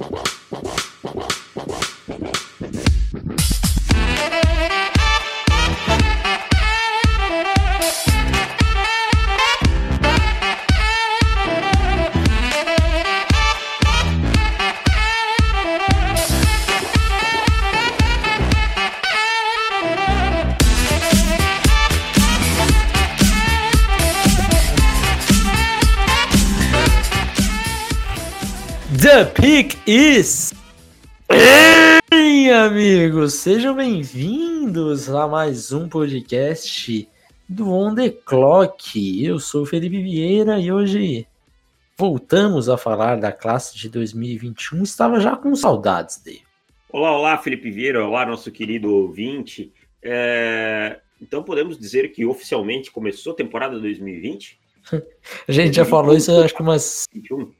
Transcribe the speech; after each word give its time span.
Wow. 0.00 0.29
Is. 29.90 30.54
Ei, 32.12 32.48
amigos, 32.52 33.34
sejam 33.34 33.74
bem-vindos 33.74 35.10
a 35.10 35.26
mais 35.26 35.72
um 35.72 35.88
podcast 35.88 37.08
do 37.48 37.72
On 37.72 37.92
The 37.92 38.10
Clock. 38.10 39.24
Eu 39.24 39.40
sou 39.40 39.62
o 39.62 39.66
Felipe 39.66 40.00
Vieira 40.00 40.60
e 40.60 40.70
hoje 40.70 41.26
voltamos 41.98 42.68
a 42.68 42.78
falar 42.78 43.16
da 43.16 43.32
classe 43.32 43.76
de 43.76 43.88
2021. 43.88 44.84
Estava 44.84 45.18
já 45.18 45.34
com 45.34 45.56
saudades 45.56 46.22
dele. 46.22 46.42
Olá, 46.88 47.18
olá, 47.18 47.38
Felipe 47.38 47.68
Vieira, 47.68 48.06
olá, 48.06 48.24
nosso 48.24 48.52
querido 48.52 48.94
ouvinte. 48.94 49.72
É... 50.00 51.00
Então 51.20 51.42
podemos 51.42 51.76
dizer 51.76 52.12
que 52.12 52.24
oficialmente 52.24 52.92
começou 52.92 53.32
a 53.32 53.36
temporada 53.36 53.80
2020? 53.80 54.56
a 55.48 55.52
gente 55.52 55.74
já 55.74 55.84
falou 55.84 56.16
isso, 56.16 56.30
acho 56.40 56.54
que 56.54 56.62
umas. 56.62 57.06
21. 57.12 57.59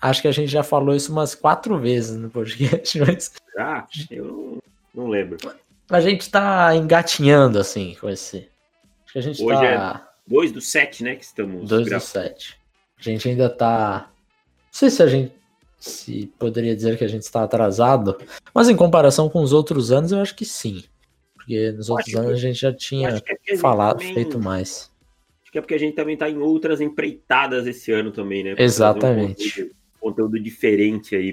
Acho 0.00 0.22
que 0.22 0.28
a 0.28 0.32
gente 0.32 0.50
já 0.50 0.62
falou 0.62 0.94
isso 0.94 1.12
umas 1.12 1.34
quatro 1.34 1.78
vezes 1.78 2.16
no 2.16 2.30
podcast, 2.30 2.98
mas. 3.04 3.32
Ah, 3.58 3.86
eu 4.10 4.58
não, 4.94 5.08
lembro. 5.08 5.36
A 5.90 6.00
gente 6.00 6.30
tá 6.30 6.74
engatinhando, 6.74 7.58
assim, 7.58 7.96
com 8.00 8.08
esse. 8.08 8.48
Acho 9.04 9.12
que 9.12 9.18
a 9.18 9.22
gente 9.22 9.42
Hoje 9.42 9.60
tá. 9.60 10.06
é 10.26 10.32
2 10.32 10.52
do 10.52 10.60
7, 10.60 11.04
né? 11.04 11.16
Que 11.16 11.24
estamos. 11.24 11.68
2 11.68 11.90
do 11.90 12.00
7. 12.00 12.58
A 12.98 13.02
gente 13.02 13.28
ainda 13.28 13.50
tá. 13.50 14.08
Não 14.08 14.72
sei 14.72 14.88
se 14.88 15.02
a 15.02 15.06
gente. 15.06 15.38
Se 15.78 16.26
poderia 16.38 16.76
dizer 16.76 16.98
que 16.98 17.04
a 17.04 17.08
gente 17.08 17.22
está 17.22 17.42
atrasado, 17.42 18.18
mas 18.54 18.68
em 18.68 18.76
comparação 18.76 19.30
com 19.30 19.42
os 19.42 19.54
outros 19.54 19.90
anos, 19.90 20.12
eu 20.12 20.20
acho 20.20 20.34
que 20.34 20.44
sim. 20.44 20.84
Porque 21.34 21.72
nos 21.72 21.88
outros 21.88 22.14
anos 22.14 22.32
a 22.32 22.36
gente 22.36 22.60
já 22.60 22.70
tinha 22.70 23.08
é 23.48 23.56
falado, 23.56 23.98
também... 23.98 24.12
feito 24.12 24.38
mais. 24.38 24.90
Acho 25.42 25.52
que 25.52 25.56
é 25.56 25.60
porque 25.62 25.74
a 25.74 25.78
gente 25.78 25.94
também 25.94 26.14
está 26.14 26.28
em 26.28 26.36
outras 26.36 26.82
empreitadas 26.82 27.66
esse 27.66 27.90
ano 27.92 28.10
também, 28.10 28.44
né? 28.44 28.54
Exatamente 28.58 29.74
conteúdo 30.00 30.40
diferente 30.40 31.14
aí 31.14 31.32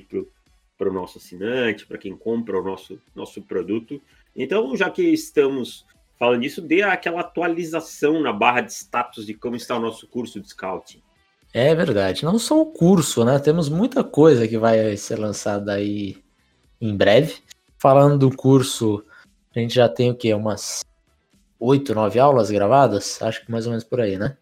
para 0.78 0.90
o 0.90 0.94
nosso 0.94 1.18
assinante, 1.18 1.86
para 1.86 1.98
quem 1.98 2.16
compra 2.16 2.60
o 2.60 2.64
nosso, 2.64 3.00
nosso 3.16 3.42
produto. 3.42 4.02
Então, 4.36 4.76
já 4.76 4.90
que 4.90 5.02
estamos 5.02 5.86
falando 6.20 6.42
disso, 6.42 6.62
dê 6.62 6.82
aquela 6.82 7.22
atualização 7.22 8.22
na 8.22 8.34
barra 8.34 8.62
de 8.62 8.74
status 8.74 9.26
de 9.26 9.34
como 9.34 9.56
está 9.56 9.78
o 9.78 9.82
nosso 9.82 10.08
curso 10.08 10.40
de 10.40 10.50
scouting. 10.50 11.02
É 11.54 11.74
verdade, 11.74 12.26
não 12.26 12.38
só 12.38 12.62
o 12.62 12.66
curso, 12.66 13.24
né? 13.24 13.40
Temos 13.40 13.70
muita 13.70 14.04
coisa 14.04 14.48
que 14.48 14.58
vai 14.58 14.96
ser 14.98 15.18
lançada 15.18 15.74
aí 15.74 16.18
em 16.80 16.96
breve. 16.96 17.36
Falando 17.78 18.18
do 18.18 18.36
curso, 18.36 19.04
a 19.56 19.60
gente 19.60 19.74
já 19.74 19.88
tem 19.88 20.12
o 20.12 20.16
quê? 20.16 20.34
Umas 20.34 20.84
oito, 21.60 21.96
nove 21.96 22.20
aulas 22.20 22.52
gravadas? 22.52 23.22
Acho 23.22 23.46
que 23.46 23.52
mais 23.52 23.66
ou 23.66 23.72
menos 23.72 23.84
por 23.84 24.02
aí, 24.02 24.18
né? 24.18 24.38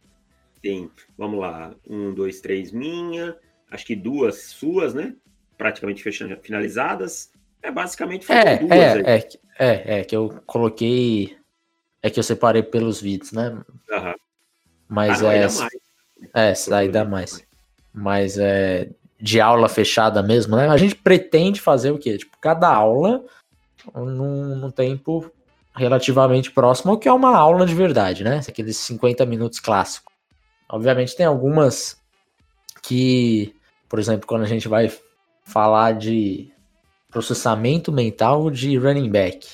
Tem, 0.62 0.90
vamos 1.18 1.40
lá, 1.40 1.76
um, 1.88 2.14
dois, 2.14 2.42
três 2.42 2.72
minha, 2.72 3.38
acho 3.69 3.85
que 3.85 3.95
duas 3.95 4.44
suas, 4.44 4.94
né? 4.94 5.16
Praticamente 5.58 6.03
fechando, 6.03 6.35
finalizadas. 6.38 7.31
É 7.61 7.72
basicamente 7.72 8.31
é, 8.31 8.57
duas 8.57 8.72
é, 8.72 8.99
é, 8.99 9.30
é, 9.59 9.99
é, 9.99 10.03
que 10.03 10.16
eu 10.16 10.41
coloquei. 10.45 11.38
É 12.02 12.09
que 12.09 12.19
eu 12.19 12.23
separei 12.23 12.61
pelos 12.61 13.02
vídeos, 13.02 13.31
né? 13.31 13.50
Uhum. 13.90 14.13
Mas 14.88 15.19
ah, 15.19 15.23
não, 15.23 15.31
é. 15.31 15.40
Mais. 15.41 15.62
É, 16.34 16.50
essa 16.51 16.69
daí 16.69 16.90
dá 16.90 17.03
mais. 17.03 17.44
Mas 17.94 18.38
é 18.38 18.90
de 19.19 19.40
aula 19.40 19.69
fechada 19.69 20.22
mesmo, 20.22 20.56
né? 20.56 20.67
A 20.67 20.78
gente 20.78 20.95
pretende 20.95 21.61
fazer 21.61 21.91
o 21.91 21.97
quê? 21.97 22.17
Tipo, 22.17 22.38
cada 22.40 22.72
aula 22.72 23.23
num, 23.94 24.56
num 24.56 24.72
tempo 24.72 25.31
relativamente 25.75 26.51
próximo 26.51 26.91
ao 26.91 26.97
que 26.97 27.07
é 27.07 27.11
uma 27.11 27.35
aula 27.35 27.66
de 27.66 27.73
verdade, 27.73 28.23
né? 28.23 28.41
Aqueles 28.47 28.78
50 28.78 29.25
minutos 29.25 29.59
clássicos. 29.59 30.13
Obviamente 30.69 31.16
tem 31.16 31.25
algumas 31.25 32.01
que 32.88 33.56
por 33.96 34.00
exemplo, 34.00 34.28
quando 34.28 34.44
a 34.44 34.47
gente 34.47 34.68
vai 34.68 34.91
falar 35.44 35.94
de 35.94 36.50
processamento 37.09 37.91
mental 37.91 38.50
de 38.51 38.78
running 38.78 39.09
back. 39.09 39.47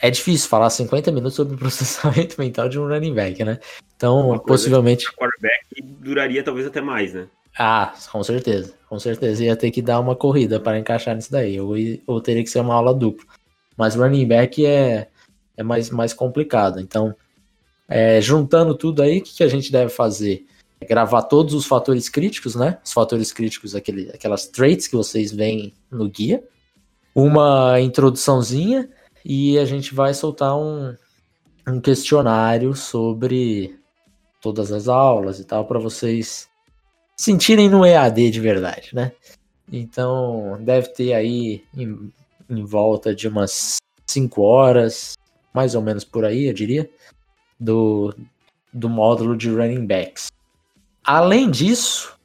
É 0.00 0.10
difícil 0.10 0.48
falar 0.48 0.68
50 0.68 1.10
minutos 1.10 1.34
sobre 1.34 1.56
processamento 1.58 2.36
mental 2.38 2.68
de 2.68 2.78
um 2.78 2.86
running 2.86 3.14
back, 3.14 3.42
né? 3.42 3.58
Então, 3.96 4.38
possivelmente. 4.40 5.10
quarterback 5.12 5.64
duraria 6.00 6.42
talvez 6.42 6.66
até 6.66 6.80
mais, 6.80 7.14
né? 7.14 7.28
Ah, 7.58 7.94
com 8.12 8.22
certeza. 8.22 8.74
Com 8.88 8.98
certeza 8.98 9.42
ia 9.42 9.56
ter 9.56 9.70
que 9.70 9.80
dar 9.80 9.98
uma 10.00 10.14
corrida 10.14 10.60
para 10.60 10.78
encaixar 10.78 11.16
nisso 11.16 11.32
daí. 11.32 11.58
Ou, 11.58 11.74
ou 12.06 12.20
teria 12.20 12.44
que 12.44 12.50
ser 12.50 12.60
uma 12.60 12.74
aula 12.74 12.94
dupla. 12.94 13.24
Mas 13.76 13.94
running 13.94 14.26
back 14.26 14.64
é, 14.64 15.08
é 15.56 15.62
mais, 15.62 15.90
mais 15.90 16.12
complicado. 16.12 16.78
Então, 16.78 17.14
é, 17.88 18.20
juntando 18.20 18.74
tudo 18.74 19.02
aí, 19.02 19.18
o 19.18 19.22
que, 19.22 19.34
que 19.34 19.42
a 19.42 19.48
gente 19.48 19.72
deve 19.72 19.90
fazer? 19.90 20.44
Gravar 20.86 21.22
todos 21.22 21.54
os 21.54 21.66
fatores 21.66 22.08
críticos, 22.08 22.54
né? 22.54 22.78
Os 22.84 22.92
fatores 22.92 23.32
críticos, 23.32 23.74
aquele, 23.74 24.10
aquelas 24.10 24.46
traits 24.46 24.86
que 24.86 24.96
vocês 24.96 25.32
veem 25.32 25.74
no 25.90 26.08
guia. 26.08 26.42
Uma 27.14 27.80
introduçãozinha 27.80 28.88
e 29.24 29.58
a 29.58 29.64
gente 29.64 29.94
vai 29.94 30.14
soltar 30.14 30.56
um, 30.56 30.94
um 31.66 31.80
questionário 31.80 32.74
sobre 32.74 33.78
todas 34.40 34.70
as 34.70 34.88
aulas 34.88 35.40
e 35.40 35.44
tal, 35.44 35.66
para 35.66 35.78
vocês 35.78 36.48
sentirem 37.16 37.68
no 37.68 37.84
EAD 37.84 38.30
de 38.30 38.40
verdade, 38.40 38.90
né? 38.94 39.12
Então, 39.70 40.58
deve 40.60 40.88
ter 40.88 41.12
aí 41.12 41.64
em, 41.76 42.12
em 42.48 42.64
volta 42.64 43.14
de 43.14 43.28
umas 43.28 43.76
5 44.06 44.40
horas, 44.40 45.14
mais 45.52 45.74
ou 45.74 45.82
menos 45.82 46.04
por 46.04 46.24
aí, 46.24 46.46
eu 46.46 46.54
diria, 46.54 46.88
do, 47.58 48.14
do 48.72 48.88
módulo 48.88 49.36
de 49.36 49.50
running 49.50 49.84
backs. 49.84 50.28
Além 51.08 51.50
disso, 51.50 52.18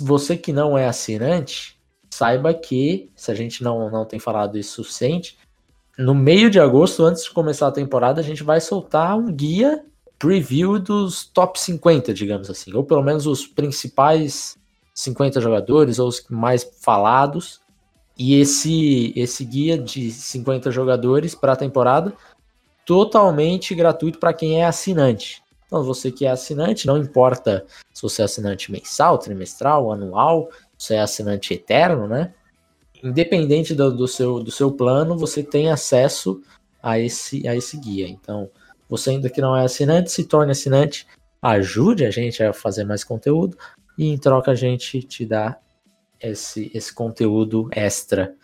você 0.00 0.36
que 0.36 0.52
não 0.52 0.76
é 0.76 0.88
assinante, 0.88 1.78
saiba 2.10 2.52
que, 2.52 3.12
se 3.14 3.30
a 3.30 3.34
gente 3.36 3.62
não, 3.62 3.88
não 3.92 4.04
tem 4.04 4.18
falado 4.18 4.58
isso 4.58 4.82
suficiente, 4.82 5.38
no 5.96 6.16
meio 6.16 6.50
de 6.50 6.58
agosto, 6.58 7.04
antes 7.04 7.22
de 7.22 7.30
começar 7.30 7.68
a 7.68 7.70
temporada, 7.70 8.20
a 8.20 8.24
gente 8.24 8.42
vai 8.42 8.60
soltar 8.60 9.16
um 9.16 9.32
guia 9.32 9.84
preview 10.18 10.80
dos 10.80 11.26
top 11.26 11.60
50, 11.60 12.12
digamos 12.12 12.50
assim, 12.50 12.74
ou 12.74 12.82
pelo 12.82 13.04
menos 13.04 13.24
os 13.24 13.46
principais 13.46 14.58
50 14.96 15.40
jogadores, 15.40 16.00
ou 16.00 16.08
os 16.08 16.26
mais 16.28 16.68
falados. 16.82 17.60
E 18.18 18.34
esse, 18.34 19.12
esse 19.14 19.44
guia 19.44 19.78
de 19.78 20.10
50 20.10 20.72
jogadores 20.72 21.36
para 21.36 21.52
a 21.52 21.56
temporada, 21.56 22.12
totalmente 22.84 23.76
gratuito 23.76 24.18
para 24.18 24.34
quem 24.34 24.60
é 24.60 24.66
assinante. 24.66 25.40
Então, 25.68 25.84
você 25.84 26.10
que 26.10 26.24
é 26.24 26.30
assinante, 26.30 26.86
não 26.86 26.96
importa 26.96 27.66
se 27.92 28.00
você 28.00 28.22
é 28.22 28.24
assinante 28.24 28.72
mensal, 28.72 29.18
trimestral, 29.18 29.92
anual, 29.92 30.48
se 30.78 30.94
é 30.94 31.00
assinante 31.00 31.52
eterno, 31.52 32.08
né? 32.08 32.32
Independente 33.04 33.74
do, 33.74 33.94
do, 33.94 34.08
seu, 34.08 34.42
do 34.42 34.50
seu 34.50 34.72
plano, 34.72 35.16
você 35.16 35.42
tem 35.42 35.70
acesso 35.70 36.40
a 36.82 36.98
esse, 36.98 37.46
a 37.46 37.54
esse 37.54 37.76
guia. 37.76 38.08
Então, 38.08 38.50
você 38.88 39.10
ainda 39.10 39.28
que 39.28 39.42
não 39.42 39.54
é 39.54 39.62
assinante, 39.62 40.10
se 40.10 40.24
torne 40.24 40.52
assinante, 40.52 41.06
ajude 41.42 42.06
a 42.06 42.10
gente 42.10 42.42
a 42.42 42.54
fazer 42.54 42.84
mais 42.84 43.04
conteúdo 43.04 43.56
e 43.98 44.08
em 44.08 44.16
troca 44.16 44.52
a 44.52 44.54
gente 44.54 45.02
te 45.02 45.26
dá 45.26 45.58
esse, 46.18 46.70
esse 46.72 46.94
conteúdo 46.94 47.68
extra 47.72 48.34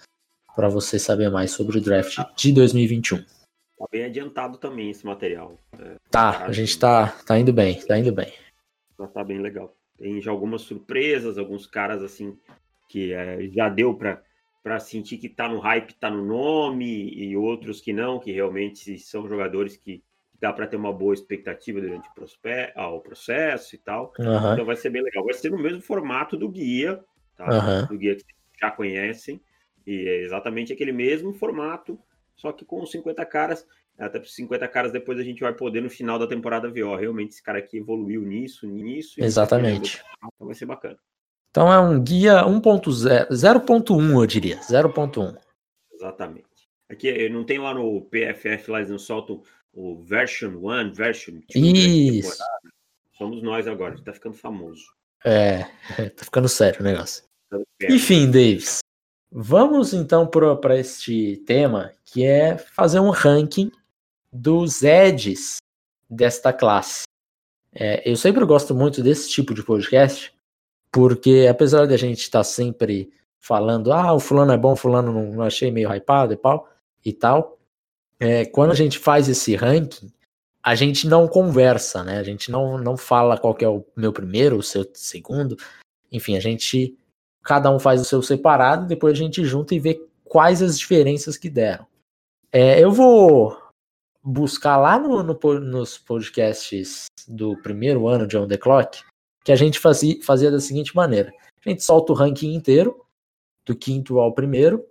para 0.55 0.69
você 0.69 0.99
saber 0.99 1.31
mais 1.31 1.53
sobre 1.53 1.79
o 1.79 1.81
draft 1.81 2.19
de 2.37 2.53
2021. 2.53 3.25
Tá 3.79 3.87
bem 3.91 4.05
adiantado 4.05 4.59
também 4.59 4.91
esse 4.91 5.05
material. 5.05 5.59
É, 5.79 5.97
tá, 6.11 6.45
a 6.45 6.53
gente 6.53 6.79
tá, 6.79 7.09
tá 7.27 7.39
indo 7.39 7.53
bem, 7.53 7.81
tá 7.81 7.99
indo 7.99 8.13
bem. 8.13 8.33
Já 8.99 9.07
tá 9.09 9.25
bem 9.25 9.41
legal. 9.41 9.75
Tem 9.99 10.21
já 10.21 10.31
algumas 10.31 10.63
surpresas, 10.63 11.39
alguns 11.39 11.67
caras 11.67 12.03
assim 12.03 12.39
que 12.89 13.13
é, 13.13 13.49
já 13.49 13.69
deu 13.69 13.95
para 13.95 14.23
para 14.63 14.81
sentir 14.81 15.19
que 15.19 15.29
tá 15.29 15.47
no 15.47 15.59
hype, 15.59 15.93
tá 15.93 16.11
no 16.11 16.25
nome, 16.25 16.87
e 16.87 17.37
outros 17.37 17.83
que 17.83 17.93
não, 17.93 18.19
que 18.19 18.33
realmente 18.33 18.99
são 18.99 19.29
jogadores 19.29 19.77
que 19.77 20.03
dá 20.41 20.55
para 20.55 20.67
ter 20.67 20.77
uma 20.77 20.91
boa 20.91 21.13
expectativa 21.13 21.83
durante 21.83 22.09
o, 22.09 22.25
ah, 22.75 22.89
o 22.89 23.01
processo 23.01 23.75
e 23.75 23.79
tal. 23.79 24.15
Uhum. 24.19 24.53
Então 24.55 24.65
vai 24.65 24.77
ser 24.77 24.89
bem 24.89 25.03
legal. 25.03 25.23
Vai 25.23 25.35
ser 25.35 25.51
no 25.51 25.59
mesmo 25.59 25.83
formato 25.83 26.35
do 26.35 26.49
guia, 26.49 26.99
tá? 27.37 27.45
Uhum. 27.45 27.87
Do 27.89 27.99
guia 27.99 28.17
que 28.17 28.25
já 28.59 28.71
conhecem. 28.71 29.39
E 29.87 30.09
é 30.09 30.23
exatamente 30.23 30.73
aquele 30.73 30.93
mesmo 30.93 31.35
formato 31.35 32.01
só 32.37 32.53
que 32.53 32.65
com 32.65 32.83
os 32.83 32.91
50 32.91 33.25
caras, 33.27 33.67
até 33.99 34.19
para 34.19 34.29
50 34.29 34.69
caras 34.69 34.93
depois 34.93 35.19
a 35.19 35.23
gente 35.23 35.41
vai 35.41 35.53
poder 35.53 35.81
no 35.81 35.91
final 35.91 36.19
da 36.19 36.27
temporada 36.27 36.71
ver, 36.71 36.83
ó, 36.83 36.97
realmente 36.97 37.31
esse 37.31 37.43
cara 37.43 37.59
aqui 37.59 37.79
evoluiu 37.79 38.23
nisso, 38.23 38.67
nisso. 38.67 39.23
Exatamente. 39.23 40.03
Então 40.19 40.47
vai 40.47 40.55
ser 40.55 40.67
bacana. 40.67 40.99
Então 41.51 41.73
é 41.73 41.79
um 41.79 42.03
guia 42.03 42.43
1.0, 42.45 43.29
0.1 43.31 44.21
eu 44.21 44.27
diria, 44.27 44.59
0.1. 44.59 45.37
Exatamente. 45.93 46.45
Aqui 46.89 47.29
não 47.29 47.45
tem 47.45 47.59
lá 47.59 47.73
no 47.73 48.03
PFF, 48.03 48.71
lá 48.71 48.79
eles 48.79 48.91
não 48.91 48.99
soltam 48.99 49.41
o 49.73 50.03
version 50.03 50.57
1, 50.57 50.93
version 50.93 51.41
2. 51.55 51.57
Isso. 51.57 52.43
Somos 53.17 53.43
nós 53.43 53.69
agora, 53.69 53.95
a 53.95 53.97
gente 53.97 54.05
tá 54.05 54.13
ficando 54.13 54.35
famoso. 54.35 54.85
É, 55.25 55.65
tá 56.17 56.25
ficando 56.25 56.49
sério 56.49 56.81
o 56.81 56.85
negócio. 56.85 57.25
Enfim, 57.89 58.27
Davis, 58.27 58.81
vamos 59.35 59.93
então 59.93 60.27
para 60.27 60.79
este 60.79 61.39
tema, 61.47 61.91
que 62.05 62.25
é 62.25 62.57
fazer 62.57 63.01
um 63.01 63.11
ranking 63.11 63.71
dos 64.33 64.85
edges 64.85 65.57
desta 66.09 66.53
classe. 66.53 67.03
É, 67.75 68.09
eu 68.09 68.17
sempre 68.17 68.45
gosto 68.45 68.75
muito 68.75 69.03
desse 69.03 69.29
tipo 69.29 69.53
de 69.53 69.65
podcast, 69.65 70.33
porque 70.93 71.49
apesar 71.51 71.87
de 71.87 71.95
a 71.95 71.99
gente 71.99 72.21
estar 72.21 72.41
tá 72.41 72.45
sempre 72.45 73.11
falando, 73.41 73.93
ah, 73.93 74.13
o 74.13 74.21
fulano 74.21 74.53
é 74.53 74.57
bom, 74.57 74.77
fulano 74.77 75.13
não, 75.13 75.33
não 75.33 75.43
achei 75.43 75.73
meio 75.73 75.93
hypado 75.93 76.33
e 76.33 76.37
tal, 76.37 76.69
e 77.05 77.13
tal 77.13 77.59
é, 78.19 78.45
quando 78.45 78.71
a 78.71 78.75
gente 78.75 78.99
faz 78.99 79.29
esse 79.29 79.55
ranking, 79.55 80.13
a 80.63 80.75
gente 80.75 81.07
não 81.07 81.29
conversa, 81.29 82.03
né? 82.03 82.19
A 82.19 82.23
gente 82.23 82.51
não, 82.51 82.79
não 82.79 82.97
fala 82.97 83.37
qual 83.37 83.57
é 83.61 83.69
o 83.69 83.85
meu 83.95 84.13
primeiro, 84.13 84.57
o 84.57 84.63
seu 84.63 84.89
segundo. 84.95 85.57
Enfim, 86.11 86.37
a 86.37 86.41
gente. 86.41 86.97
Cada 87.45 87.71
um 87.71 87.79
faz 87.79 88.01
o 88.01 88.05
seu 88.05 88.23
separado, 88.23 88.87
depois 88.87 89.13
a 89.13 89.23
gente 89.23 89.45
junta 89.45 89.75
e 89.75 89.79
vê 89.79 90.03
quais 90.25 90.63
as 90.63 90.79
diferenças 90.79 91.37
que 91.37 91.51
deram. 91.51 91.87
É, 92.51 92.81
eu 92.81 92.91
vou 92.91 93.57
buscar 94.23 94.79
lá 94.79 94.99
no, 94.99 95.23
no, 95.23 95.39
nos 95.61 95.99
podcasts 95.99 97.07
do 97.29 97.57
primeiro 97.59 98.09
ano 98.09 98.27
de 98.27 98.39
On 98.39 98.49
The 98.49 98.57
Clock, 98.57 99.03
que 99.45 99.53
a 99.53 99.57
gente 99.57 99.79
fazia, 99.79 100.23
fazia 100.23 100.51
da 100.51 100.59
seguinte 100.59 100.97
maneira. 100.97 101.33
A 101.65 101.69
gente 101.69 101.85
solta 101.85 102.13
o 102.13 102.17
ranking 102.17 102.55
inteiro, 102.55 103.05
do 103.67 103.77
quinto 103.77 104.19
ao 104.19 104.33
primeiro, 104.33 104.85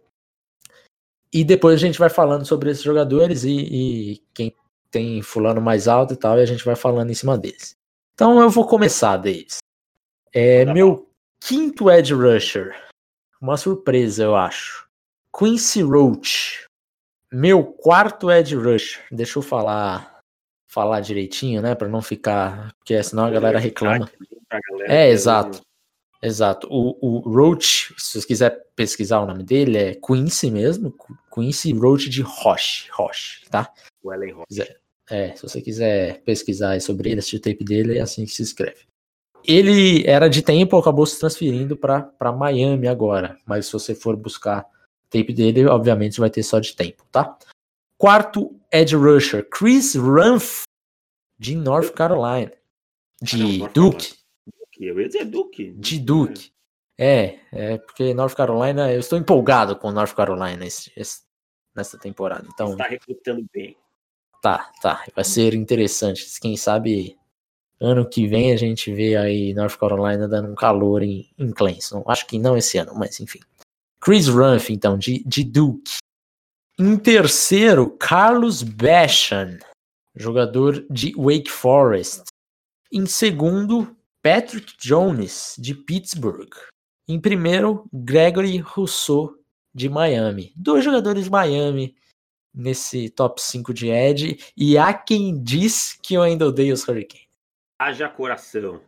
e 1.33 1.43
depois 1.43 1.75
a 1.75 1.85
gente 1.85 1.97
vai 1.97 2.09
falando 2.09 2.45
sobre 2.45 2.69
esses 2.69 2.83
jogadores 2.83 3.43
e, 3.43 3.51
e, 3.51 4.23
quem 4.33 4.55
tem 4.91 5.21
fulano 5.23 5.59
mais 5.59 5.87
alto 5.87 6.13
e 6.13 6.17
tal, 6.17 6.37
e 6.37 6.41
a 6.41 6.45
gente 6.45 6.63
vai 6.63 6.75
falando 6.75 7.09
em 7.09 7.15
cima 7.15 7.35
deles. 7.35 7.75
Então 8.13 8.39
eu 8.39 8.49
vou 8.51 8.67
começar, 8.67 9.17
Davis. 9.17 9.57
É, 10.31 10.65
meu 10.65 11.09
quinto 11.47 11.91
edge 11.91 12.13
rusher. 12.13 12.73
Uma 13.41 13.57
surpresa, 13.57 14.23
eu 14.23 14.35
acho. 14.35 14.87
Quincy 15.37 15.81
Roach. 15.81 16.65
Meu 17.31 17.65
quarto 17.65 18.31
edge 18.31 18.55
rusher. 18.55 19.03
Deixa 19.11 19.39
eu 19.39 19.43
falar 19.43 20.13
falar 20.67 21.01
direitinho, 21.01 21.61
né, 21.61 21.75
para 21.75 21.87
não 21.87 22.01
ficar, 22.01 22.73
porque 22.79 23.01
senão 23.03 23.25
a 23.25 23.29
galera 23.29 23.59
reclama. 23.59 24.09
É, 24.87 25.09
exato. 25.09 25.61
Exato. 26.19 26.67
O, 26.71 26.97
o 26.99 27.19
Roach, 27.19 27.93
se 27.97 28.19
você 28.19 28.27
quiser 28.27 28.65
pesquisar 28.75 29.19
o 29.19 29.25
nome 29.27 29.43
dele, 29.43 29.77
é 29.77 29.95
Quincy 29.95 30.49
mesmo. 30.49 30.95
Quincy 31.31 31.73
Roach 31.73 32.09
de 32.09 32.21
Roche. 32.21 32.89
Roche, 32.91 33.45
tá? 33.51 33.71
O 34.01 34.11
Ellen 34.11 34.31
Roche. 34.33 34.75
É, 35.09 35.35
se 35.35 35.43
você 35.43 35.61
quiser 35.61 36.21
pesquisar 36.21 36.79
sobre 36.81 37.11
ele, 37.11 37.19
assistir 37.19 37.37
o 37.37 37.41
tape 37.41 37.63
dele, 37.63 37.99
é 37.99 38.01
assim 38.01 38.25
que 38.25 38.31
se 38.31 38.41
escreve. 38.41 38.87
Ele 39.45 40.03
era 40.07 40.29
de 40.29 40.41
tempo, 40.41 40.77
acabou 40.77 41.05
se 41.05 41.19
transferindo 41.19 41.75
para 41.75 42.31
Miami 42.31 42.87
agora. 42.87 43.37
Mas 43.45 43.65
se 43.65 43.73
você 43.73 43.93
for 43.93 44.15
buscar 44.15 44.65
tape 45.09 45.33
dele, 45.33 45.65
obviamente 45.67 46.19
vai 46.19 46.29
ter 46.29 46.43
só 46.43 46.59
de 46.59 46.75
tempo, 46.75 47.03
tá? 47.11 47.37
Quarto 47.97 48.59
Edge 48.71 48.95
Rusher, 48.95 49.47
Chris 49.49 49.95
Rumph, 49.95 50.63
de 51.37 51.55
North 51.55 51.91
Carolina. 51.91 52.51
De 53.21 53.59
Duke. 53.69 54.15
Eu 54.79 54.99
ia 54.99 55.07
dizer 55.07 55.25
Duke. 55.25 55.71
De 55.71 55.99
Duke. 55.99 56.51
É, 56.97 57.39
é 57.51 57.77
porque 57.77 58.13
North 58.13 58.35
Carolina, 58.35 58.91
eu 58.91 58.99
estou 58.99 59.17
empolgado 59.17 59.75
com 59.75 59.91
North 59.91 60.13
Carolina 60.13 60.65
esse, 60.65 60.91
esse, 60.95 61.21
nessa 61.75 61.97
temporada. 61.97 62.47
Então, 62.51 62.71
está 62.71 62.85
recrutando 62.85 63.45
bem. 63.53 63.77
Tá, 64.41 64.71
tá. 64.81 65.05
Vai 65.15 65.23
ser 65.23 65.53
interessante. 65.53 66.25
Quem 66.41 66.57
sabe 66.57 67.17
ano 67.85 68.07
que 68.07 68.27
vem 68.27 68.51
a 68.51 68.57
gente 68.57 68.93
vê 68.93 69.15
aí 69.15 69.53
North 69.53 69.77
Carolina 69.77 70.27
dando 70.27 70.51
um 70.51 70.55
calor 70.55 71.03
em, 71.03 71.29
em 71.37 71.51
Clemson. 71.51 72.03
Acho 72.07 72.25
que 72.27 72.39
não 72.39 72.57
esse 72.57 72.77
ano, 72.77 72.93
mas 72.95 73.19
enfim. 73.19 73.39
Chris 73.99 74.27
Rumph, 74.27 74.69
então, 74.69 74.97
de, 74.97 75.23
de 75.25 75.43
Duke. 75.43 75.97
Em 76.77 76.97
terceiro, 76.97 77.89
Carlos 77.89 78.63
Basham, 78.63 79.57
jogador 80.15 80.85
de 80.89 81.13
Wake 81.15 81.49
Forest. 81.49 82.23
Em 82.91 83.05
segundo, 83.05 83.95
Patrick 84.21 84.73
Jones, 84.79 85.55
de 85.57 85.73
Pittsburgh. 85.73 86.53
Em 87.07 87.19
primeiro, 87.19 87.87
Gregory 87.93 88.57
Rousseau, 88.57 89.35
de 89.73 89.89
Miami. 89.89 90.53
Dois 90.55 90.83
jogadores 90.83 91.25
de 91.25 91.31
Miami 91.31 91.95
nesse 92.53 93.09
top 93.09 93.41
5 93.41 93.73
de 93.73 93.89
Ed. 93.89 94.37
E 94.55 94.77
há 94.77 94.93
quem 94.93 95.41
diz 95.41 95.97
que 96.01 96.13
eu 96.13 96.21
ainda 96.21 96.47
odeio 96.47 96.73
os 96.73 96.87
Hurricanes. 96.87 97.22
Haja 97.83 98.07
coração. 98.07 98.81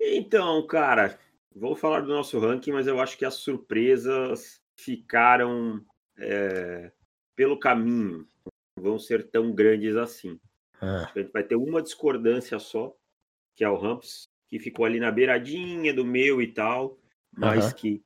Então, 0.00 0.64
cara, 0.66 1.18
vou 1.54 1.74
falar 1.74 2.02
do 2.02 2.08
nosso 2.08 2.38
ranking, 2.38 2.70
mas 2.70 2.86
eu 2.86 3.00
acho 3.00 3.18
que 3.18 3.24
as 3.24 3.34
surpresas 3.34 4.62
ficaram 4.78 5.84
é, 6.16 6.92
pelo 7.34 7.58
caminho. 7.58 8.28
Não 8.76 8.84
vão 8.84 8.98
ser 8.98 9.28
tão 9.28 9.52
grandes 9.52 9.96
assim. 9.96 10.38
Ah. 10.80 11.10
A 11.12 11.18
gente 11.18 11.32
vai 11.32 11.42
ter 11.42 11.56
uma 11.56 11.82
discordância 11.82 12.60
só, 12.60 12.96
que 13.56 13.64
é 13.64 13.68
o 13.68 13.76
Ramps 13.76 14.28
que 14.48 14.58
ficou 14.58 14.84
ali 14.84 15.00
na 15.00 15.10
beiradinha 15.10 15.92
do 15.92 16.04
meu 16.04 16.40
e 16.40 16.46
tal, 16.46 16.96
mas 17.36 17.66
uhum. 17.66 17.74
que 17.74 18.02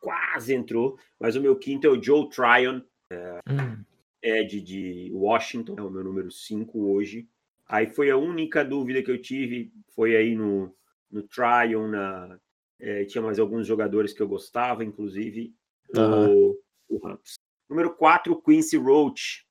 quase 0.00 0.54
entrou. 0.54 0.98
Mas 1.20 1.36
o 1.36 1.40
meu 1.40 1.54
quinto 1.54 1.86
é 1.86 1.90
o 1.90 2.02
Joe 2.02 2.28
Tryon, 2.28 2.80
é, 3.12 3.40
hum. 3.48 3.84
Ed 4.22 4.60
de 4.60 5.10
Washington, 5.12 5.76
é 5.78 5.82
o 5.82 5.90
meu 5.90 6.02
número 6.02 6.30
5 6.30 6.92
hoje. 6.92 7.28
Aí 7.68 7.88
foi 7.88 8.10
a 8.10 8.16
única 8.16 8.64
dúvida 8.64 9.02
que 9.02 9.10
eu 9.10 9.20
tive, 9.20 9.72
foi 9.94 10.16
aí 10.16 10.34
no, 10.34 10.74
no 11.10 11.22
Tryon, 11.22 11.88
na, 11.88 12.38
é, 12.78 13.04
tinha 13.04 13.22
mais 13.22 13.38
alguns 13.38 13.66
jogadores 13.66 14.12
que 14.12 14.22
eu 14.22 14.28
gostava, 14.28 14.84
inclusive 14.84 15.54
uhum. 15.94 16.50
o, 16.50 16.58
o 16.88 16.98
Rams. 16.98 17.34
Número 17.68 17.94
4, 17.94 18.40
Quincy 18.42 18.76
Roach, 18.76 19.44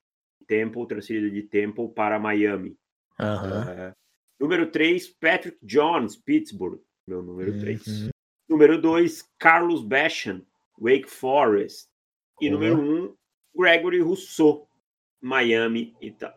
Temple, 0.48 0.88
transferido 0.88 1.30
de 1.30 1.44
Temple 1.44 1.90
para 1.90 2.20
Miami. 2.20 2.78
Uhum. 3.20 3.70
É, 3.70 3.94
Número 4.40 4.70
3, 4.70 5.08
Patrick 5.20 5.58
Jones, 5.64 6.16
Pittsburgh, 6.16 6.82
meu 7.08 7.22
número 7.22 7.58
3. 7.60 7.88
Uhum. 7.88 8.10
Número 8.50 8.80
2, 8.80 9.24
Carlos 9.40 9.82
Basham, 9.84 10.46
Wake 10.78 11.10
Forest. 11.10 11.88
E 12.42 12.48
uhum. 12.48 12.54
número 12.54 12.80
1, 12.80 13.04
um, 13.06 13.16
Gregory 13.56 14.02
Rousseau, 14.02 14.68
Miami, 15.26 15.92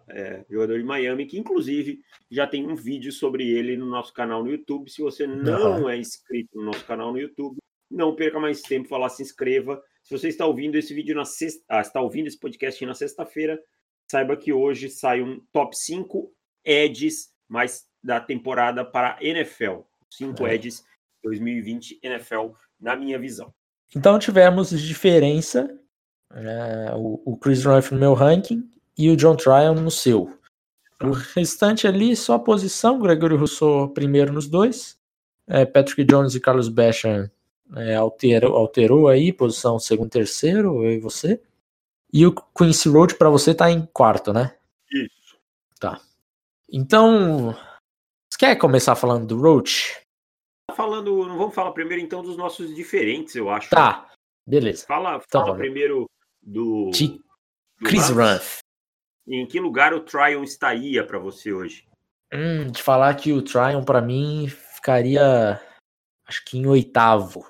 é, 0.09 0.47
jogador 0.49 0.79
de 0.79 0.85
Miami, 0.85 1.27
que 1.27 1.39
inclusive 1.39 2.01
já 2.31 2.47
tem 2.47 2.67
um 2.67 2.75
vídeo 2.75 3.13
sobre 3.13 3.47
ele 3.47 3.77
no 3.77 3.85
nosso 3.85 4.15
canal 4.15 4.43
no 4.43 4.51
YouTube. 4.51 4.91
Se 4.91 5.03
você 5.03 5.27
não 5.27 5.83
uhum. 5.83 5.91
é 5.91 5.99
inscrito 5.99 6.57
no 6.57 6.65
nosso 6.65 6.87
canal 6.87 7.13
no 7.13 7.21
YouTube, 7.21 7.59
não 7.91 8.17
perca 8.17 8.41
mais 8.41 8.63
tempo, 8.63 8.89
falar 8.89 9.11
se 9.11 9.23
inscreva. 9.23 9.79
Se 10.03 10.17
você 10.17 10.29
está 10.29 10.47
ouvindo 10.47 10.77
esse 10.77 10.95
vídeo 10.95 11.15
na 11.15 11.27
sexta, 11.27 11.63
ah, 11.69 11.83
está 11.83 12.01
ouvindo 12.01 12.29
esse 12.29 12.41
podcast 12.41 12.87
na 12.87 12.95
sexta-feira, 12.95 13.61
saiba 14.11 14.35
que 14.39 14.55
hoje 14.55 14.89
sai 14.89 15.21
um 15.21 15.39
top 15.53 15.77
5 15.77 16.33
Eds 16.65 17.29
mais 17.47 17.87
da 18.03 18.19
temporada 18.19 18.87
para 18.87 19.19
NFL. 19.21 19.81
Cinco 20.11 20.47
é. 20.47 20.55
Eds 20.55 20.83
2020 21.23 22.01
NFL, 22.03 22.53
na 22.81 22.97
minha 22.97 23.19
visão. 23.19 23.53
Então 23.95 24.19
tivemos 24.19 24.71
diferença. 24.71 25.79
É, 26.31 26.95
o, 26.95 27.23
o, 27.25 27.37
Chris 27.39 27.65
Ruff 27.65 27.93
no 27.93 28.01
meu 28.01 28.13
ranking 28.13 28.63
e 28.99 29.09
o 29.09 29.17
John 29.17 29.37
Tryon 29.37 29.75
no 29.75 29.91
seu. 29.91 30.37
O 31.01 31.13
restante 31.13 31.87
ali, 31.87 32.17
só 32.17 32.35
a 32.35 32.39
posição. 32.41 32.99
Gregory 32.99 33.37
Rousseau 33.37 33.89
primeiro 33.89 34.33
nos 34.33 34.49
dois. 34.49 34.99
É, 35.47 35.65
Patrick 35.65 36.03
Jones 36.05 36.35
e 36.35 36.41
Carlos 36.41 36.69
Basham 36.69 37.31
é, 37.77 37.95
alterou, 37.95 38.57
alterou 38.57 39.09
aí, 39.09 39.33
posição 39.33 39.79
segundo 39.79 40.11
terceiro, 40.11 40.85
eu 40.85 40.93
e 40.93 40.99
você. 40.99 41.41
E 42.13 42.27
o 42.27 42.35
Quincy 42.35 42.89
Road 42.89 43.15
para 43.15 43.31
você 43.31 43.55
tá 43.55 43.71
em 43.71 43.87
quarto, 43.87 44.33
né? 44.33 44.57
Isso. 44.91 45.39
Tá. 45.79 46.01
Então, 46.71 47.55
você 48.29 48.39
quer 48.39 48.57
começar 48.57 48.97
falando 48.97 49.27
do 49.27 49.41
Roach? 49.41 50.01
Tá 50.67 50.75
falando, 50.75 51.27
não 51.27 51.39
vamos 51.39 51.55
falar 51.55 51.73
primeiro 51.73 52.03
então 52.03 52.23
dos 52.23 52.37
nossos 52.37 52.75
diferentes, 52.75 53.35
eu 53.37 53.49
acho. 53.49 53.71
Tá, 53.71 54.11
beleza. 54.47 54.85
Fala, 54.87 55.23
então, 55.27 55.47
fala 55.47 55.57
primeiro 55.57 56.07
do, 56.43 56.91
de 56.91 57.09
do 57.09 57.23
Chris 57.85 58.11
Ruff. 58.11 58.59
Em 59.29 59.47
que 59.47 59.61
lugar 59.61 59.93
o 59.93 60.01
Tryon 60.01 60.43
estaria 60.43 61.07
para 61.07 61.19
você 61.19 61.53
hoje? 61.53 61.87
Hum, 62.33 62.71
de 62.71 62.83
falar 62.83 63.15
que 63.15 63.33
o 63.33 63.43
Tryon 63.43 63.85
para 63.85 64.01
mim 64.01 64.49
ficaria, 64.49 65.61
acho 66.27 66.45
que 66.45 66.59
em 66.59 66.67
oitavo. 66.67 67.47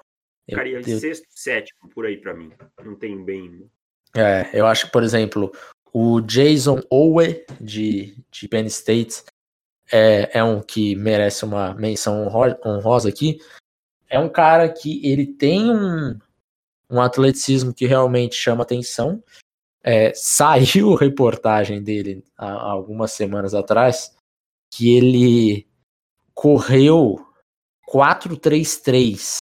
Ficaria 0.48 0.80
em 0.80 0.90
eu... 0.90 0.98
sexto, 0.98 1.26
sétimo 1.30 1.88
por 1.90 2.06
aí 2.06 2.16
para 2.16 2.34
mim. 2.34 2.52
Não 2.84 2.96
tem 2.96 3.24
bem. 3.24 3.70
É, 4.16 4.50
eu 4.52 4.66
acho 4.66 4.86
que 4.86 4.92
por 4.92 5.02
exemplo 5.02 5.52
o 5.92 6.20
Jason 6.20 6.80
Owe 6.90 7.44
de 7.60 8.16
de 8.30 8.48
Penn 8.48 8.66
State 8.66 9.22
é, 9.92 10.38
é 10.38 10.44
um 10.44 10.60
que 10.60 10.96
merece 10.96 11.44
uma 11.44 11.74
menção 11.74 12.26
honrosa 12.64 13.08
aqui. 13.08 13.38
é 14.08 14.18
um 14.18 14.28
cara 14.28 14.68
que 14.68 15.06
ele 15.06 15.26
tem 15.26 15.70
um, 15.70 16.18
um 16.90 17.00
atleticismo 17.00 17.74
que 17.74 17.86
realmente 17.86 18.34
chama 18.34 18.62
atenção. 18.62 19.22
É, 19.82 20.12
saiu 20.14 20.94
reportagem 20.96 21.82
dele 21.82 22.24
há, 22.36 22.50
algumas 22.50 23.12
semanas 23.12 23.54
atrás 23.54 24.16
que 24.70 24.96
ele 24.96 25.66
correu 26.34 27.26
4-3-3 27.90 29.38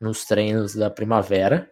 nos 0.00 0.24
treinos 0.24 0.74
da 0.74 0.90
primavera, 0.90 1.70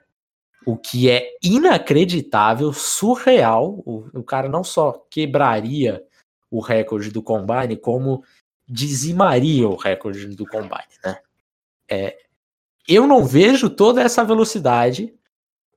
o 0.65 0.77
que 0.77 1.11
é 1.11 1.37
inacreditável, 1.43 2.73
surreal. 2.73 3.83
O, 3.85 4.09
o 4.15 4.23
cara 4.23 4.49
não 4.49 4.63
só 4.63 4.93
quebraria 5.11 6.05
o 6.51 6.61
recorde 6.61 7.11
do 7.11 7.23
Combine, 7.23 7.77
como 7.77 8.25
dizimaria 8.69 9.69
o 9.69 9.77
recorde 9.77 10.27
do 10.29 10.47
Combine, 10.47 10.99
né? 11.05 11.21
É, 11.89 12.17
eu 12.87 13.07
não 13.07 13.25
vejo 13.25 13.69
toda 13.69 14.01
essa 14.01 14.25
velocidade 14.25 15.13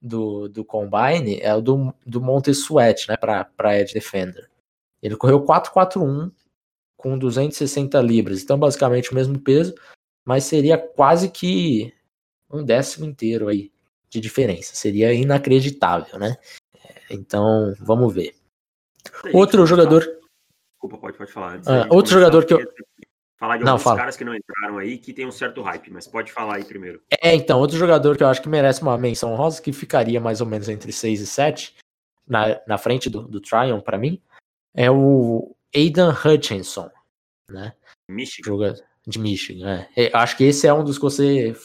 do, 0.02 0.48
do 0.48 0.64
Combine 0.64 1.40
é 1.42 1.54
o 1.54 1.62
do, 1.62 1.94
do 2.06 2.22
Montesuet, 2.22 3.08
né, 3.08 3.18
pra, 3.18 3.46
pra 3.46 3.78
Edge 3.80 3.94
Defender. 3.94 4.50
Ele 5.02 5.16
correu 5.16 5.44
4-4-1 5.44 6.32
com 6.98 7.18
260 7.18 8.00
libras, 8.02 8.42
então 8.42 8.58
basicamente 8.58 9.12
o 9.12 9.16
mesmo 9.16 9.40
peso, 9.40 9.74
mas 10.26 10.44
seria 10.44 10.78
quase 10.78 11.30
que 11.30 11.94
um 12.52 12.64
décimo 12.64 13.06
inteiro 13.06 13.48
aí 13.48 13.72
de 14.10 14.20
diferença. 14.20 14.76
Seria 14.76 15.14
inacreditável, 15.14 16.20
né? 16.20 16.36
Então, 17.10 17.74
vamos 17.80 18.14
ver. 18.14 18.36
Outro 19.34 19.66
jogador. 19.66 20.02
Desculpa, 20.72 20.98
pode, 20.98 21.18
pode 21.18 21.32
falar. 21.32 21.62
Ah, 21.66 21.88
outro 21.90 22.12
jogador 22.12 22.46
que 22.46 22.54
eu. 22.54 22.60
Falar 23.40 23.58
de 23.58 23.64
não, 23.64 23.72
alguns 23.74 23.84
fala. 23.84 23.98
caras 24.00 24.18
que 24.18 24.26
não 24.26 24.36
entraram 24.36 24.78
aí 24.78 24.98
que 24.98 25.14
tem 25.14 25.26
um 25.26 25.32
certo 25.32 25.62
hype, 25.62 25.90
mas 25.92 26.06
pode 26.06 26.30
falar 26.30 26.58
aí 26.58 26.66
primeiro. 26.66 27.02
É, 27.22 27.34
então, 27.34 27.58
outro 27.58 27.78
jogador 27.78 28.18
que 28.18 28.24
eu 28.24 28.28
acho 28.28 28.42
que 28.42 28.50
merece 28.50 28.82
uma 28.82 28.98
menção 28.98 29.34
rosa, 29.36 29.62
que 29.62 29.72
ficaria 29.72 30.20
mais 30.20 30.42
ou 30.42 30.48
menos 30.48 30.68
entre 30.68 30.92
6 30.92 31.22
e 31.22 31.26
7, 31.26 31.78
na, 32.28 32.60
na 32.68 32.78
frente 32.78 33.10
do, 33.10 33.22
do 33.22 33.40
Tryon, 33.40 33.80
para 33.80 33.98
mim, 33.98 34.22
é 34.76 34.92
o 34.92 35.56
Aidan 35.74 36.14
Hutchinson, 36.14 36.92
né? 37.50 37.74
Michigan. 38.10 38.50
Jogador 38.50 38.84
de 39.08 39.20
Michigan, 39.20 39.88
é. 39.96 40.12
Acho 40.14 40.36
que 40.36 40.44
esse 40.44 40.68
é 40.68 40.74
um 40.74 40.84
dos 40.84 40.98
que 40.98 41.04
você 41.04 41.56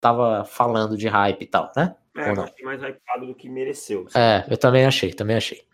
tava 0.00 0.44
falando 0.44 0.96
de 0.98 1.08
hype 1.08 1.42
e 1.42 1.46
tal, 1.46 1.72
né? 1.74 1.96
É, 2.14 2.28
Ou 2.28 2.36
não? 2.36 2.44
acho 2.44 2.54
que 2.54 2.62
mais 2.62 2.82
hypado 2.82 3.26
do 3.26 3.34
que 3.34 3.48
mereceu. 3.48 4.06
É, 4.14 4.44
eu 4.50 4.58
também 4.58 4.84
achei, 4.84 5.14
também 5.14 5.36
achei. 5.36 5.64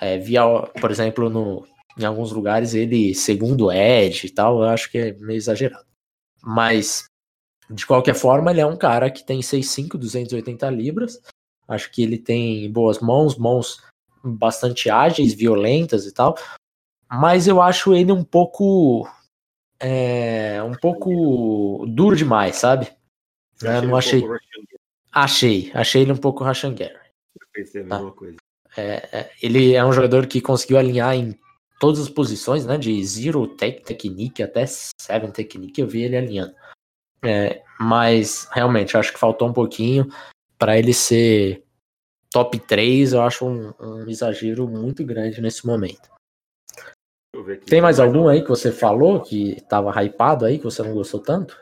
É, 0.00 0.16
via, 0.16 0.42
por 0.80 0.90
exemplo, 0.92 1.28
no, 1.28 1.66
em 1.98 2.04
alguns 2.04 2.32
lugares 2.32 2.74
ele 2.74 3.14
segundo 3.14 3.70
Edge 3.70 4.26
e 4.26 4.30
tal, 4.30 4.62
eu 4.62 4.68
acho 4.68 4.90
que 4.90 4.98
é 4.98 5.12
meio 5.14 5.36
exagerado. 5.36 5.84
Mas, 6.42 7.04
de 7.70 7.86
qualquer 7.86 8.14
forma, 8.14 8.50
ele 8.50 8.60
é 8.60 8.66
um 8.66 8.76
cara 8.76 9.10
que 9.10 9.24
tem 9.24 9.40
6'5", 9.40 9.96
280 9.96 10.68
libras. 10.70 11.20
Acho 11.68 11.90
que 11.90 12.02
ele 12.02 12.18
tem 12.18 12.70
boas 12.72 12.98
mãos, 12.98 13.36
mãos 13.36 13.82
bastante 14.24 14.90
ágeis, 14.90 15.34
violentas 15.34 16.06
e 16.06 16.12
tal. 16.12 16.36
Mas 17.08 17.46
eu 17.46 17.60
acho 17.60 17.94
ele 17.94 18.12
um 18.12 18.24
pouco. 18.24 19.08
É, 19.78 20.62
um 20.62 20.74
pouco 20.74 21.84
duro 21.88 22.16
demais, 22.16 22.56
sabe? 22.56 22.90
Né? 23.60 23.80
Não 23.80 23.96
achei. 23.96 24.22
Um 24.24 24.36
achei, 25.10 25.70
achei 25.74 26.02
ele 26.02 26.12
um 26.12 26.16
pouco 26.16 26.44
Rashan 26.44 26.74
Gary. 26.74 26.94
Eu 26.94 27.46
pensei 27.52 27.82
a 27.82 27.86
tá? 27.86 28.10
coisa. 28.12 28.36
É, 28.76 29.08
é, 29.12 29.30
ele 29.42 29.74
é 29.74 29.84
um 29.84 29.92
jogador 29.92 30.26
que 30.26 30.40
conseguiu 30.40 30.78
alinhar 30.78 31.14
em 31.14 31.38
todas 31.82 31.98
as 31.98 32.08
posições, 32.08 32.64
né? 32.64 32.78
De 32.78 33.04
zero 33.04 33.44
tech 33.44 33.82
technique 33.82 34.40
até 34.40 34.64
seven 34.66 35.32
technique, 35.32 35.80
eu 35.80 35.88
vi 35.88 36.04
ele 36.04 36.16
alinhando. 36.16 36.54
É, 37.24 37.60
mas 37.80 38.48
realmente, 38.52 38.96
acho 38.96 39.12
que 39.12 39.18
faltou 39.18 39.48
um 39.48 39.52
pouquinho 39.52 40.06
para 40.56 40.78
ele 40.78 40.94
ser 40.94 41.64
top 42.30 42.56
3. 42.56 43.14
Eu 43.14 43.22
acho 43.22 43.44
um, 43.44 43.74
um 43.80 44.08
exagero 44.08 44.68
muito 44.68 45.04
grande 45.04 45.40
nesse 45.40 45.66
momento. 45.66 46.08
Tem 47.66 47.80
mais 47.80 47.98
algum 47.98 48.28
aí 48.28 48.42
que 48.42 48.48
você 48.48 48.70
falou 48.70 49.20
que 49.20 49.60
tava 49.62 49.90
hypado 50.04 50.44
aí, 50.44 50.58
que 50.58 50.64
você 50.64 50.84
não 50.84 50.94
gostou 50.94 51.18
tanto? 51.18 51.60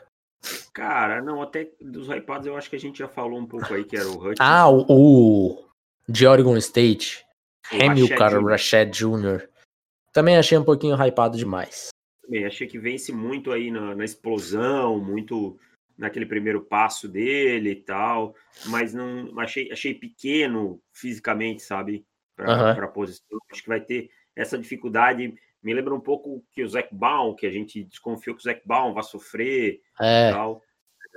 Cara, 0.71 1.19
não, 1.19 1.41
até 1.41 1.71
dos 1.81 2.07
hypados 2.09 2.45
eu 2.45 2.55
acho 2.55 2.69
que 2.69 2.75
a 2.75 2.79
gente 2.79 2.99
já 2.99 3.07
falou 3.07 3.39
um 3.39 3.47
pouco 3.47 3.73
aí, 3.73 3.83
que 3.83 3.97
era 3.97 4.07
o 4.07 4.23
Hutch. 4.23 4.37
Ah, 4.39 4.69
o, 4.69 4.85
o 4.87 5.65
de 6.07 6.27
Oregon 6.27 6.57
State, 6.57 7.25
Hamilcar 7.71 8.43
Rashad 8.43 8.91
Jr. 8.91 9.50
Também 10.13 10.37
achei 10.37 10.57
um 10.57 10.63
pouquinho 10.63 10.95
hypado 10.95 11.37
demais. 11.37 11.89
Também 12.21 12.45
achei 12.45 12.67
que 12.67 12.79
vence 12.79 13.11
muito 13.11 13.51
aí 13.51 13.71
na, 13.71 13.95
na 13.95 14.05
explosão, 14.05 14.99
muito 14.99 15.57
naquele 15.97 16.25
primeiro 16.25 16.61
passo 16.61 17.07
dele 17.07 17.71
e 17.71 17.75
tal, 17.75 18.33
mas 18.67 18.93
não 18.93 19.39
achei, 19.39 19.71
achei 19.71 19.93
pequeno 19.93 20.81
fisicamente, 20.91 21.61
sabe, 21.61 22.05
para 22.35 22.75
uhum. 22.75 22.83
a 22.83 22.87
posição. 22.87 23.37
Acho 23.51 23.61
que 23.61 23.69
vai 23.69 23.81
ter 23.81 24.09
essa 24.35 24.57
dificuldade 24.57 25.35
me 25.61 25.73
lembra 25.73 25.93
um 25.93 25.99
pouco 25.99 26.43
que 26.51 26.63
o 26.63 26.67
Zac 26.67 26.93
Baum, 26.93 27.35
que 27.35 27.45
a 27.45 27.51
gente 27.51 27.83
desconfiou 27.83 28.35
que 28.35 28.41
o 28.41 28.43
Zac 28.43 28.61
Baum 28.65 28.93
vai 28.93 29.03
sofrer 29.03 29.81
é, 29.99 30.29
e 30.29 30.33
tal. 30.33 30.61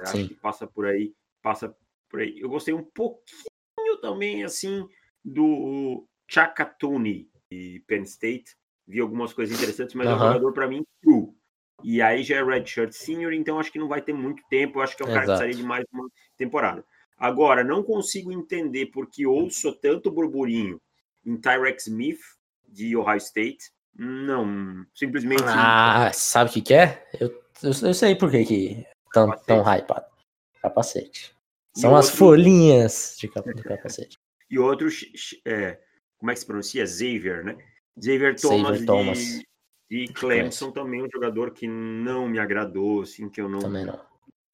Acho 0.01 0.13
sim. 0.13 0.29
que 0.29 0.35
passa 0.35 0.67
por 0.67 0.87
aí, 0.87 1.15
passa 1.41 1.75
por 2.11 2.21
aí. 2.21 2.39
Eu 2.39 2.49
gostei 2.49 2.75
um 2.75 2.83
pouquinho 2.83 3.97
também, 4.03 4.45
assim, 4.45 4.87
do 5.25 6.07
Chakatuni 6.29 7.31
de 7.51 7.83
Penn 7.87 8.03
State. 8.03 8.57
Vi 8.87 9.01
algumas 9.01 9.33
coisas 9.33 9.57
interessantes, 9.57 9.95
mas 9.95 10.07
é 10.07 10.15
um 10.15 10.19
jogador 10.19 10.53
para 10.53 10.69
mim 10.69 10.85
true. 11.03 11.33
E 11.83 12.01
aí 12.01 12.23
já 12.23 12.37
é 12.37 12.45
Redshirt 12.45 12.93
Senior, 12.93 13.33
então 13.33 13.59
acho 13.59 13.73
que 13.73 13.79
não 13.79 13.89
vai 13.89 14.01
ter 14.01 14.13
muito 14.13 14.43
tempo. 14.49 14.79
Eu 14.79 14.83
acho 14.83 14.97
que 14.97 15.03
é 15.03 15.07
um 15.07 15.09
Exato. 15.09 15.27
cara 15.27 15.37
que 15.37 15.39
precisaria 15.39 15.63
de 15.63 15.69
mais 15.69 15.85
uma 15.93 16.09
temporada. 16.37 16.85
Agora, 17.19 17.65
não 17.65 17.83
consigo 17.83 18.33
entender 18.33 18.87
porque 18.87 19.27
ouço 19.27 19.73
tanto 19.81 20.11
burburinho 20.11 20.81
em 21.25 21.37
Tyrex 21.37 21.87
Smith, 21.87 22.21
de 22.69 22.97
Ohio 22.97 23.19
State, 23.19 23.71
não, 23.97 24.85
simplesmente. 24.95 25.45
Ah, 25.47 26.11
sabe 26.13 26.51
o 26.51 26.53
que, 26.53 26.61
que 26.61 26.75
é? 26.75 27.07
Eu, 27.21 27.29
eu, 27.63 27.71
eu, 27.83 27.95
sei 27.95 28.17
por 28.17 28.31
que, 28.31 28.45
que 28.45 28.87
tão, 29.13 29.31
tão 29.47 29.63
hypado. 29.63 30.07
Capacete. 30.61 31.35
São 31.75 31.93
e 31.93 31.95
as 31.95 32.07
outro... 32.07 32.19
folhinhas 32.19 33.17
de 33.19 33.29
cap... 33.29 33.53
do 33.53 33.63
capacete. 33.63 34.19
E 34.51 34.59
outros, 34.59 35.05
é, 35.45 35.79
como 36.19 36.31
é 36.31 36.35
que 36.35 36.41
se 36.41 36.47
pronuncia? 36.47 36.87
Xavier, 36.87 37.45
né? 37.45 37.57
Xavier 37.97 38.35
Thomas, 38.41 38.79
Xavier 38.79 38.87
Thomas. 38.87 39.43
de 39.91 40.09
Clemson, 40.13 40.71
também 40.71 41.03
um 41.03 41.11
jogador 41.11 41.53
que 41.53 41.67
não 41.67 42.29
me 42.29 42.39
agradou, 42.39 43.03
assim, 43.03 43.29
que 43.29 43.41
eu 43.41 43.49
não, 43.49 43.61
também 43.61 43.85
não. 43.85 44.01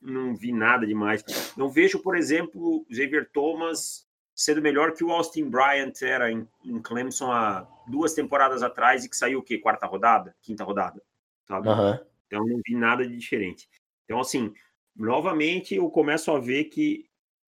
não 0.00 0.36
vi 0.36 0.52
nada 0.52 0.86
demais. 0.86 1.24
Não 1.56 1.68
vejo, 1.68 2.00
por 2.00 2.16
exemplo, 2.16 2.84
Xavier 2.90 3.28
Thomas 3.32 4.06
sendo 4.40 4.62
melhor 4.62 4.94
que 4.94 5.04
o 5.04 5.10
Austin 5.10 5.50
Bryant 5.50 5.92
era 6.00 6.32
em, 6.32 6.48
em 6.64 6.80
Clemson 6.80 7.30
há 7.30 7.68
duas 7.86 8.14
temporadas 8.14 8.62
atrás 8.62 9.04
e 9.04 9.08
que 9.08 9.14
saiu 9.16 9.40
o 9.40 9.42
quê? 9.42 9.58
Quarta 9.58 9.86
rodada? 9.86 10.34
Quinta 10.40 10.64
rodada? 10.64 11.02
Sabe? 11.46 11.68
Uhum. 11.68 11.98
Então 12.26 12.46
não 12.46 12.58
vi 12.66 12.74
nada 12.74 13.06
de 13.06 13.14
diferente. 13.14 13.68
Então, 14.06 14.18
assim, 14.18 14.54
novamente 14.96 15.74
eu 15.74 15.90
começo 15.90 16.30
a 16.30 16.38
ver 16.38 16.64
que, 16.64 17.04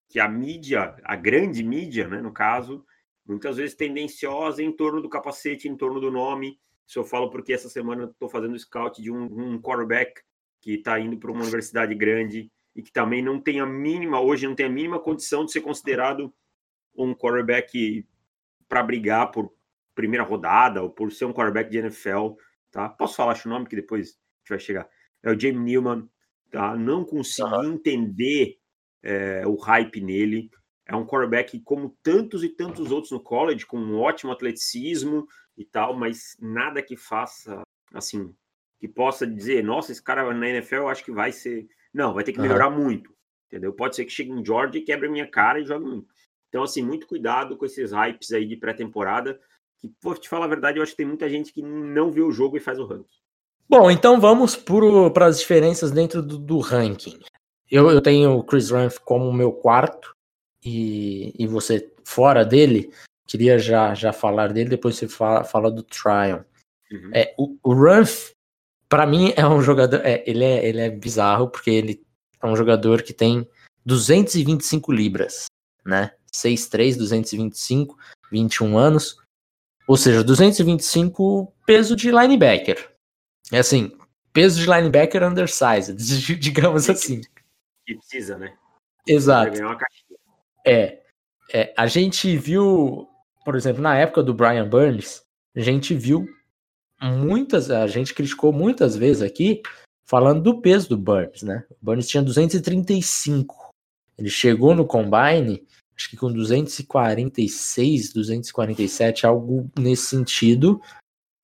que 0.07 0.19
a 0.19 0.29
mídia, 0.29 0.95
a 1.03 1.15
grande 1.15 1.63
mídia, 1.63 2.07
né, 2.07 2.21
no 2.21 2.31
caso, 2.31 2.85
muitas 3.25 3.57
vezes 3.57 3.75
tendenciosa 3.75 4.61
em 4.63 4.71
torno 4.71 5.01
do 5.01 5.09
capacete, 5.09 5.67
em 5.67 5.75
torno 5.75 5.99
do 5.99 6.11
nome. 6.11 6.59
Isso 6.87 6.99
eu 6.99 7.03
falo 7.03 7.29
porque 7.29 7.53
essa 7.53 7.69
semana 7.69 8.05
estou 8.05 8.29
fazendo 8.29 8.57
scout 8.57 9.01
de 9.01 9.11
um, 9.11 9.23
um 9.23 9.61
quarterback 9.61 10.21
que 10.61 10.75
está 10.75 10.99
indo 10.99 11.17
para 11.17 11.31
uma 11.31 11.41
universidade 11.41 11.93
grande 11.95 12.51
e 12.75 12.81
que 12.81 12.91
também 12.91 13.21
não 13.21 13.39
tem 13.39 13.59
a 13.59 13.65
mínima, 13.65 14.19
hoje 14.19 14.47
não 14.47 14.55
tem 14.55 14.65
a 14.65 14.69
mínima 14.69 14.99
condição 14.99 15.45
de 15.45 15.51
ser 15.51 15.61
considerado 15.61 16.33
um 16.95 17.13
quarterback 17.13 18.05
para 18.67 18.83
brigar 18.83 19.31
por 19.31 19.53
primeira 19.93 20.23
rodada 20.23 20.81
ou 20.81 20.89
por 20.89 21.11
ser 21.11 21.25
um 21.25 21.33
quarterback 21.33 21.69
de 21.69 21.77
NFL, 21.77 22.33
tá? 22.71 22.89
Posso 22.89 23.15
falar 23.15 23.39
o 23.45 23.49
nome 23.49 23.67
que 23.67 23.75
depois 23.75 24.01
a 24.01 24.11
gente 24.11 24.49
vai 24.49 24.59
chegar. 24.59 24.89
É 25.21 25.31
o 25.31 25.39
Jamie 25.39 25.59
Newman, 25.59 26.09
tá? 26.49 26.75
Não 26.75 27.05
consegui 27.05 27.53
uhum. 27.53 27.73
entender 27.73 28.57
é, 29.03 29.45
o 29.45 29.55
hype 29.55 30.01
nele. 30.01 30.49
É 30.85 30.95
um 30.95 31.05
quarterback 31.05 31.59
como 31.61 31.95
tantos 32.03 32.43
e 32.43 32.49
tantos 32.49 32.91
outros 32.91 33.11
no 33.11 33.19
college, 33.19 33.65
com 33.65 33.77
um 33.77 33.99
ótimo 33.99 34.31
atleticismo 34.31 35.27
e 35.57 35.63
tal, 35.63 35.93
mas 35.95 36.35
nada 36.39 36.81
que 36.81 36.97
faça 36.97 37.61
assim, 37.93 38.33
que 38.79 38.87
possa 38.87 39.25
dizer, 39.25 39.63
nossa, 39.63 39.91
esse 39.91 40.01
cara 40.01 40.33
na 40.33 40.49
NFL 40.49 40.75
eu 40.75 40.89
acho 40.89 41.05
que 41.05 41.11
vai 41.11 41.31
ser. 41.31 41.67
Não, 41.93 42.13
vai 42.13 42.23
ter 42.23 42.33
que 42.33 42.41
melhorar 42.41 42.69
uhum. 42.69 42.83
muito. 42.83 43.13
entendeu? 43.47 43.71
Pode 43.71 43.95
ser 43.95 44.03
que 44.03 44.11
chegue 44.11 44.31
um 44.31 44.43
George 44.43 44.79
e 44.79 44.81
quebre 44.81 45.07
a 45.07 45.11
minha 45.11 45.27
cara 45.27 45.59
e 45.59 45.65
jogue 45.65 45.85
muito. 45.85 46.07
Então, 46.49 46.63
assim, 46.63 46.81
muito 46.81 47.07
cuidado 47.07 47.55
com 47.55 47.65
esses 47.65 47.91
hypes 47.91 48.31
aí 48.31 48.45
de 48.45 48.57
pré-temporada, 48.57 49.39
que, 49.79 49.87
por 50.01 50.17
te 50.17 50.27
falar 50.27 50.45
a 50.45 50.49
verdade, 50.49 50.77
eu 50.77 50.83
acho 50.83 50.91
que 50.91 50.97
tem 50.97 51.05
muita 51.05 51.29
gente 51.29 51.53
que 51.53 51.61
não 51.61 52.11
vê 52.11 52.21
o 52.21 52.31
jogo 52.31 52.57
e 52.57 52.59
faz 52.59 52.79
o 52.79 52.85
ranking. 52.85 53.21
Bom, 53.69 53.89
então 53.89 54.19
vamos 54.19 54.55
para 55.13 55.27
as 55.27 55.39
diferenças 55.39 55.91
dentro 55.91 56.21
do, 56.21 56.37
do 56.37 56.59
ranking. 56.59 57.19
Eu, 57.71 57.89
eu, 57.89 58.01
tenho 58.01 58.37
o 58.37 58.43
Chris 58.43 58.69
Rumph 58.69 58.97
como 58.99 59.31
meu 59.31 59.51
quarto 59.51 60.15
e, 60.63 61.33
e 61.37 61.47
você 61.47 61.91
fora 62.03 62.45
dele. 62.45 62.91
Queria 63.25 63.57
já, 63.57 63.93
já 63.93 64.11
falar 64.11 64.51
dele, 64.51 64.69
depois 64.69 64.95
você 64.95 65.07
fala, 65.07 65.43
fala 65.43 65.71
do 65.71 65.83
Tryon. 65.83 66.43
Uhum. 66.91 67.11
É, 67.13 67.33
o, 67.37 67.57
o 67.63 67.73
Rumph, 67.73 68.31
para 68.89 69.05
mim, 69.05 69.33
é 69.35 69.47
um 69.47 69.61
jogador. 69.61 70.01
É, 70.03 70.23
ele, 70.27 70.43
é, 70.43 70.65
ele 70.65 70.81
é 70.81 70.89
bizarro, 70.89 71.49
porque 71.49 71.71
ele 71.71 72.05
é 72.41 72.45
um 72.45 72.55
jogador 72.55 73.01
que 73.01 73.13
tem 73.13 73.47
225 73.85 74.91
libras, 74.91 75.45
né? 75.85 76.11
6'3, 76.31 76.97
225, 76.97 77.97
21 78.31 78.77
anos. 78.77 79.17
Ou 79.87 79.97
seja, 79.97 80.23
225 80.23 81.53
peso 81.65 81.95
de 81.95 82.11
linebacker. 82.11 82.91
É 83.51 83.59
assim, 83.59 83.97
peso 84.31 84.59
de 84.59 84.65
linebacker 84.65 85.23
undersized, 85.23 85.97
digamos 86.39 86.89
assim. 86.89 87.21
E 87.87 87.95
precisa, 87.95 88.37
né? 88.37 88.55
Exato. 89.05 89.57
É, 90.65 91.01
é, 91.51 91.73
a 91.77 91.87
gente 91.87 92.35
viu, 92.37 93.07
por 93.43 93.55
exemplo, 93.55 93.81
na 93.81 93.97
época 93.97 94.23
do 94.23 94.33
Brian 94.33 94.67
Burns, 94.67 95.21
a 95.55 95.61
gente 95.61 95.93
viu 95.93 96.25
muitas, 97.01 97.69
a 97.69 97.85
gente 97.87 98.13
criticou 98.13 98.51
muitas 98.51 98.95
vezes 98.95 99.21
aqui 99.21 99.61
falando 100.05 100.41
do 100.41 100.61
peso 100.61 100.89
do 100.89 100.97
Burns, 100.97 101.43
né? 101.43 101.65
O 101.69 101.85
Burns 101.85 102.07
tinha 102.07 102.23
235. 102.23 103.71
Ele 104.17 104.29
chegou 104.29 104.75
no 104.75 104.85
combine, 104.85 105.65
acho 105.95 106.09
que 106.09 106.17
com 106.17 106.31
246, 106.31 108.13
247, 108.13 109.25
algo 109.25 109.69
nesse 109.77 110.07
sentido. 110.07 110.81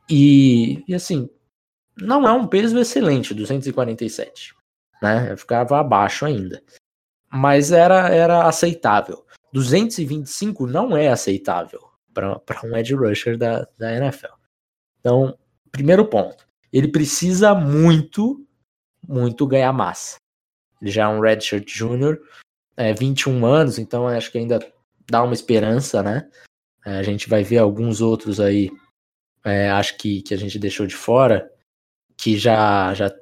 E, 0.10 0.84
e 0.88 0.94
assim, 0.94 1.30
não 1.98 2.28
é 2.28 2.32
um 2.32 2.48
peso 2.48 2.78
excelente, 2.80 3.34
247. 3.34 4.56
Né? 5.02 5.32
Eu 5.32 5.38
ficava 5.38 5.80
abaixo 5.80 6.26
ainda. 6.26 6.62
Mas 7.32 7.72
era, 7.72 8.10
era 8.10 8.48
aceitável. 8.48 9.26
225 9.54 10.68
não 10.68 10.96
é 10.96 11.10
aceitável 11.10 11.82
para 12.14 12.62
um 12.64 12.76
edge 12.76 12.94
rusher 12.94 13.38
da, 13.38 13.68
da 13.78 13.96
NFL. 13.96 14.34
Então, 15.00 15.38
primeiro 15.72 16.06
ponto. 16.06 16.48
Ele 16.72 16.88
precisa 16.88 17.56
muito, 17.56 18.46
muito 19.08 19.48
ganhar 19.48 19.74
massa. 19.74 20.18
Ele 20.82 20.92
já 20.92 21.04
é 21.04 21.08
um 21.08 21.20
redshirt 21.20 21.68
júnior, 21.68 22.20
é, 22.78 22.94
21 22.94 23.46
anos, 23.46 23.80
então 23.80 24.08
acho 24.08 24.32
que 24.32 24.38
ainda 24.38 24.60
dá 25.10 25.24
uma 25.24 25.34
esperança, 25.34 26.04
né? 26.04 26.30
É, 26.86 26.98
a 26.98 27.04
gente 27.04 27.28
vai 27.28 27.44
ver 27.44 27.58
alguns 27.58 28.02
outros 28.02 28.40
aí, 28.40 28.72
é, 29.44 29.70
acho 29.72 29.98
que, 29.98 30.22
que 30.22 30.34
a 30.34 30.38
gente 30.38 30.58
deixou 30.58 30.86
de 30.86 30.96
fora, 30.96 31.52
que 32.16 32.38
já, 32.38 32.94
já, 32.94 33.14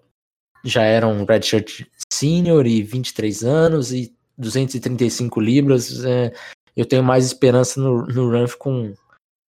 já 0.64 0.84
eram 0.84 1.26
redshirt 1.26 1.86
senior 2.12 2.66
e 2.66 2.82
23 2.82 3.44
anos 3.44 3.92
e 3.92 4.16
235 4.38 5.40
libras. 5.40 6.04
É, 6.04 6.34
eu 6.76 6.86
tenho 6.86 7.04
mais 7.04 7.26
esperança 7.26 7.80
no, 7.80 8.06
no 8.06 8.30
Ranf 8.30 8.56
com, 8.56 8.94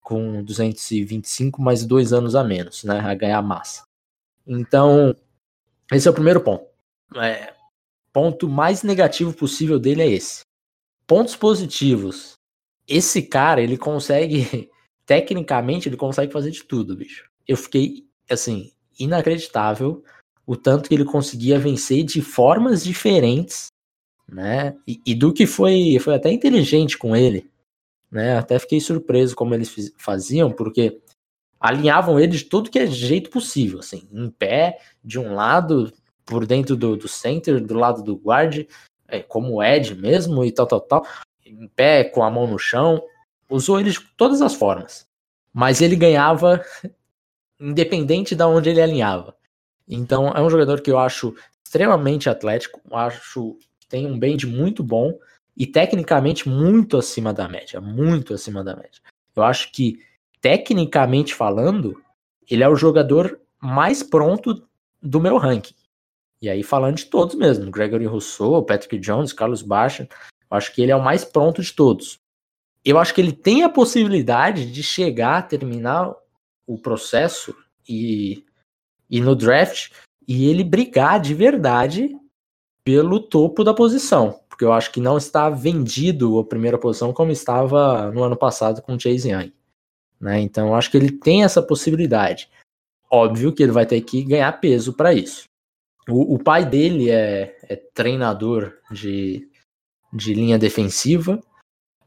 com 0.02 0.44
225, 0.44 1.62
mais 1.62 1.86
dois 1.86 2.14
anos 2.14 2.36
a 2.36 2.44
menos, 2.44 2.84
né? 2.84 3.00
A 3.00 3.14
ganhar 3.14 3.42
massa. 3.42 3.84
Então, 4.46 5.16
esse 5.92 6.08
é 6.08 6.12
o 6.12 6.14
primeiro 6.14 6.42
ponto. 6.42 6.66
É, 7.16 7.54
ponto 8.12 8.50
mais 8.50 8.84
negativo 8.84 9.34
possível 9.34 9.80
dele 9.80 10.02
é 10.02 10.08
esse. 10.08 10.42
Pontos 11.06 11.36
positivos. 11.36 12.34
Esse 12.88 13.22
cara, 13.22 13.62
ele 13.62 13.78
consegue, 13.78 14.70
tecnicamente, 15.06 15.88
ele 15.88 15.98
consegue 15.98 16.32
fazer 16.32 16.52
de 16.52 16.64
tudo, 16.64 16.96
bicho. 16.96 17.30
Eu 17.48 17.58
fiquei, 17.58 18.08
assim, 18.30 18.72
inacreditável 19.00 20.04
o 20.52 20.58
tanto 20.58 20.90
que 20.90 20.96
ele 20.96 21.06
conseguia 21.06 21.58
vencer 21.58 22.04
de 22.04 22.22
formas 22.22 22.84
diferentes, 22.84 23.68
né? 24.28 24.76
E, 24.86 25.00
e, 25.06 25.16
do 25.16 25.32
que 25.32 25.48
foi, 25.48 25.98
foi 25.98 26.14
até 26.14 26.30
inteligente 26.30 26.98
com 26.98 27.16
ele, 27.16 27.50
né? 28.12 28.38
Até 28.38 28.60
fiquei 28.60 28.82
surpreso 28.82 29.34
como 29.34 29.54
eles 29.54 29.94
faziam, 29.98 30.52
porque 30.52 31.00
alinhavam 31.58 32.20
ele 32.20 32.34
de 32.34 32.44
todo 32.44 32.70
que 32.70 32.80
é 32.80 32.86
jeito 32.86 33.30
possível, 33.30 33.80
assim, 33.80 34.10
em 34.12 34.30
pé, 34.30 34.82
de 35.02 35.18
um 35.18 35.34
lado, 35.34 35.90
por 36.26 36.46
dentro 36.46 36.76
do, 36.76 36.98
do 36.98 37.08
center, 37.08 37.66
do 37.66 37.76
lado 37.76 38.04
do 38.04 38.18
guard, 38.18 38.68
é, 39.08 39.22
como 39.22 39.64
Ed 39.64 39.96
mesmo 39.96 40.44
e 40.44 40.52
tal, 40.52 40.68
tal, 40.68 40.82
tal, 40.82 41.08
em 41.46 41.66
pé, 41.70 42.04
com 42.04 42.24
a 42.24 42.30
mão 42.30 42.46
no 42.46 42.60
chão, 42.60 43.02
usou 43.50 43.80
ele 43.80 43.92
de 43.92 44.02
todas 44.18 44.42
as 44.42 44.54
formas. 44.54 45.08
Mas 45.54 45.80
ele 45.80 45.96
ganhava 45.96 46.62
independente 47.58 48.36
de 48.36 48.44
onde 48.44 48.70
ele 48.70 48.82
alinhava. 48.82 49.34
Então 49.96 50.30
é 50.30 50.42
um 50.42 50.50
jogador 50.50 50.82
que 50.82 50.90
eu 50.90 50.98
acho 50.98 51.36
extremamente 51.64 52.30
atlético, 52.30 52.82
acho 52.94 53.58
que 53.80 53.88
tem 53.88 54.08
um 54.08 54.18
bend 54.18 54.48
muito 54.48 54.82
bom 54.84 55.18
e 55.56 55.68
tecnicamente 55.68 56.48
muito 56.48 56.98
acima 56.98 57.34
da 57.34 57.48
média, 57.48 57.82
muito 57.82 58.34
acima 58.34 58.64
da 58.64 58.76
média. 58.76 59.02
Eu 59.36 59.44
acho 59.44 59.72
que 59.72 60.00
tecnicamente 60.40 61.36
falando, 61.36 62.02
ele 62.50 62.64
é 62.64 62.70
o 62.70 62.76
jogador 62.76 63.40
mais 63.60 64.02
pronto 64.02 64.68
do 65.02 65.20
meu 65.20 65.38
ranking. 65.38 65.76
E 66.42 66.50
aí 66.50 66.64
falando 66.64 66.98
de 66.98 67.06
todos 67.06 67.36
mesmo, 67.36 67.70
Gregory 67.70 68.06
Rousseau, 68.06 68.64
Patrick 68.64 68.98
Jones, 68.98 69.34
Carlos 69.34 69.62
Baixa, 69.62 70.08
eu 70.50 70.58
acho 70.58 70.74
que 70.74 70.82
ele 70.82 70.92
é 70.92 70.96
o 70.96 71.04
mais 71.04 71.24
pronto 71.24 71.62
de 71.62 71.72
todos. 71.74 72.20
Eu 72.84 72.98
acho 72.98 73.14
que 73.14 73.22
ele 73.22 73.32
tem 73.32 73.64
a 73.64 73.70
possibilidade 73.70 74.72
de 74.72 74.82
chegar 74.82 75.38
a 75.38 75.42
terminar 75.42 76.14
o 76.66 76.78
processo 76.78 77.56
e, 77.88 78.44
e 79.12 79.20
no 79.20 79.36
draft 79.36 79.92
e 80.28 80.50
ele 80.50 80.64
brigar 80.64 81.20
de 81.20 81.34
verdade 81.34 82.18
pelo 82.84 83.20
topo 83.20 83.64
da 83.64 83.74
posição, 83.74 84.40
porque 84.50 84.64
eu 84.64 84.72
acho 84.72 84.92
que 84.92 85.02
não 85.02 85.18
está 85.18 85.50
vendido 85.50 86.40
a 86.40 86.46
primeira 86.46 86.78
posição 86.78 87.14
como 87.14 87.32
estava 87.32 88.10
no 88.12 88.24
ano 88.24 88.38
passado 88.38 88.82
com 88.82 88.96
o 88.96 89.00
Chase 89.00 89.30
Young. 89.30 89.54
Né? 90.20 90.40
Então 90.40 90.70
eu 90.70 90.76
acho 90.76 90.90
que 90.90 90.98
ele 90.98 91.12
tem 91.12 91.44
essa 91.44 91.62
possibilidade. 91.62 92.50
Óbvio 93.10 93.54
que 93.54 93.62
ele 93.62 93.74
vai 93.74 93.86
ter 93.86 94.00
que 94.02 94.24
ganhar 94.24 94.52
peso 94.54 94.94
para 94.94 95.14
isso. 95.14 95.44
O, 96.08 96.36
o, 96.36 96.40
pai 96.40 96.66
dele 96.66 97.10
é, 97.10 97.58
é 97.64 97.76
treinador 97.76 98.74
de, 98.90 99.48
de 100.12 100.34
linha 100.34 100.58
defensiva, 100.58 101.40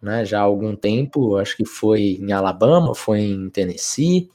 né, 0.02 0.24
já 0.24 0.40
há 0.40 0.42
algum 0.42 0.74
tempo, 0.74 1.36
acho 1.36 1.56
que 1.56 1.64
foi 1.64 2.18
em 2.20 2.32
Alabama, 2.32 2.94
foi 2.94 3.20
em 3.20 3.48
Tennessee, 3.50 4.30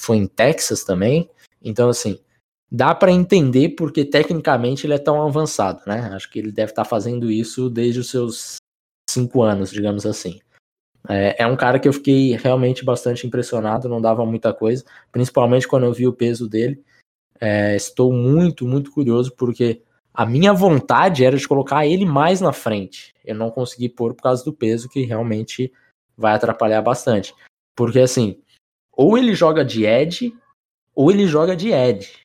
foi 0.00 0.16
em 0.16 0.26
Texas 0.26 0.84
também. 0.84 1.30
Então, 1.62 1.88
assim, 1.88 2.18
dá 2.70 2.94
para 2.94 3.12
entender 3.12 3.70
porque 3.70 4.04
tecnicamente 4.04 4.86
ele 4.86 4.94
é 4.94 4.98
tão 4.98 5.22
avançado, 5.22 5.82
né? 5.86 6.10
Acho 6.12 6.30
que 6.30 6.38
ele 6.38 6.52
deve 6.52 6.72
estar 6.72 6.84
tá 6.84 6.88
fazendo 6.88 7.30
isso 7.30 7.70
desde 7.70 8.00
os 8.00 8.10
seus 8.10 8.56
cinco 9.08 9.42
anos, 9.42 9.70
digamos 9.70 10.04
assim. 10.04 10.40
É, 11.08 11.42
é, 11.42 11.46
um 11.46 11.56
cara 11.56 11.78
que 11.78 11.86
eu 11.86 11.92
fiquei 11.92 12.36
realmente 12.36 12.84
bastante 12.84 13.26
impressionado, 13.26 13.88
não 13.88 14.00
dava 14.00 14.26
muita 14.26 14.52
coisa, 14.52 14.84
principalmente 15.12 15.68
quando 15.68 15.84
eu 15.84 15.92
vi 15.92 16.06
o 16.06 16.12
peso 16.12 16.48
dele. 16.48 16.82
É, 17.40 17.76
estou 17.76 18.12
muito, 18.12 18.66
muito 18.66 18.90
curioso 18.90 19.32
porque 19.36 19.82
a 20.12 20.24
minha 20.24 20.52
vontade 20.52 21.24
era 21.24 21.36
de 21.36 21.46
colocar 21.46 21.86
ele 21.86 22.04
mais 22.04 22.40
na 22.40 22.52
frente. 22.52 23.14
Eu 23.24 23.34
não 23.34 23.50
consegui 23.50 23.88
pôr 23.88 24.14
por 24.14 24.22
causa 24.22 24.44
do 24.44 24.52
peso, 24.52 24.88
que 24.88 25.04
realmente 25.04 25.72
vai 26.16 26.34
atrapalhar 26.34 26.80
bastante. 26.80 27.34
Porque 27.76 28.00
assim, 28.00 28.40
ou 28.90 29.18
ele 29.18 29.34
joga 29.34 29.64
de 29.64 29.84
edge, 29.84 30.34
ou 30.96 31.10
ele 31.10 31.26
joga 31.26 31.54
de 31.54 31.70
edge. 31.70 32.20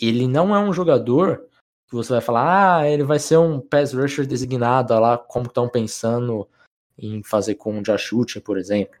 Ele 0.00 0.28
não 0.28 0.54
é 0.54 0.58
um 0.58 0.72
jogador 0.72 1.48
que 1.88 1.94
você 1.94 2.12
vai 2.12 2.22
falar, 2.22 2.78
ah, 2.78 2.88
ele 2.88 3.02
vai 3.02 3.18
ser 3.18 3.36
um 3.36 3.60
pass 3.60 3.92
rusher 3.92 4.26
designado, 4.26 4.98
lá 4.98 5.18
como 5.18 5.46
estão 5.46 5.68
pensando 5.68 6.48
em 6.96 7.22
fazer 7.22 7.56
com 7.56 7.78
o 7.78 7.82
Josh 7.82 8.12
Uche, 8.12 8.40
por 8.40 8.56
exemplo. 8.56 8.98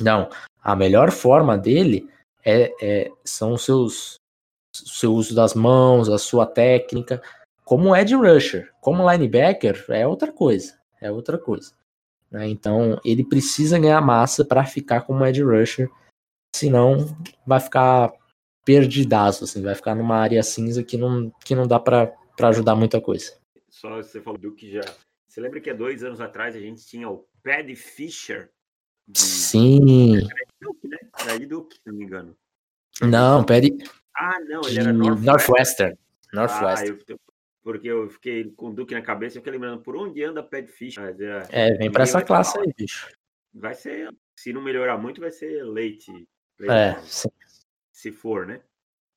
Não, 0.00 0.28
a 0.60 0.76
melhor 0.76 1.10
forma 1.10 1.56
dele 1.56 2.08
é, 2.44 2.74
é 2.82 3.12
são 3.24 3.54
os 3.54 3.64
seus 3.64 4.18
seu 4.74 5.14
uso 5.14 5.34
das 5.34 5.54
mãos, 5.54 6.08
a 6.08 6.18
sua 6.18 6.46
técnica, 6.46 7.22
como 7.64 7.96
edge 7.96 8.14
rusher, 8.14 8.72
como 8.80 9.10
linebacker 9.10 9.84
é 9.88 10.06
outra 10.06 10.32
coisa, 10.32 10.78
é 11.00 11.10
outra 11.10 11.36
coisa. 11.38 11.72
Né? 12.30 12.48
Então 12.48 13.00
ele 13.04 13.24
precisa 13.24 13.78
ganhar 13.78 14.00
massa 14.00 14.44
para 14.44 14.64
ficar 14.64 15.02
como 15.02 15.24
edge 15.24 15.42
rusher 15.42 15.90
senão 16.54 17.16
vai 17.46 17.60
ficar 17.60 18.12
perdidaço, 18.68 19.44
assim, 19.44 19.62
vai 19.62 19.74
ficar 19.74 19.94
numa 19.94 20.16
área 20.16 20.42
cinza 20.42 20.84
que 20.84 20.98
não, 20.98 21.30
que 21.42 21.54
não 21.54 21.66
dá 21.66 21.80
para 21.80 22.14
ajudar 22.42 22.76
muita 22.76 23.00
coisa. 23.00 23.32
Só 23.66 23.96
você 23.96 24.20
falou 24.20 24.38
do 24.38 24.54
que 24.54 24.70
já. 24.70 24.82
Você 25.26 25.40
lembra 25.40 25.58
que 25.58 25.70
há 25.70 25.74
dois 25.74 26.04
anos 26.04 26.20
atrás 26.20 26.54
a 26.54 26.60
gente 26.60 26.86
tinha 26.86 27.08
o 27.08 27.26
Paddy 27.42 27.74
Fisher? 27.74 28.50
De... 29.06 29.20
Sim. 29.20 30.20
Duke, 30.60 30.86
né? 30.86 30.98
Daí 31.24 31.46
Duke, 31.46 31.76
se 31.76 31.80
não 31.86 31.94
me 31.94 32.04
engano. 32.04 32.36
Não, 33.00 33.42
Paddy. 33.42 33.78
Ah, 34.14 34.38
não, 34.46 34.60
ele 34.68 34.80
era 34.80 34.92
Northwestern. 34.92 35.24
Northwestern. 35.24 35.98
Northwestern. 36.34 36.98
Ah, 37.08 37.12
eu, 37.12 37.20
porque 37.62 37.88
eu 37.88 38.10
fiquei 38.10 38.50
com 38.50 38.68
o 38.68 38.74
Duke 38.74 38.92
na 38.92 39.00
cabeça, 39.00 39.38
eu 39.38 39.40
fiquei 39.40 39.52
lembrando 39.52 39.80
por 39.80 39.96
onde 39.96 40.22
anda 40.22 40.42
Pad 40.42 40.68
Fish. 40.68 40.96
É, 41.48 41.74
vem 41.74 41.90
para 41.90 42.02
essa 42.02 42.20
classe 42.20 42.58
aí, 42.58 42.70
bicho. 42.76 43.08
Vai 43.54 43.74
ser, 43.74 44.14
se 44.36 44.52
não 44.52 44.60
melhorar 44.60 44.98
muito, 44.98 45.22
vai 45.22 45.30
ser 45.30 45.64
leite. 45.64 46.12
leite 46.58 46.70
é, 46.70 47.00
sim. 47.06 47.30
Se 47.98 48.12
for, 48.12 48.46
né? 48.46 48.60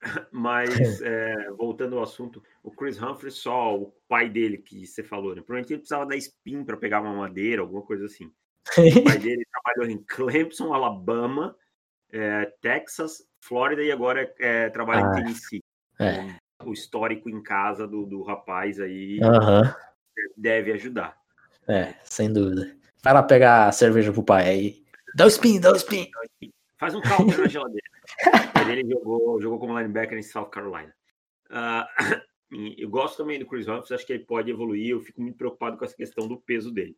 Mas, 0.31 1.01
é, 1.03 1.51
voltando 1.55 1.97
ao 1.97 2.03
assunto, 2.03 2.43
o 2.63 2.71
Chris 2.71 2.99
Humphrey, 2.99 3.31
só 3.31 3.77
o 3.77 3.93
pai 4.07 4.27
dele, 4.27 4.57
que 4.57 4.87
você 4.87 5.03
falou, 5.03 5.35
né? 5.35 5.41
Provavelmente 5.41 5.73
ele 5.73 5.81
precisava 5.81 6.07
da 6.07 6.15
spin 6.15 6.63
para 6.63 6.75
pegar 6.77 6.99
uma 6.99 7.13
madeira, 7.13 7.61
alguma 7.61 7.83
coisa 7.83 8.07
assim. 8.07 8.25
o 8.25 9.03
pai 9.03 9.19
dele 9.21 9.45
trabalhou 9.51 9.91
em 9.91 10.03
Clemson, 10.03 10.73
Alabama, 10.73 11.55
é, 12.11 12.45
Texas, 12.59 13.23
Flórida 13.39 13.83
e 13.83 13.91
agora 13.91 14.33
é, 14.39 14.67
trabalha 14.71 15.05
ah, 15.05 15.09
em 15.09 15.23
Tennessee. 15.25 15.63
É. 15.99 16.65
O 16.65 16.73
histórico 16.73 17.29
em 17.29 17.43
casa 17.43 17.87
do, 17.87 18.07
do 18.07 18.23
rapaz 18.23 18.79
aí 18.79 19.19
deve 20.35 20.71
ajudar. 20.71 21.15
É, 21.67 21.93
sem 22.03 22.33
dúvida. 22.33 22.75
Vai 23.03 23.13
lá 23.13 23.21
pegar 23.21 23.67
a 23.67 23.71
cerveja 23.71 24.11
pro 24.11 24.23
pai 24.23 24.49
aí. 24.49 24.83
Dá 25.15 25.25
o 25.25 25.27
spin, 25.27 25.59
dá 25.59 25.71
o 25.71 25.75
spin. 25.75 26.09
Faz 26.79 26.95
um 26.95 27.01
counter 27.01 27.37
na 27.41 27.47
geladeira. 27.47 27.90
Ele 28.69 28.89
jogou, 28.89 29.41
jogou 29.41 29.59
como 29.59 29.77
linebacker 29.77 30.17
em 30.17 30.23
South 30.23 30.49
Carolina. 30.49 30.93
Uh, 31.49 32.19
eu 32.77 32.89
gosto 32.89 33.17
também 33.17 33.39
do 33.39 33.45
Chris 33.45 33.67
Humphries, 33.67 33.91
acho 33.91 34.05
que 34.05 34.13
ele 34.13 34.25
pode 34.25 34.49
evoluir. 34.49 34.89
Eu 34.89 35.01
fico 35.01 35.21
muito 35.21 35.37
preocupado 35.37 35.77
com 35.77 35.85
essa 35.85 35.95
questão 35.95 36.27
do 36.27 36.37
peso 36.37 36.71
dele. 36.71 36.97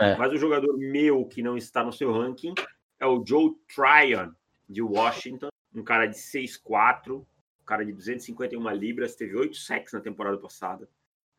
É. 0.00 0.16
Mas 0.16 0.32
o 0.32 0.36
jogador 0.36 0.76
meu 0.76 1.24
que 1.26 1.42
não 1.42 1.56
está 1.56 1.84
no 1.84 1.92
seu 1.92 2.12
ranking 2.12 2.54
é 2.98 3.06
o 3.06 3.24
Joe 3.24 3.54
Tryon, 3.74 4.32
de 4.68 4.82
Washington, 4.82 5.48
um 5.74 5.82
cara 5.82 6.06
de 6.06 6.16
6'4, 6.16 7.20
um 7.20 7.64
cara 7.64 7.84
de 7.84 7.92
251 7.92 8.70
libras, 8.70 9.14
teve 9.14 9.36
8 9.36 9.56
sacks 9.56 9.92
na 9.92 10.00
temporada 10.00 10.38
passada. 10.38 10.88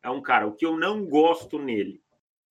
É 0.02 0.10
um 0.10 0.22
cara, 0.22 0.48
o 0.48 0.54
que 0.54 0.66
eu 0.66 0.78
não 0.78 1.06
gosto 1.06 1.58
nele, 1.58 2.02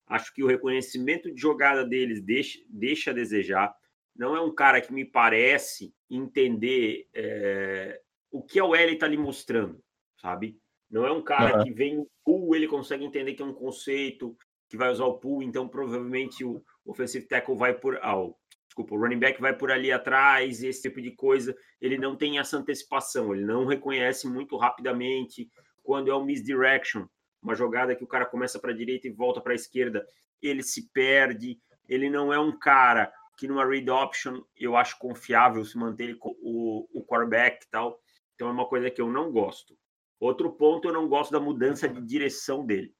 acho 0.07 0.33
que 0.33 0.43
o 0.43 0.47
reconhecimento 0.47 1.33
de 1.33 1.39
jogada 1.39 1.85
deles 1.85 2.21
deixa, 2.21 2.59
deixa 2.69 3.11
a 3.11 3.13
desejar. 3.13 3.75
Não 4.15 4.35
é 4.35 4.41
um 4.41 4.53
cara 4.53 4.79
que 4.79 4.93
me 4.93 5.03
parece 5.03 5.93
entender 6.09 7.07
é, 7.13 8.01
o 8.31 8.41
que 8.41 8.59
a 8.59 8.63
L 8.65 8.93
está 8.93 9.07
lhe 9.07 9.17
mostrando, 9.17 9.83
sabe? 10.21 10.57
Não 10.89 11.05
é 11.05 11.11
um 11.11 11.21
cara 11.21 11.57
uhum. 11.57 11.63
que 11.63 11.71
vem 11.71 11.95
no 11.95 12.07
pool, 12.23 12.55
ele 12.55 12.67
consegue 12.67 13.03
entender 13.03 13.33
que 13.33 13.41
é 13.41 13.45
um 13.45 13.53
conceito, 13.53 14.37
que 14.69 14.77
vai 14.77 14.91
usar 14.91 15.05
o 15.05 15.17
pool, 15.17 15.43
então 15.43 15.67
provavelmente 15.67 16.43
o 16.43 16.63
offensive 16.85 17.27
tackle 17.27 17.57
vai 17.57 17.73
por. 17.73 17.99
Ah, 18.01 18.17
o, 18.17 18.35
desculpa, 18.67 18.95
o 18.95 18.99
running 18.99 19.19
back 19.19 19.39
vai 19.41 19.55
por 19.55 19.71
ali 19.71 19.91
atrás, 19.91 20.63
esse 20.63 20.81
tipo 20.81 21.01
de 21.01 21.11
coisa. 21.11 21.55
Ele 21.81 21.97
não 21.97 22.15
tem 22.15 22.39
essa 22.39 22.57
antecipação, 22.57 23.33
ele 23.33 23.45
não 23.45 23.65
reconhece 23.65 24.27
muito 24.27 24.57
rapidamente 24.57 25.49
quando 25.83 26.11
é 26.11 26.15
um 26.15 26.25
misdirection, 26.25 27.05
uma 27.41 27.55
jogada 27.55 27.95
que 27.95 28.03
o 28.03 28.07
cara 28.07 28.25
começa 28.25 28.59
para 28.59 28.71
a 28.71 28.75
direita 28.75 29.07
e 29.07 29.11
volta 29.11 29.39
para 29.39 29.53
a 29.53 29.55
esquerda, 29.55 30.05
ele 30.41 30.63
se 30.63 30.89
perde. 30.91 31.59
Ele 31.87 32.09
não 32.09 32.33
é 32.33 32.39
um 32.39 32.57
cara 32.57 33.13
que 33.37 33.47
numa 33.47 33.65
read 33.65 33.89
option 33.89 34.41
eu 34.55 34.75
acho 34.75 34.97
confiável 34.97 35.63
se 35.63 35.77
manter 35.77 36.05
ele 36.05 36.19
o, 36.21 36.87
o 36.93 37.05
quarterback 37.05 37.65
e 37.65 37.69
tal. 37.69 37.99
Então 38.33 38.47
é 38.47 38.51
uma 38.51 38.67
coisa 38.67 38.89
que 38.89 39.01
eu 39.01 39.11
não 39.11 39.31
gosto. 39.31 39.77
Outro 40.19 40.51
ponto, 40.53 40.87
eu 40.87 40.93
não 40.93 41.07
gosto 41.07 41.31
da 41.31 41.39
mudança 41.39 41.87
de 41.87 42.01
direção 42.01 42.65
dele. 42.65 42.93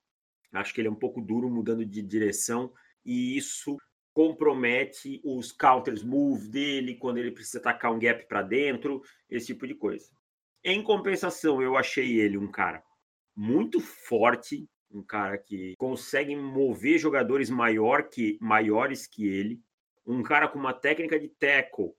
Acho 0.53 0.73
que 0.73 0.81
ele 0.81 0.87
é 0.87 0.91
um 0.91 0.95
pouco 0.95 1.21
duro 1.21 1.49
mudando 1.49 1.85
de 1.85 2.01
direção 2.01 2.71
e 3.05 3.37
isso 3.37 3.77
compromete 4.13 5.21
os 5.25 5.51
counters 5.51 6.01
move 6.01 6.47
dele 6.47 6.95
quando 6.95 7.17
ele 7.17 7.31
precisa 7.31 7.59
atacar 7.59 7.91
um 7.91 7.99
gap 7.99 8.25
para 8.27 8.41
dentro, 8.41 9.01
esse 9.29 9.47
tipo 9.47 9.67
de 9.67 9.75
coisa. 9.75 10.09
Em 10.63 10.81
compensação, 10.81 11.61
eu 11.61 11.75
achei 11.75 12.19
ele 12.19 12.37
um 12.37 12.49
cara 12.49 12.81
muito 13.35 13.81
forte, 13.81 14.67
um 14.89 15.03
cara 15.03 15.37
que 15.37 15.73
consegue 15.77 16.35
mover 16.35 16.97
jogadores 16.97 17.49
maior 17.49 18.03
que, 18.03 18.37
maiores 18.41 19.05
que 19.05 19.27
ele, 19.27 19.61
um 20.05 20.21
cara 20.21 20.47
com 20.47 20.59
uma 20.59 20.73
técnica 20.73 21.19
de 21.19 21.27
tackle 21.27 21.93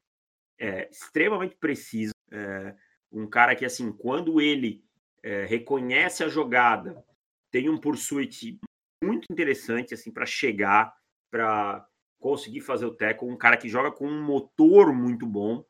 é, 0.58 0.88
extremamente 0.90 1.56
precisa, 1.56 2.12
é, 2.30 2.74
um 3.12 3.26
cara 3.26 3.54
que, 3.54 3.64
assim, 3.64 3.92
quando 3.92 4.40
ele 4.40 4.84
é, 5.22 5.44
reconhece 5.44 6.24
a 6.24 6.28
jogada, 6.28 7.04
tem 7.50 7.68
um 7.68 7.78
pursuit 7.78 8.58
muito 9.02 9.26
interessante, 9.30 9.94
assim, 9.94 10.10
para 10.10 10.26
chegar, 10.26 10.94
para 11.30 11.86
conseguir 12.18 12.60
fazer 12.60 12.86
o 12.86 12.94
tackle, 12.94 13.28
um 13.28 13.36
cara 13.36 13.56
que 13.56 13.68
joga 13.68 13.92
com 13.92 14.06
um 14.06 14.22
motor 14.22 14.92
muito 14.92 15.26
bom, 15.26 15.64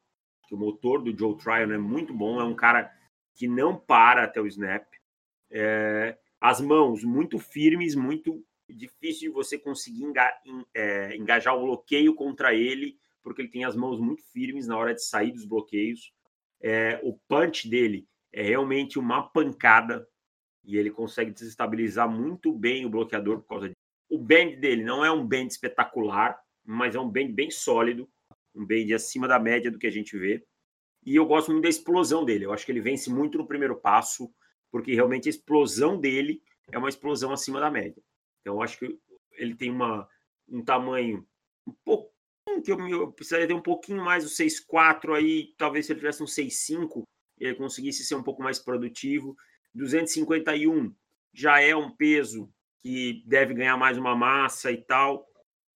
que 0.46 0.54
o 0.54 0.58
motor 0.58 1.02
do 1.02 1.16
Joe 1.16 1.36
Tryon 1.36 1.72
é 1.72 1.78
muito 1.78 2.14
bom, 2.14 2.40
é 2.40 2.44
um 2.44 2.54
cara 2.54 2.92
que 3.34 3.48
não 3.48 3.76
para 3.76 4.24
até 4.24 4.40
o 4.40 4.46
snap, 4.46 4.86
é, 5.50 6.16
as 6.40 6.60
mãos 6.60 7.02
muito 7.02 7.38
firmes, 7.38 7.94
muito 7.94 8.44
difícil 8.74 9.28
de 9.28 9.34
você 9.34 9.58
conseguir 9.58 10.04
é, 10.74 11.16
engajar 11.16 11.56
o 11.56 11.62
bloqueio 11.62 12.14
contra 12.14 12.54
ele, 12.54 12.98
porque 13.22 13.42
ele 13.42 13.50
tem 13.50 13.64
as 13.64 13.76
mãos 13.76 13.98
muito 13.98 14.22
firmes 14.32 14.66
na 14.66 14.76
hora 14.76 14.94
de 14.94 15.04
sair 15.04 15.32
dos 15.32 15.44
bloqueios. 15.44 16.12
É, 16.60 17.00
o 17.02 17.18
punch 17.28 17.68
dele 17.68 18.06
é 18.32 18.42
realmente 18.42 18.98
uma 18.98 19.22
pancada 19.22 20.06
e 20.64 20.76
ele 20.76 20.90
consegue 20.90 21.30
desestabilizar 21.30 22.10
muito 22.10 22.52
bem 22.52 22.84
o 22.84 22.90
bloqueador 22.90 23.40
por 23.40 23.48
causa 23.48 23.68
disso. 23.68 23.76
O 24.08 24.18
bend 24.18 24.56
dele 24.56 24.84
não 24.84 25.04
é 25.04 25.10
um 25.10 25.26
bend 25.26 25.52
espetacular, 25.52 26.38
mas 26.64 26.94
é 26.94 27.00
um 27.00 27.08
bend 27.08 27.32
bem 27.32 27.50
sólido, 27.50 28.08
um 28.54 28.64
bend 28.64 28.92
acima 28.92 29.28
da 29.28 29.38
média 29.38 29.70
do 29.70 29.78
que 29.78 29.86
a 29.86 29.90
gente 29.90 30.16
vê. 30.18 30.44
E 31.04 31.14
eu 31.14 31.24
gosto 31.24 31.52
muito 31.52 31.62
da 31.62 31.68
explosão 31.68 32.24
dele. 32.24 32.44
Eu 32.44 32.52
acho 32.52 32.66
que 32.66 32.72
ele 32.72 32.80
vence 32.80 33.08
muito 33.08 33.38
no 33.38 33.46
primeiro 33.46 33.76
passo, 33.76 34.28
porque 34.70 34.92
realmente 34.92 35.28
a 35.28 35.30
explosão 35.30 35.98
dele 36.00 36.42
é 36.72 36.78
uma 36.78 36.88
explosão 36.88 37.32
acima 37.32 37.60
da 37.60 37.70
média. 37.70 38.02
Então, 38.46 38.62
acho 38.62 38.78
que 38.78 38.96
ele 39.32 39.56
tem 39.56 39.72
uma, 39.72 40.08
um 40.48 40.62
tamanho 40.62 41.26
um 41.66 41.72
pouco 41.84 42.14
que 42.64 42.70
eu, 42.70 42.88
eu 42.88 43.10
precisaria 43.10 43.48
ter 43.48 43.54
um 43.54 43.60
pouquinho 43.60 44.04
mais 44.04 44.24
o 44.24 44.28
6,4 44.28 45.16
aí, 45.16 45.52
talvez 45.58 45.84
se 45.84 45.92
ele 45.92 45.98
tivesse 45.98 46.22
um 46.22 46.26
6,5, 46.26 47.02
ele 47.40 47.56
conseguisse 47.56 48.04
ser 48.04 48.14
um 48.14 48.22
pouco 48.22 48.44
mais 48.44 48.60
produtivo. 48.60 49.36
251 49.74 50.94
já 51.34 51.60
é 51.60 51.74
um 51.74 51.90
peso 51.90 52.48
que 52.80 53.24
deve 53.26 53.52
ganhar 53.52 53.76
mais 53.76 53.98
uma 53.98 54.14
massa 54.14 54.70
e 54.70 54.80
tal. 54.80 55.26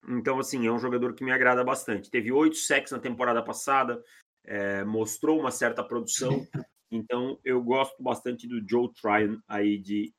Então, 0.09 0.39
assim, 0.39 0.65
é 0.65 0.71
um 0.71 0.79
jogador 0.79 1.13
que 1.15 1.25
me 1.25 1.33
agrada 1.33 1.65
bastante. 1.65 2.09
Teve 2.09 2.31
oito 2.31 2.57
sacks 2.57 2.93
na 2.93 3.01
temporada 3.01 3.43
passada, 3.43 4.01
é, 4.45 4.85
mostrou 4.85 5.41
uma 5.41 5.51
certa 5.51 5.83
produção. 5.83 6.47
Então, 6.93 7.39
eu 7.45 7.63
gosto 7.63 8.01
bastante 8.01 8.49
do 8.49 8.65
Joe 8.69 8.93
Tryon 8.95 9.39
aí 9.49 9.77
de 9.77 10.15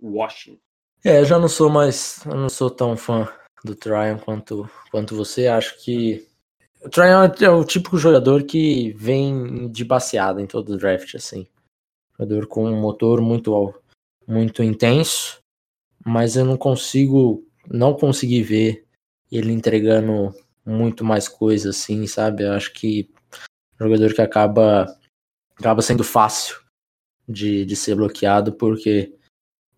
Washington. 0.00 0.65
É, 1.06 1.20
eu 1.20 1.24
já 1.24 1.38
não 1.38 1.46
sou 1.46 1.70
mais, 1.70 2.24
não 2.26 2.48
sou 2.48 2.68
tão 2.68 2.96
fã 2.96 3.32
do 3.62 3.76
Tryon 3.76 4.18
quanto, 4.18 4.68
quanto 4.90 5.14
você. 5.14 5.46
Acho 5.46 5.78
que 5.78 6.26
o 6.82 6.90
Tryon 6.90 7.30
é 7.40 7.48
o 7.48 7.64
típico 7.64 7.96
jogador 7.96 8.42
que 8.42 8.92
vem 8.94 9.70
de 9.70 9.84
baseada 9.84 10.42
em 10.42 10.48
todo 10.48 10.70
o 10.70 10.76
draft, 10.76 11.14
assim. 11.14 11.46
Jogador 12.18 12.48
com 12.48 12.66
um 12.66 12.80
motor 12.80 13.20
muito, 13.20 13.72
muito 14.26 14.64
intenso, 14.64 15.38
mas 16.04 16.34
eu 16.34 16.44
não 16.44 16.56
consigo, 16.56 17.46
não 17.70 17.94
consegui 17.94 18.42
ver 18.42 18.84
ele 19.30 19.52
entregando 19.52 20.34
muito 20.64 21.04
mais 21.04 21.28
coisa, 21.28 21.70
assim, 21.70 22.04
sabe? 22.08 22.42
Eu 22.42 22.52
acho 22.52 22.72
que 22.72 23.08
jogador 23.78 24.12
que 24.12 24.22
acaba, 24.22 24.92
acaba 25.56 25.82
sendo 25.82 26.02
fácil 26.02 26.56
de, 27.28 27.64
de 27.64 27.76
ser 27.76 27.94
bloqueado, 27.94 28.54
porque 28.54 29.15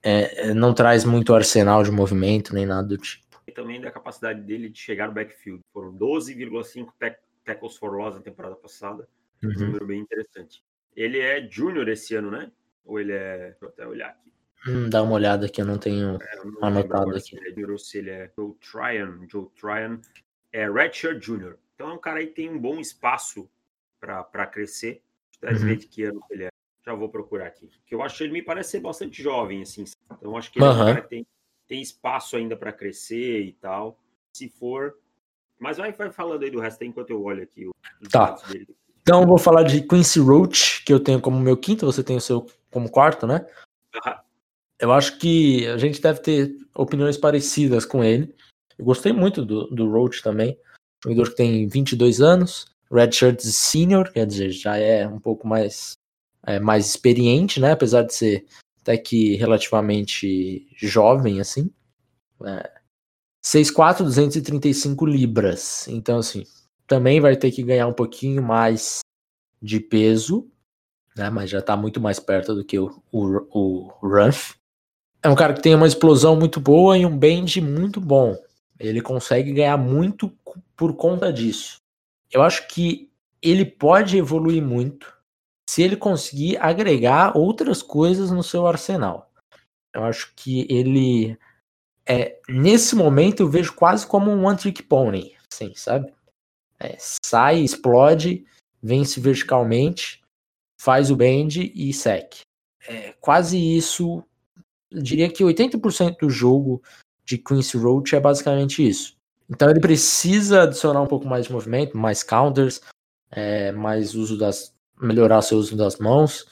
é, 0.02 0.48
é, 0.48 0.54
não 0.54 0.72
traz 0.72 1.04
muito 1.04 1.34
arsenal 1.34 1.82
de 1.82 1.90
movimento 1.90 2.54
nem 2.54 2.66
nada 2.66 2.88
do 2.88 2.98
tipo. 2.98 3.26
E 3.46 3.52
também 3.52 3.80
da 3.80 3.90
capacidade 3.90 4.40
dele 4.42 4.68
de 4.68 4.78
chegar 4.78 5.08
no 5.08 5.14
backfield. 5.14 5.60
Foram 5.72 5.92
12,5 5.92 6.92
tackles 7.44 7.76
for 7.76 7.96
loss 7.96 8.14
na 8.14 8.20
temporada 8.20 8.54
passada. 8.54 9.08
Uhum. 9.42 9.50
Um 9.50 9.66
número 9.66 9.86
bem 9.86 10.00
interessante. 10.00 10.62
Ele 10.94 11.18
é 11.18 11.46
júnior 11.48 11.88
esse 11.88 12.14
ano, 12.14 12.30
né? 12.30 12.50
Ou 12.84 13.00
ele 13.00 13.12
é. 13.12 13.56
Vou 13.60 13.68
até 13.68 13.86
olhar 13.86 14.10
aqui. 14.10 14.32
Hum, 14.66 14.90
dá 14.90 15.02
uma 15.02 15.12
olhada 15.12 15.46
aqui, 15.46 15.60
eu 15.60 15.66
não 15.66 15.78
tenho 15.78 16.18
é, 16.20 16.38
eu 16.38 16.50
não 16.50 16.64
anotado 16.64 17.10
aqui. 17.10 17.28
Se 17.28 17.36
ele 17.36 17.48
é 17.48 17.54
junior 17.54 17.78
se 17.78 17.98
ele 17.98 18.10
é 18.10 18.30
Joe 18.36 18.54
Tryon. 18.54 19.26
Joe 19.28 19.48
Tryon 19.58 19.98
é 20.52 20.70
Redshirt 20.70 21.22
Junior. 21.22 21.56
Então 21.74 21.90
é 21.90 21.92
um 21.92 21.98
cara 21.98 22.18
aí 22.18 22.26
que 22.26 22.34
tem 22.34 22.50
um 22.50 22.58
bom 22.58 22.80
espaço 22.80 23.48
para 24.00 24.46
crescer. 24.46 25.02
Ver 25.40 25.76
de 25.76 25.86
que 25.86 26.02
ano 26.02 26.20
ele 26.30 26.44
é. 26.44 26.48
Já 26.88 26.94
vou 26.94 27.10
procurar 27.10 27.48
aqui. 27.48 27.68
Que 27.84 27.94
eu 27.94 28.02
acho 28.02 28.16
que 28.16 28.24
ele 28.24 28.32
me 28.32 28.42
parece 28.42 28.70
ser 28.70 28.80
bastante 28.80 29.22
jovem, 29.22 29.60
assim. 29.60 29.84
Então 30.10 30.34
acho 30.38 30.50
que 30.50 30.58
ele 30.58 30.66
uhum. 30.66 31.02
tem, 31.06 31.26
tem 31.66 31.82
espaço 31.82 32.34
ainda 32.34 32.56
para 32.56 32.72
crescer 32.72 33.42
e 33.42 33.52
tal. 33.52 33.98
Se 34.32 34.48
for. 34.48 34.94
Mas 35.58 35.76
vai, 35.76 35.92
vai 35.92 36.10
falando 36.10 36.44
aí 36.44 36.50
do 36.50 36.60
resto 36.60 36.82
enquanto 36.84 37.10
eu 37.10 37.22
olho 37.22 37.42
aqui. 37.42 37.68
Tá. 38.10 38.36
Então 39.02 39.20
eu 39.20 39.26
vou 39.26 39.36
falar 39.36 39.64
de 39.64 39.82
Quincy 39.82 40.18
Roach, 40.18 40.82
que 40.82 40.90
eu 40.90 40.98
tenho 40.98 41.20
como 41.20 41.38
meu 41.38 41.58
quinto, 41.58 41.84
você 41.84 42.02
tem 42.02 42.16
o 42.16 42.22
seu 42.22 42.46
como 42.70 42.90
quarto, 42.90 43.26
né? 43.26 43.46
Uhum. 43.94 44.14
Eu 44.80 44.92
acho 44.92 45.18
que 45.18 45.66
a 45.66 45.76
gente 45.76 46.00
deve 46.00 46.20
ter 46.20 46.56
opiniões 46.74 47.18
parecidas 47.18 47.84
com 47.84 48.02
ele. 48.02 48.34
Eu 48.78 48.86
gostei 48.86 49.12
muito 49.12 49.44
do, 49.44 49.66
do 49.66 49.90
Roach 49.90 50.22
também. 50.22 50.58
Jogador 51.04 51.28
que 51.28 51.36
tem 51.36 51.68
22 51.68 52.22
anos, 52.22 52.74
Redshirt 52.90 53.40
Senior, 53.40 54.10
quer 54.10 54.26
dizer, 54.26 54.52
já 54.52 54.78
é 54.78 55.06
um 55.06 55.20
pouco 55.20 55.46
mais 55.46 55.98
é, 56.48 56.58
mais 56.58 56.86
experiente, 56.86 57.60
né? 57.60 57.72
Apesar 57.72 58.02
de 58.02 58.14
ser 58.14 58.46
até 58.80 58.96
que 58.96 59.36
relativamente 59.36 60.66
jovem, 60.78 61.40
assim. 61.40 61.70
É, 62.42 62.70
6'4", 63.44 64.02
235 64.02 65.04
libras. 65.04 65.86
Então, 65.88 66.18
assim, 66.18 66.44
também 66.86 67.20
vai 67.20 67.36
ter 67.36 67.50
que 67.50 67.62
ganhar 67.62 67.86
um 67.86 67.92
pouquinho 67.92 68.42
mais 68.42 69.00
de 69.60 69.78
peso, 69.78 70.50
né? 71.14 71.28
Mas 71.28 71.50
já 71.50 71.60
tá 71.60 71.76
muito 71.76 72.00
mais 72.00 72.18
perto 72.18 72.54
do 72.54 72.64
que 72.64 72.78
o, 72.78 73.02
o, 73.12 73.48
o 73.52 73.92
Ruff. 74.00 74.54
É 75.22 75.28
um 75.28 75.34
cara 75.34 75.52
que 75.52 75.60
tem 75.60 75.74
uma 75.74 75.86
explosão 75.86 76.34
muito 76.34 76.58
boa 76.58 76.96
e 76.96 77.04
um 77.04 77.16
bend 77.16 77.60
muito 77.60 78.00
bom. 78.00 78.34
Ele 78.80 79.02
consegue 79.02 79.52
ganhar 79.52 79.76
muito 79.76 80.32
por 80.74 80.94
conta 80.94 81.30
disso. 81.30 81.76
Eu 82.30 82.40
acho 82.40 82.66
que 82.68 83.10
ele 83.42 83.66
pode 83.66 84.16
evoluir 84.16 84.62
muito 84.62 85.17
se 85.68 85.82
ele 85.82 85.96
conseguir 85.96 86.56
agregar 86.58 87.36
outras 87.36 87.82
coisas 87.82 88.30
no 88.30 88.42
seu 88.42 88.66
arsenal. 88.66 89.30
Eu 89.94 90.04
acho 90.04 90.32
que 90.34 90.66
ele 90.70 91.36
é, 92.08 92.40
nesse 92.48 92.96
momento 92.96 93.40
eu 93.42 93.50
vejo 93.50 93.74
quase 93.74 94.06
como 94.06 94.30
um 94.30 94.46
one 94.46 94.56
trick 94.56 94.82
pony, 94.82 95.36
assim, 95.52 95.74
sabe? 95.74 96.10
É, 96.80 96.96
sai, 96.98 97.58
explode, 97.58 98.46
vence 98.82 99.20
verticalmente, 99.20 100.22
faz 100.80 101.10
o 101.10 101.16
bend 101.16 101.70
e 101.74 101.92
sec. 101.92 102.40
É, 102.86 103.12
quase 103.20 103.58
isso. 103.58 104.24
Diria 104.90 105.30
que 105.30 105.44
80% 105.44 106.20
do 106.20 106.30
jogo 106.30 106.82
de 107.26 107.36
Quincy 107.36 107.76
Roach 107.76 108.16
é 108.16 108.20
basicamente 108.20 108.86
isso. 108.88 109.18
Então 109.50 109.68
ele 109.68 109.80
precisa 109.80 110.62
adicionar 110.62 111.02
um 111.02 111.06
pouco 111.06 111.26
mais 111.26 111.46
de 111.46 111.52
movimento, 111.52 111.98
mais 111.98 112.22
counters, 112.22 112.80
é, 113.30 113.70
mais 113.72 114.14
uso 114.14 114.38
das. 114.38 114.72
Melhorar 115.00 115.42
seu 115.42 115.58
uso 115.58 115.76
das 115.76 115.98
mãos. 115.98 116.46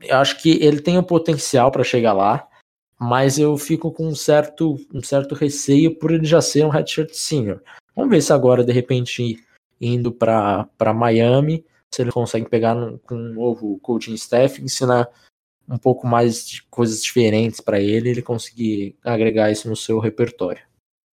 Eu 0.00 0.16
acho 0.18 0.40
que 0.42 0.62
ele 0.62 0.80
tem 0.80 0.98
o 0.98 1.02
potencial 1.02 1.70
para 1.70 1.84
chegar 1.84 2.12
lá, 2.12 2.46
mas 2.98 3.38
eu 3.38 3.56
fico 3.56 3.90
com 3.92 4.08
um 4.08 4.14
certo, 4.14 4.76
um 4.92 5.02
certo 5.02 5.34
receio 5.34 5.98
por 5.98 6.10
ele 6.10 6.24
já 6.24 6.40
ser 6.40 6.64
um 6.64 6.70
redshirt 6.70 7.12
senior. 7.12 7.62
Vamos 7.94 8.10
ver 8.10 8.22
se 8.22 8.32
agora, 8.32 8.64
de 8.64 8.72
repente, 8.72 9.44
indo 9.80 10.12
para 10.12 10.94
Miami, 10.94 11.64
se 11.94 12.02
ele 12.02 12.10
consegue 12.10 12.48
pegar 12.48 12.74
no, 12.74 12.98
com 12.98 13.14
um 13.14 13.32
novo 13.34 13.78
coaching 13.78 14.14
staff, 14.14 14.60
ensinar 14.60 15.08
um 15.68 15.78
pouco 15.78 16.06
mais 16.06 16.46
de 16.46 16.62
coisas 16.64 17.02
diferentes 17.02 17.60
para 17.60 17.80
ele, 17.80 18.10
ele 18.10 18.22
conseguir 18.22 18.98
agregar 19.02 19.50
isso 19.50 19.68
no 19.68 19.76
seu 19.76 19.98
repertório. 19.98 20.62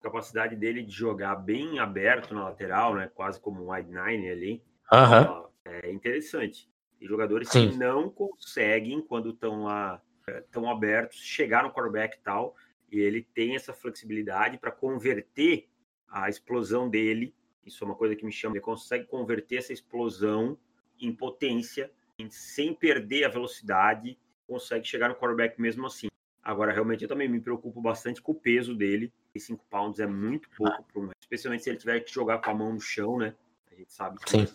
A 0.01 0.05
capacidade 0.05 0.57
dele 0.57 0.83
de 0.83 0.93
jogar 0.93 1.37
bem 1.37 1.79
aberto 1.79 2.35
na 2.35 2.45
lateral, 2.45 2.95
né, 2.95 3.11
quase 3.15 3.39
como 3.39 3.63
um 3.63 3.73
wide 3.73 3.91
nine 3.91 4.31
ali, 4.31 4.63
uhum. 4.91 5.45
É 5.71 5.91
interessante. 5.91 6.69
E 7.01 7.07
jogadores 7.07 7.49
Sim. 7.49 7.71
que 7.71 7.77
não 7.77 8.11
conseguem, 8.11 9.01
quando 9.01 9.31
estão 9.31 9.65
lá, 9.65 10.03
estão 10.29 10.69
é, 10.69 10.73
abertos, 10.73 11.19
chegar 11.19 11.63
no 11.63 11.73
quarterback 11.73 12.17
e 12.17 12.21
tal, 12.21 12.55
e 12.91 12.99
ele 12.99 13.23
tem 13.35 13.55
essa 13.55 13.73
flexibilidade 13.73 14.59
para 14.59 14.71
converter 14.71 15.69
a 16.09 16.29
explosão 16.29 16.89
dele. 16.89 17.35
Isso 17.65 17.85
é 17.85 17.87
uma 17.87 17.95
coisa 17.95 18.17
que 18.17 18.25
me 18.25 18.33
chama. 18.33 18.57
Ele 18.57 18.65
consegue 18.65 19.07
converter 19.07 19.57
essa 19.57 19.73
explosão 19.73 20.59
em 21.01 21.15
potência, 21.15 21.91
sem 22.29 22.75
perder 22.75 23.25
a 23.25 23.29
velocidade, 23.29 24.19
consegue 24.47 24.87
chegar 24.87 25.09
no 25.09 25.15
quarterback 25.15 25.61
mesmo 25.61 25.87
assim. 25.87 26.09
Agora, 26.43 26.73
realmente, 26.73 27.03
eu 27.03 27.09
também 27.09 27.29
me 27.29 27.41
preocupo 27.41 27.81
bastante 27.81 28.21
com 28.21 28.33
o 28.33 28.35
peso 28.35 28.75
dele. 28.75 29.13
E 29.35 29.39
5 29.39 29.65
pounds 29.71 30.01
é 30.01 30.07
muito 30.07 30.51
pouco, 30.51 30.83
para 30.83 31.01
um, 31.01 31.11
especialmente 31.21 31.63
se 31.63 31.71
ele 31.71 31.79
tiver 31.79 32.01
que 32.01 32.13
jogar 32.13 32.41
com 32.41 32.51
a 32.51 32.55
mão 32.55 32.73
no 32.73 32.81
chão, 32.81 33.17
né? 33.17 33.35
A 33.71 33.75
gente 33.75 33.93
sabe 33.93 34.19
que. 34.19 34.31
Sim. 34.31 34.49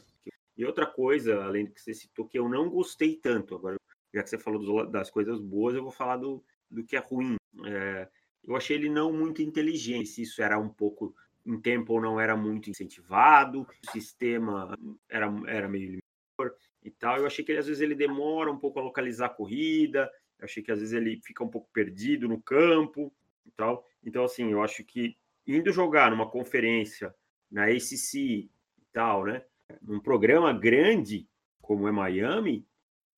E 0.57 0.65
outra 0.65 0.85
coisa, 0.85 1.43
além 1.43 1.65
do 1.65 1.71
que 1.71 1.81
você 1.81 1.93
citou, 1.93 2.27
que 2.27 2.39
eu 2.39 2.47
não 2.47 2.69
gostei 2.69 3.15
tanto. 3.15 3.55
Agora, 3.55 3.75
já 4.13 4.23
que 4.23 4.29
você 4.29 4.37
falou 4.37 4.85
das 4.85 5.09
coisas 5.09 5.39
boas, 5.39 5.75
eu 5.75 5.83
vou 5.83 5.91
falar 5.91 6.17
do, 6.17 6.43
do 6.69 6.83
que 6.83 6.95
é 6.95 6.99
ruim. 6.99 7.35
É, 7.65 8.07
eu 8.43 8.55
achei 8.55 8.77
ele 8.77 8.89
não 8.89 9.11
muito 9.11 9.41
inteligente. 9.41 10.21
Isso 10.21 10.41
era 10.41 10.57
um 10.57 10.69
pouco 10.69 11.13
em 11.45 11.59
tempo 11.59 12.01
não 12.01 12.19
era 12.19 12.35
muito 12.35 12.69
incentivado, 12.69 13.61
o 13.61 13.91
sistema 13.91 14.75
era, 15.07 15.27
era 15.47 15.69
meio 15.69 16.01
limitador 16.37 16.59
e 16.83 16.89
tal. 16.89 17.17
Eu 17.17 17.27
achei 17.27 17.45
que 17.45 17.51
ele, 17.51 17.59
às 17.59 17.67
vezes 17.67 17.81
ele 17.81 17.93
demora 17.93 18.51
um 18.51 18.57
pouco 18.57 18.79
a 18.79 18.83
localizar 18.83 19.27
a 19.27 19.29
corrida, 19.29 20.11
eu 20.39 20.45
achei 20.45 20.63
que 20.63 20.71
às 20.71 20.79
vezes 20.79 20.93
ele 20.93 21.21
fica 21.23 21.43
um 21.43 21.47
pouco 21.47 21.69
perdido 21.71 22.27
no 22.27 22.41
campo 22.41 23.13
e 23.45 23.51
tal. 23.51 23.85
Então, 24.03 24.23
assim, 24.23 24.51
eu 24.51 24.63
acho 24.63 24.83
que 24.83 25.15
indo 25.45 25.71
jogar 25.71 26.09
numa 26.09 26.29
conferência 26.29 27.13
na 27.51 27.65
ACC 27.65 28.15
e 28.15 28.49
tal, 28.91 29.25
né? 29.25 29.43
Num 29.81 29.99
programa 29.99 30.53
grande 30.53 31.27
como 31.61 31.87
é 31.87 31.91
Miami, 31.91 32.65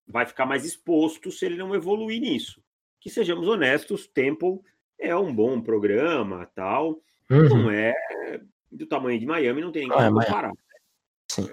vai 0.07 0.25
ficar 0.25 0.45
mais 0.45 0.63
exposto 0.63 1.31
se 1.31 1.45
ele 1.45 1.57
não 1.57 1.75
evoluir 1.75 2.21
nisso. 2.21 2.63
Que 2.99 3.09
sejamos 3.09 3.47
honestos, 3.47 4.07
Temple 4.07 4.61
é 4.97 5.15
um 5.15 5.33
bom 5.33 5.61
programa, 5.61 6.45
tal, 6.55 7.01
Uhum. 7.29 7.49
Não 7.63 7.71
é 7.71 7.93
do 8.71 8.85
tamanho 8.85 9.19
de 9.19 9.25
Miami, 9.25 9.61
não 9.61 9.71
tem 9.71 9.87
nem 9.87 9.97
como 9.97 10.21
comparar. 10.21 10.51
Sim. 11.29 11.47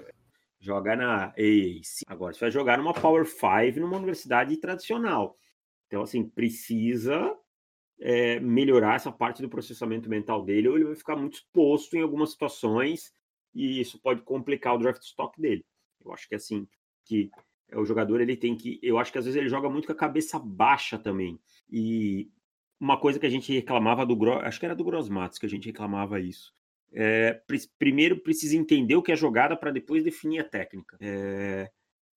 Joga 0.59 0.95
na 0.95 1.25
AAC. 1.25 2.03
Agora 2.07 2.33
você 2.33 2.39
vai 2.39 2.51
jogar 2.51 2.77
numa 2.77 2.93
Power 2.93 3.25
5 3.25 3.79
numa 3.79 3.97
universidade 3.97 4.55
tradicional. 4.57 5.37
Então, 5.87 6.01
assim, 6.01 6.27
precisa 6.27 7.35
é, 7.99 8.39
melhorar 8.39 8.95
essa 8.95 9.11
parte 9.11 9.41
do 9.41 9.49
processamento 9.49 10.09
mental 10.09 10.43
dele, 10.43 10.67
ou 10.67 10.75
ele 10.75 10.85
vai 10.85 10.95
ficar 10.95 11.15
muito 11.15 11.35
exposto 11.35 11.95
em 11.95 12.01
algumas 12.01 12.31
situações 12.31 13.13
e 13.55 13.79
isso 13.79 13.97
pode 13.99 14.21
complicar 14.21 14.75
o 14.75 14.77
draft 14.77 15.01
stock 15.01 15.39
dele. 15.41 15.65
Eu 16.03 16.13
acho 16.13 16.27
que 16.27 16.35
assim, 16.35 16.67
que 17.05 17.31
o 17.73 17.85
jogador 17.85 18.21
ele 18.21 18.35
tem 18.35 18.55
que, 18.55 18.79
eu 18.83 18.99
acho 18.99 19.11
que 19.11 19.17
às 19.17 19.25
vezes 19.25 19.39
ele 19.39 19.49
joga 19.49 19.69
muito 19.69 19.87
com 19.87 19.93
a 19.93 19.97
cabeça 19.97 20.37
baixa 20.37 20.99
também. 20.99 21.39
E 21.71 22.29
uma 22.79 22.99
coisa 22.99 23.19
que 23.19 23.25
a 23.25 23.29
gente 23.29 23.51
reclamava 23.53 24.05
do 24.05 24.31
acho 24.31 24.59
que 24.59 24.65
era 24.65 24.75
do 24.75 24.83
Grossmatos 24.83 25.39
que 25.39 25.45
a 25.45 25.49
gente 25.49 25.67
reclamava 25.67 26.19
isso. 26.19 26.53
É, 26.93 27.41
primeiro 27.77 28.19
precisa 28.19 28.55
entender 28.55 28.95
o 28.95 29.01
que 29.01 29.11
é 29.11 29.15
jogada 29.15 29.55
para 29.55 29.71
depois 29.71 30.03
definir 30.03 30.39
a 30.39 30.43
técnica. 30.43 30.97
É, 30.99 31.69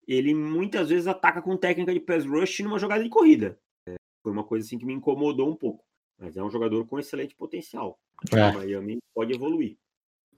ele 0.08 0.34
muitas 0.34 0.90
vezes 0.90 1.08
ataca 1.08 1.42
com 1.42 1.58
técnica 1.58 1.94
de 1.94 2.00
pass 2.00 2.26
rush 2.26 2.60
numa 2.62 2.80
jogada 2.80 3.04
de 3.04 3.10
corrida. 3.10 3.60
É, 3.88 3.96
foi 4.24 4.32
uma 4.32 4.44
coisa 4.44 4.66
assim 4.66 4.78
que 4.78 4.86
me 4.86 4.94
incomodou 4.94 5.50
um 5.50 5.56
pouco. 5.56 5.86
Mas 6.18 6.38
é 6.38 6.44
um 6.44 6.50
jogador 6.50 6.86
com 6.86 7.00
excelente 7.00 7.36
potencial. 7.36 8.00
É. 8.34 8.50
O 8.50 8.54
Miami 8.54 8.98
pode 9.14 9.34
evoluir. 9.34 9.78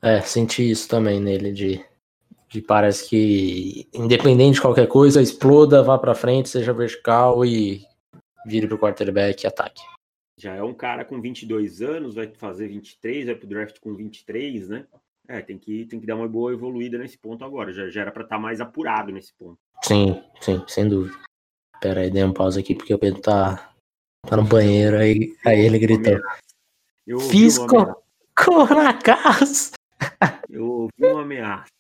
É, 0.02 0.22
senti 0.22 0.70
isso 0.70 0.88
também 0.88 1.20
nele 1.20 1.52
de, 1.52 1.84
de 2.50 2.62
parece 2.62 3.10
que 3.10 3.88
independente 3.94 4.56
de 4.56 4.62
qualquer 4.62 4.88
coisa, 4.88 5.22
exploda, 5.22 5.84
vá 5.84 5.98
para 5.98 6.14
frente, 6.16 6.50
seja 6.50 6.74
vertical 6.74 7.44
e 7.46 7.86
vire 8.46 8.68
pro 8.68 8.78
quarterback 8.78 9.44
e 9.44 9.48
ataque 9.48 9.82
já 10.38 10.54
é 10.54 10.62
um 10.62 10.74
cara 10.74 11.04
com 11.04 11.20
22 11.20 11.82
anos, 11.82 12.16
vai 12.16 12.28
fazer 12.28 12.68
23, 12.68 13.26
vai 13.26 13.36
pro 13.36 13.48
draft 13.48 13.80
com 13.80 13.96
23, 13.96 14.70
né? 14.70 14.86
É, 15.28 15.42
tem 15.42 15.58
que, 15.58 15.86
tem 15.86 16.00
que 16.00 16.06
dar 16.06 16.16
uma 16.16 16.28
boa 16.28 16.54
evoluída 16.54 16.98
nesse 16.98 17.18
ponto 17.18 17.44
agora. 17.44 17.74
Já, 17.74 17.90
já 17.90 18.02
era 18.02 18.12
para 18.12 18.24
estar 18.24 18.36
tá 18.36 18.42
mais 18.42 18.62
apurado 18.62 19.12
nesse 19.12 19.34
ponto. 19.34 19.58
Sim, 19.84 20.24
sim, 20.40 20.64
sem 20.68 20.88
dúvida. 20.88 21.18
Pera 21.82 22.02
aí, 22.02 22.12
dei 22.12 22.24
um 22.24 22.32
pausa 22.32 22.60
aqui, 22.60 22.76
porque 22.76 22.94
o 22.94 23.00
Pedro 23.00 23.22
tá, 23.22 23.74
tá 24.22 24.38
no 24.38 24.44
banheiro, 24.44 24.98
aí, 24.98 25.36
aí 25.46 25.60
ele 25.60 25.80
gritou. 25.80 26.22
Fiz 27.30 27.58
cor 27.58 28.70
na 28.70 28.94
casa! 28.94 29.77
Eu 30.50 30.66
ouvi 30.66 30.94
uma 31.00 31.22
ameaça. 31.22 31.72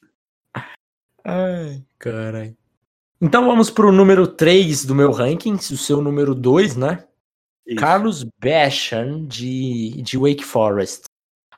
Ai, 1.24 1.84
caralho. 1.98 2.56
Então 3.20 3.46
vamos 3.46 3.70
pro 3.70 3.92
número 3.92 4.28
3 4.28 4.86
do 4.86 4.94
meu 4.94 5.12
ranking, 5.12 5.54
o 5.54 5.78
seu 5.78 6.02
número 6.02 6.36
2, 6.36 6.76
né? 6.76 7.04
Isso. 7.66 7.80
Carlos 7.80 8.26
Basham, 8.40 9.26
de, 9.26 10.02
de 10.02 10.18
Wake 10.18 10.46
Forest. 10.46 11.04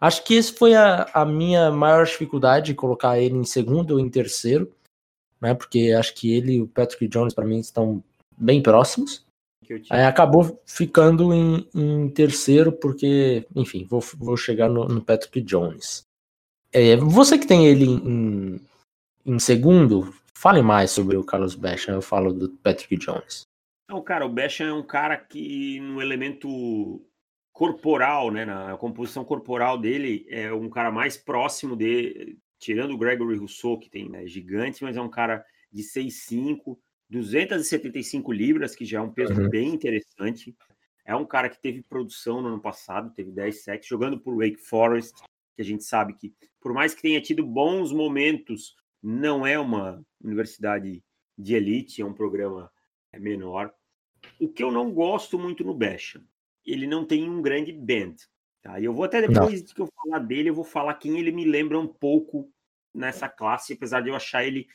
Acho 0.01 0.23
que 0.23 0.35
esse 0.35 0.53
foi 0.53 0.73
a, 0.73 1.09
a 1.13 1.25
minha 1.25 1.69
maior 1.71 2.05
dificuldade 2.05 2.67
de 2.67 2.73
colocar 2.73 3.19
ele 3.19 3.35
em 3.35 3.43
segundo 3.43 3.91
ou 3.91 3.99
em 3.99 4.09
terceiro, 4.09 4.71
né? 5.41 5.53
Porque 5.53 5.91
acho 5.91 6.15
que 6.15 6.31
ele 6.33 6.53
e 6.53 6.61
o 6.61 6.67
Patrick 6.67 7.07
Jones, 7.07 7.33
para 7.33 7.45
mim, 7.45 7.59
estão 7.59 8.03
bem 8.37 8.61
próximos. 8.61 9.25
Aí 9.91 10.03
acabou 10.03 10.59
ficando 10.65 11.31
em, 11.31 11.67
em, 11.75 12.09
terceiro, 12.09 12.71
porque, 12.71 13.45
enfim, 13.55 13.85
vou, 13.87 14.01
vou 14.17 14.35
chegar 14.35 14.67
no, 14.67 14.85
no 14.85 15.01
Patrick 15.03 15.41
Jones. 15.41 16.07
É, 16.71 16.95
você 16.95 17.37
que 17.37 17.47
tem 17.47 17.65
ele 17.65 17.85
em, 17.85 18.61
em 19.25 19.39
segundo, 19.39 20.13
fale 20.33 20.61
mais 20.61 20.91
sobre 20.91 21.17
o 21.17 21.23
Carlos 21.23 21.55
Basham, 21.55 21.95
eu 21.95 22.01
falo 22.01 22.31
do 22.31 22.49
Patrick 22.49 22.95
Jones. 22.97 23.47
Não, 23.89 24.01
cara, 24.03 24.25
o 24.25 24.29
Basham 24.29 24.67
é 24.67 24.73
um 24.73 24.83
cara 24.83 25.17
que 25.17 25.79
no 25.79 26.01
elemento 26.01 27.01
corporal, 27.51 28.31
né, 28.31 28.45
na 28.45 28.77
composição 28.77 29.25
corporal 29.25 29.77
dele, 29.77 30.25
é 30.29 30.53
um 30.53 30.69
cara 30.69 30.91
mais 30.91 31.17
próximo 31.17 31.75
de, 31.75 32.37
tirando 32.59 32.91
o 32.91 32.97
Gregory 32.97 33.37
Rousseau, 33.37 33.79
que 33.79 33.89
tem 33.89 34.07
né, 34.07 34.27
gigante, 34.27 34.83
mas 34.83 34.95
é 34.95 35.01
um 35.01 35.09
cara 35.09 35.43
de 35.71 35.83
6'5", 35.83 36.77
275 37.09 38.31
libras, 38.31 38.75
que 38.75 38.85
já 38.85 38.99
é 38.99 39.01
um 39.01 39.11
peso 39.11 39.33
uhum. 39.33 39.49
bem 39.49 39.69
interessante. 39.73 40.55
É 41.03 41.15
um 41.15 41.25
cara 41.25 41.49
que 41.49 41.59
teve 41.59 41.81
produção 41.81 42.41
no 42.41 42.49
ano 42.49 42.61
passado, 42.61 43.13
teve 43.15 43.31
10 43.31 43.63
sacks, 43.63 43.87
jogando 43.87 44.19
por 44.19 44.35
Wake 44.35 44.57
Forest, 44.57 45.15
que 45.59 45.61
a 45.61 45.65
gente 45.65 45.83
sabe 45.83 46.13
que, 46.13 46.33
por 46.61 46.73
mais 46.73 46.93
que 46.93 47.01
tenha 47.01 47.19
tido 47.19 47.45
bons 47.45 47.91
momentos, 47.91 48.77
não 49.03 49.45
é 49.45 49.59
uma 49.59 50.01
universidade 50.23 51.03
de 51.37 51.53
elite, 51.53 52.01
é 52.01 52.05
um 52.05 52.13
programa 52.13 52.71
menor. 53.13 53.73
O 54.39 54.47
que 54.47 54.63
eu 54.63 54.71
não 54.71 54.89
gosto 54.89 55.37
muito 55.37 55.61
no 55.65 55.73
Basham, 55.73 56.23
ele 56.65 56.87
não 56.87 57.03
tem 57.05 57.29
um 57.29 57.41
grande 57.41 57.73
bend. 57.73 58.15
Tá? 58.61 58.79
E 58.79 58.85
eu 58.85 58.93
vou 58.93 59.03
até 59.03 59.19
depois 59.19 59.59
não. 59.59 59.67
de 59.67 59.73
que 59.73 59.81
eu 59.81 59.87
falar 59.87 60.19
dele, 60.19 60.49
eu 60.49 60.55
vou 60.55 60.63
falar 60.63 60.93
quem 60.93 61.19
ele 61.19 61.31
me 61.33 61.43
lembra 61.43 61.77
um 61.77 61.87
pouco 61.87 62.49
nessa 62.93 63.27
classe, 63.27 63.73
apesar 63.73 63.99
de 63.99 64.07
eu 64.07 64.15
achar 64.15 64.45
ele, 64.45 64.65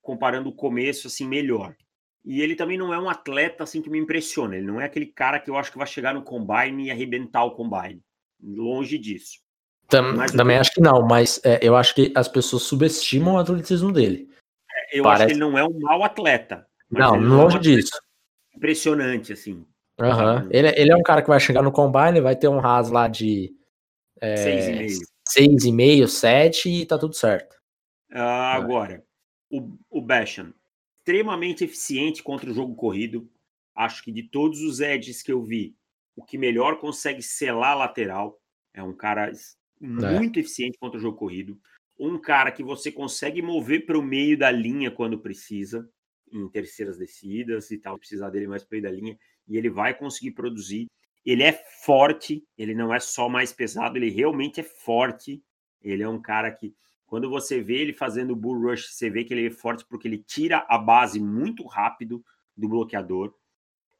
comparando 0.00 0.48
o 0.48 0.54
começo, 0.54 1.08
assim, 1.08 1.28
melhor. 1.28 1.76
E 2.24 2.40
ele 2.40 2.56
também 2.56 2.78
não 2.78 2.94
é 2.94 2.98
um 2.98 3.10
atleta 3.10 3.64
assim 3.64 3.82
que 3.82 3.90
me 3.90 3.98
impressiona. 3.98 4.56
Ele 4.56 4.66
não 4.66 4.80
é 4.80 4.86
aquele 4.86 5.06
cara 5.06 5.38
que 5.38 5.50
eu 5.50 5.58
acho 5.58 5.70
que 5.70 5.78
vai 5.78 5.86
chegar 5.86 6.14
no 6.14 6.22
combine 6.22 6.86
e 6.86 6.90
arrebentar 6.90 7.44
o 7.44 7.54
combine. 7.54 8.02
Longe 8.40 8.96
disso. 8.96 9.42
Tam, 9.92 10.26
também 10.34 10.56
acho 10.56 10.72
que 10.72 10.80
não, 10.80 11.02
mas 11.02 11.38
é, 11.44 11.58
eu 11.60 11.76
acho 11.76 11.94
que 11.94 12.10
as 12.16 12.26
pessoas 12.26 12.62
subestimam 12.62 13.34
o 13.34 13.38
atletismo 13.38 13.92
dele. 13.92 14.26
É, 14.70 14.98
eu 14.98 15.04
Parece... 15.04 15.24
acho 15.24 15.26
que 15.26 15.32
ele 15.34 15.40
não 15.40 15.58
é 15.58 15.62
um 15.62 15.78
mau 15.80 16.02
atleta. 16.02 16.66
Não, 16.90 17.14
longe 17.14 17.56
é 17.56 17.58
um 17.58 17.62
disso. 17.62 18.00
Impressionante, 18.56 19.34
assim. 19.34 19.66
Uhum. 20.00 20.48
Ele, 20.50 20.68
ele 20.68 20.90
é 20.90 20.96
um 20.96 21.02
cara 21.02 21.20
que 21.20 21.28
vai 21.28 21.38
chegar 21.38 21.60
no 21.60 21.70
combine, 21.70 22.22
vai 22.22 22.34
ter 22.34 22.48
um 22.48 22.58
ras 22.58 22.88
lá 22.88 23.06
de 23.06 23.54
é, 24.18 24.86
6,5, 25.36 26.06
7 26.06 26.70
e 26.70 26.86
tá 26.86 26.96
tudo 26.96 27.14
certo. 27.14 27.54
Uh, 28.10 28.18
agora, 28.18 29.04
o, 29.50 29.76
o 29.90 30.00
Basham, 30.00 30.54
extremamente 31.00 31.64
eficiente 31.64 32.22
contra 32.22 32.50
o 32.50 32.54
jogo 32.54 32.74
corrido. 32.74 33.28
Acho 33.74 34.02
que 34.02 34.10
de 34.10 34.22
todos 34.22 34.62
os 34.62 34.80
edges 34.80 35.22
que 35.22 35.32
eu 35.32 35.42
vi, 35.42 35.76
o 36.16 36.24
que 36.24 36.38
melhor 36.38 36.78
consegue 36.78 37.22
selar 37.22 37.72
a 37.72 37.74
lateral 37.74 38.40
é 38.72 38.82
um 38.82 38.94
cara 38.94 39.28
é. 39.28 39.32
Muito 39.82 40.38
é. 40.38 40.40
eficiente 40.40 40.78
contra 40.78 40.98
o 40.98 41.00
jogo 41.00 41.16
corrido. 41.16 41.58
Um 41.98 42.18
cara 42.18 42.50
que 42.50 42.62
você 42.62 42.90
consegue 42.90 43.42
mover 43.42 43.84
para 43.84 43.98
o 43.98 44.02
meio 44.02 44.38
da 44.38 44.50
linha 44.50 44.90
quando 44.90 45.18
precisa, 45.18 45.88
em 46.32 46.48
terceiras 46.48 46.96
descidas 46.96 47.70
e 47.70 47.78
tal, 47.78 47.98
precisar 47.98 48.30
dele 48.30 48.46
mais 48.46 48.64
para 48.64 48.76
o 48.76 48.80
meio 48.80 48.82
da 48.82 48.90
linha, 48.90 49.18
e 49.46 49.56
ele 49.56 49.68
vai 49.68 49.92
conseguir 49.96 50.32
produzir. 50.32 50.86
Ele 51.24 51.42
é 51.42 51.52
forte, 51.84 52.44
ele 52.56 52.74
não 52.74 52.92
é 52.92 52.98
só 52.98 53.28
mais 53.28 53.52
pesado, 53.52 53.96
ele 53.96 54.10
realmente 54.10 54.60
é 54.60 54.64
forte. 54.64 55.42
Ele 55.80 56.02
é 56.02 56.08
um 56.08 56.20
cara 56.20 56.50
que, 56.50 56.74
quando 57.06 57.28
você 57.28 57.60
vê 57.60 57.76
ele 57.76 57.92
fazendo 57.92 58.34
bull 58.34 58.60
rush, 58.60 58.92
você 58.92 59.10
vê 59.10 59.24
que 59.24 59.34
ele 59.34 59.46
é 59.46 59.50
forte 59.50 59.84
porque 59.86 60.08
ele 60.08 60.18
tira 60.18 60.64
a 60.68 60.78
base 60.78 61.20
muito 61.20 61.64
rápido 61.66 62.24
do 62.56 62.68
bloqueador. 62.68 63.34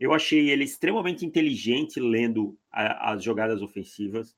Eu 0.00 0.12
achei 0.12 0.50
ele 0.50 0.64
extremamente 0.64 1.24
inteligente 1.24 2.00
lendo 2.00 2.58
a, 2.72 3.12
as 3.12 3.22
jogadas 3.22 3.62
ofensivas. 3.62 4.36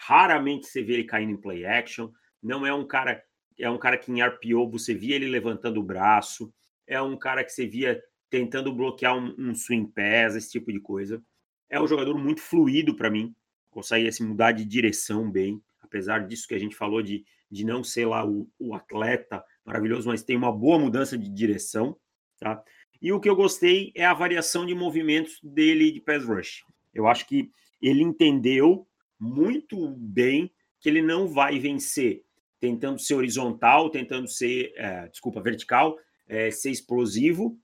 Raramente 0.00 0.66
você 0.66 0.82
vê 0.82 0.94
ele 0.94 1.04
caindo 1.04 1.32
em 1.32 1.40
play 1.40 1.64
action. 1.64 2.10
Não 2.42 2.66
é 2.66 2.74
um 2.74 2.86
cara, 2.86 3.22
é 3.58 3.68
um 3.70 3.78
cara 3.78 3.96
que 3.96 4.10
em 4.12 4.22
RPO 4.22 4.70
você 4.70 4.94
via 4.94 5.16
ele 5.16 5.28
levantando 5.28 5.80
o 5.80 5.84
braço. 5.84 6.52
É 6.86 7.00
um 7.00 7.16
cara 7.16 7.42
que 7.42 7.50
você 7.50 7.66
via 7.66 8.02
tentando 8.30 8.72
bloquear 8.72 9.16
um, 9.16 9.34
um 9.38 9.54
swing 9.54 9.90
pass, 9.92 10.34
esse 10.34 10.50
tipo 10.50 10.72
de 10.72 10.80
coisa. 10.80 11.22
É 11.70 11.80
um 11.80 11.86
jogador 11.86 12.18
muito 12.18 12.40
fluido 12.40 12.94
para 12.94 13.10
mim. 13.10 13.34
Consegue 13.70 14.06
assim, 14.06 14.26
mudar 14.26 14.52
de 14.52 14.64
direção 14.64 15.30
bem. 15.30 15.62
Apesar 15.80 16.26
disso 16.26 16.48
que 16.48 16.54
a 16.54 16.58
gente 16.58 16.76
falou 16.76 17.02
de, 17.02 17.24
de 17.50 17.64
não 17.64 17.82
ser 17.82 18.06
lá 18.06 18.26
o, 18.26 18.48
o 18.58 18.74
atleta 18.74 19.44
maravilhoso, 19.64 20.08
mas 20.08 20.22
tem 20.22 20.36
uma 20.36 20.52
boa 20.52 20.78
mudança 20.78 21.16
de 21.16 21.28
direção. 21.28 21.96
Tá? 22.38 22.62
E 23.00 23.12
o 23.12 23.20
que 23.20 23.28
eu 23.28 23.36
gostei 23.36 23.92
é 23.94 24.04
a 24.04 24.14
variação 24.14 24.66
de 24.66 24.74
movimentos 24.74 25.38
dele 25.42 25.92
de 25.92 26.00
pass 26.00 26.24
rush. 26.24 26.64
Eu 26.92 27.06
acho 27.06 27.26
que 27.26 27.50
ele 27.80 28.02
entendeu 28.02 28.86
muito 29.24 29.88
bem 29.96 30.52
que 30.80 30.88
ele 30.88 31.00
não 31.00 31.26
vai 31.26 31.58
vencer 31.58 32.22
tentando 32.60 32.98
ser 32.98 33.14
horizontal, 33.14 33.90
tentando 33.90 34.28
ser, 34.28 34.72
é, 34.76 35.08
desculpa, 35.08 35.40
vertical, 35.40 35.98
é, 36.26 36.50
ser 36.50 36.70
explosivo, 36.70 37.58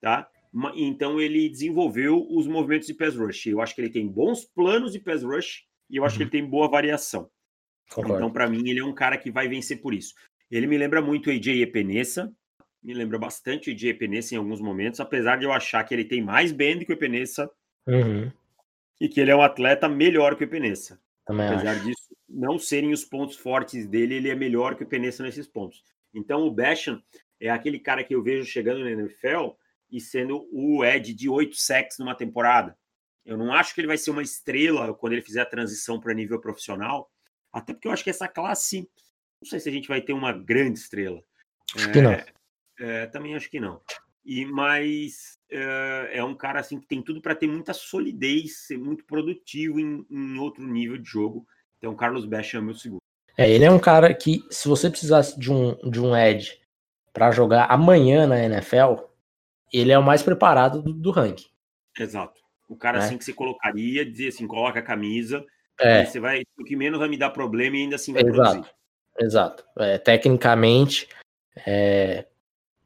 tá? 0.00 0.28
Então 0.76 1.20
ele 1.20 1.48
desenvolveu 1.48 2.24
os 2.30 2.46
movimentos 2.46 2.86
de 2.86 2.94
pass 2.94 3.16
rush. 3.16 3.46
Eu 3.46 3.60
acho 3.60 3.74
que 3.74 3.80
ele 3.80 3.90
tem 3.90 4.06
bons 4.06 4.44
planos 4.44 4.92
de 4.92 5.00
pass 5.00 5.24
rush 5.24 5.64
e 5.90 5.96
eu 5.96 6.04
acho 6.04 6.14
uhum. 6.14 6.18
que 6.18 6.22
ele 6.22 6.30
tem 6.30 6.48
boa 6.48 6.68
variação. 6.68 7.28
Concordo. 7.90 8.16
Então, 8.16 8.30
para 8.30 8.48
mim, 8.48 8.68
ele 8.68 8.80
é 8.80 8.84
um 8.84 8.94
cara 8.94 9.18
que 9.18 9.30
vai 9.30 9.48
vencer 9.48 9.80
por 9.80 9.92
isso. 9.92 10.14
Ele 10.50 10.66
me 10.66 10.78
lembra 10.78 11.02
muito 11.02 11.28
o 11.28 11.32
AJ 11.32 11.48
Epenesa, 11.60 12.32
me 12.82 12.94
lembra 12.94 13.18
bastante 13.18 13.70
o 13.70 13.72
AJ 13.72 13.84
Epenesa 13.86 14.34
em 14.34 14.38
alguns 14.38 14.60
momentos, 14.60 15.00
apesar 15.00 15.36
de 15.36 15.44
eu 15.44 15.52
achar 15.52 15.82
que 15.82 15.92
ele 15.92 16.04
tem 16.04 16.22
mais 16.22 16.52
bend 16.52 16.84
que 16.84 16.92
o 16.92 16.94
Epenesa 16.94 17.50
uhum. 17.86 18.30
e 19.00 19.08
que 19.08 19.20
ele 19.20 19.32
é 19.32 19.36
um 19.36 19.42
atleta 19.42 19.88
melhor 19.88 20.36
que 20.36 20.44
o 20.44 20.46
Epenesa. 20.46 21.00
Também 21.26 21.48
apesar 21.48 21.76
acho. 21.76 21.84
disso 21.84 22.16
não 22.28 22.58
serem 22.58 22.92
os 22.92 23.04
pontos 23.04 23.36
fortes 23.36 23.86
dele, 23.86 24.14
ele 24.14 24.28
é 24.28 24.34
melhor 24.34 24.74
que 24.74 24.82
o 24.82 24.86
Epenesa 24.86 25.22
nesses 25.22 25.46
pontos. 25.46 25.82
Então 26.12 26.46
o 26.46 26.50
Basham 26.50 27.02
é 27.40 27.50
aquele 27.50 27.78
cara 27.78 28.02
que 28.04 28.14
eu 28.14 28.22
vejo 28.22 28.44
chegando 28.44 28.80
no 28.80 28.88
NFL 28.88 29.50
e 29.90 30.00
sendo 30.00 30.48
o 30.52 30.84
Ed 30.84 31.14
de 31.14 31.28
oito 31.28 31.56
sacks 31.56 31.98
numa 31.98 32.14
temporada. 32.14 32.76
Eu 33.24 33.38
não 33.38 33.52
acho 33.52 33.74
que 33.74 33.80
ele 33.80 33.88
vai 33.88 33.96
ser 33.96 34.10
uma 34.10 34.22
estrela 34.22 34.92
quando 34.94 35.14
ele 35.14 35.22
fizer 35.22 35.40
a 35.40 35.46
transição 35.46 35.98
para 35.98 36.12
nível 36.12 36.40
profissional, 36.40 37.10
até 37.52 37.72
porque 37.72 37.88
eu 37.88 37.92
acho 37.92 38.04
que 38.04 38.10
essa 38.10 38.28
classe, 38.28 38.88
não 39.40 39.48
sei 39.48 39.60
se 39.60 39.68
a 39.68 39.72
gente 39.72 39.88
vai 39.88 40.00
ter 40.00 40.12
uma 40.12 40.32
grande 40.32 40.78
estrela. 40.78 41.22
Acho 41.74 41.88
é, 41.88 41.92
que 41.92 42.00
não. 42.00 42.12
É, 42.12 42.26
é, 42.80 43.06
também 43.06 43.34
acho 43.34 43.48
que 43.48 43.60
não. 43.60 43.80
E 44.24 44.44
mas 44.44 45.38
é, 45.54 46.18
é 46.18 46.24
um 46.24 46.34
cara 46.34 46.58
assim 46.58 46.80
que 46.80 46.86
tem 46.86 47.00
tudo 47.00 47.20
para 47.20 47.34
ter 47.34 47.46
muita 47.46 47.72
solidez, 47.72 48.66
ser 48.66 48.76
muito 48.76 49.04
produtivo 49.04 49.78
em, 49.78 50.04
em, 50.10 50.38
outro 50.38 50.66
nível 50.66 50.98
de 50.98 51.08
jogo. 51.08 51.46
Então, 51.78 51.94
Carlos 51.94 52.26
Basham 52.26 52.60
é 52.60 52.64
meu 52.64 52.74
segundo. 52.74 52.98
É, 53.36 53.48
ele 53.48 53.64
é 53.64 53.70
um 53.70 53.78
cara 53.78 54.12
que, 54.12 54.44
se 54.50 54.66
você 54.66 54.90
precisasse 54.90 55.38
de 55.38 55.52
um, 55.52 55.74
de 55.90 56.00
um 56.00 56.16
Edge 56.16 56.60
para 57.12 57.30
jogar 57.30 57.66
amanhã 57.66 58.26
na 58.26 58.42
NFL, 58.42 59.04
ele 59.72 59.92
é 59.92 59.98
o 59.98 60.02
mais 60.02 60.22
preparado 60.22 60.82
do, 60.82 60.92
do 60.92 61.10
ranking. 61.10 61.48
Exato. 61.98 62.40
O 62.68 62.76
cara 62.76 62.98
é. 62.98 63.00
assim 63.02 63.16
que 63.16 63.24
você 63.24 63.32
colocaria, 63.32 64.04
dizer 64.04 64.28
assim, 64.28 64.46
coloca 64.46 64.80
a 64.80 64.82
camisa, 64.82 65.44
é. 65.78 66.04
você 66.04 66.18
vai, 66.18 66.42
o 66.58 66.64
que 66.64 66.74
menos 66.74 66.98
vai 66.98 67.08
me 67.08 67.16
dar 67.16 67.30
problema 67.30 67.76
e 67.76 67.82
ainda 67.82 67.96
assim 67.96 68.12
vai 68.12 68.22
Exato. 68.22 68.36
produzir. 68.36 68.74
Exato. 69.20 69.64
É, 69.78 69.98
tecnicamente, 69.98 71.08
é, 71.66 72.26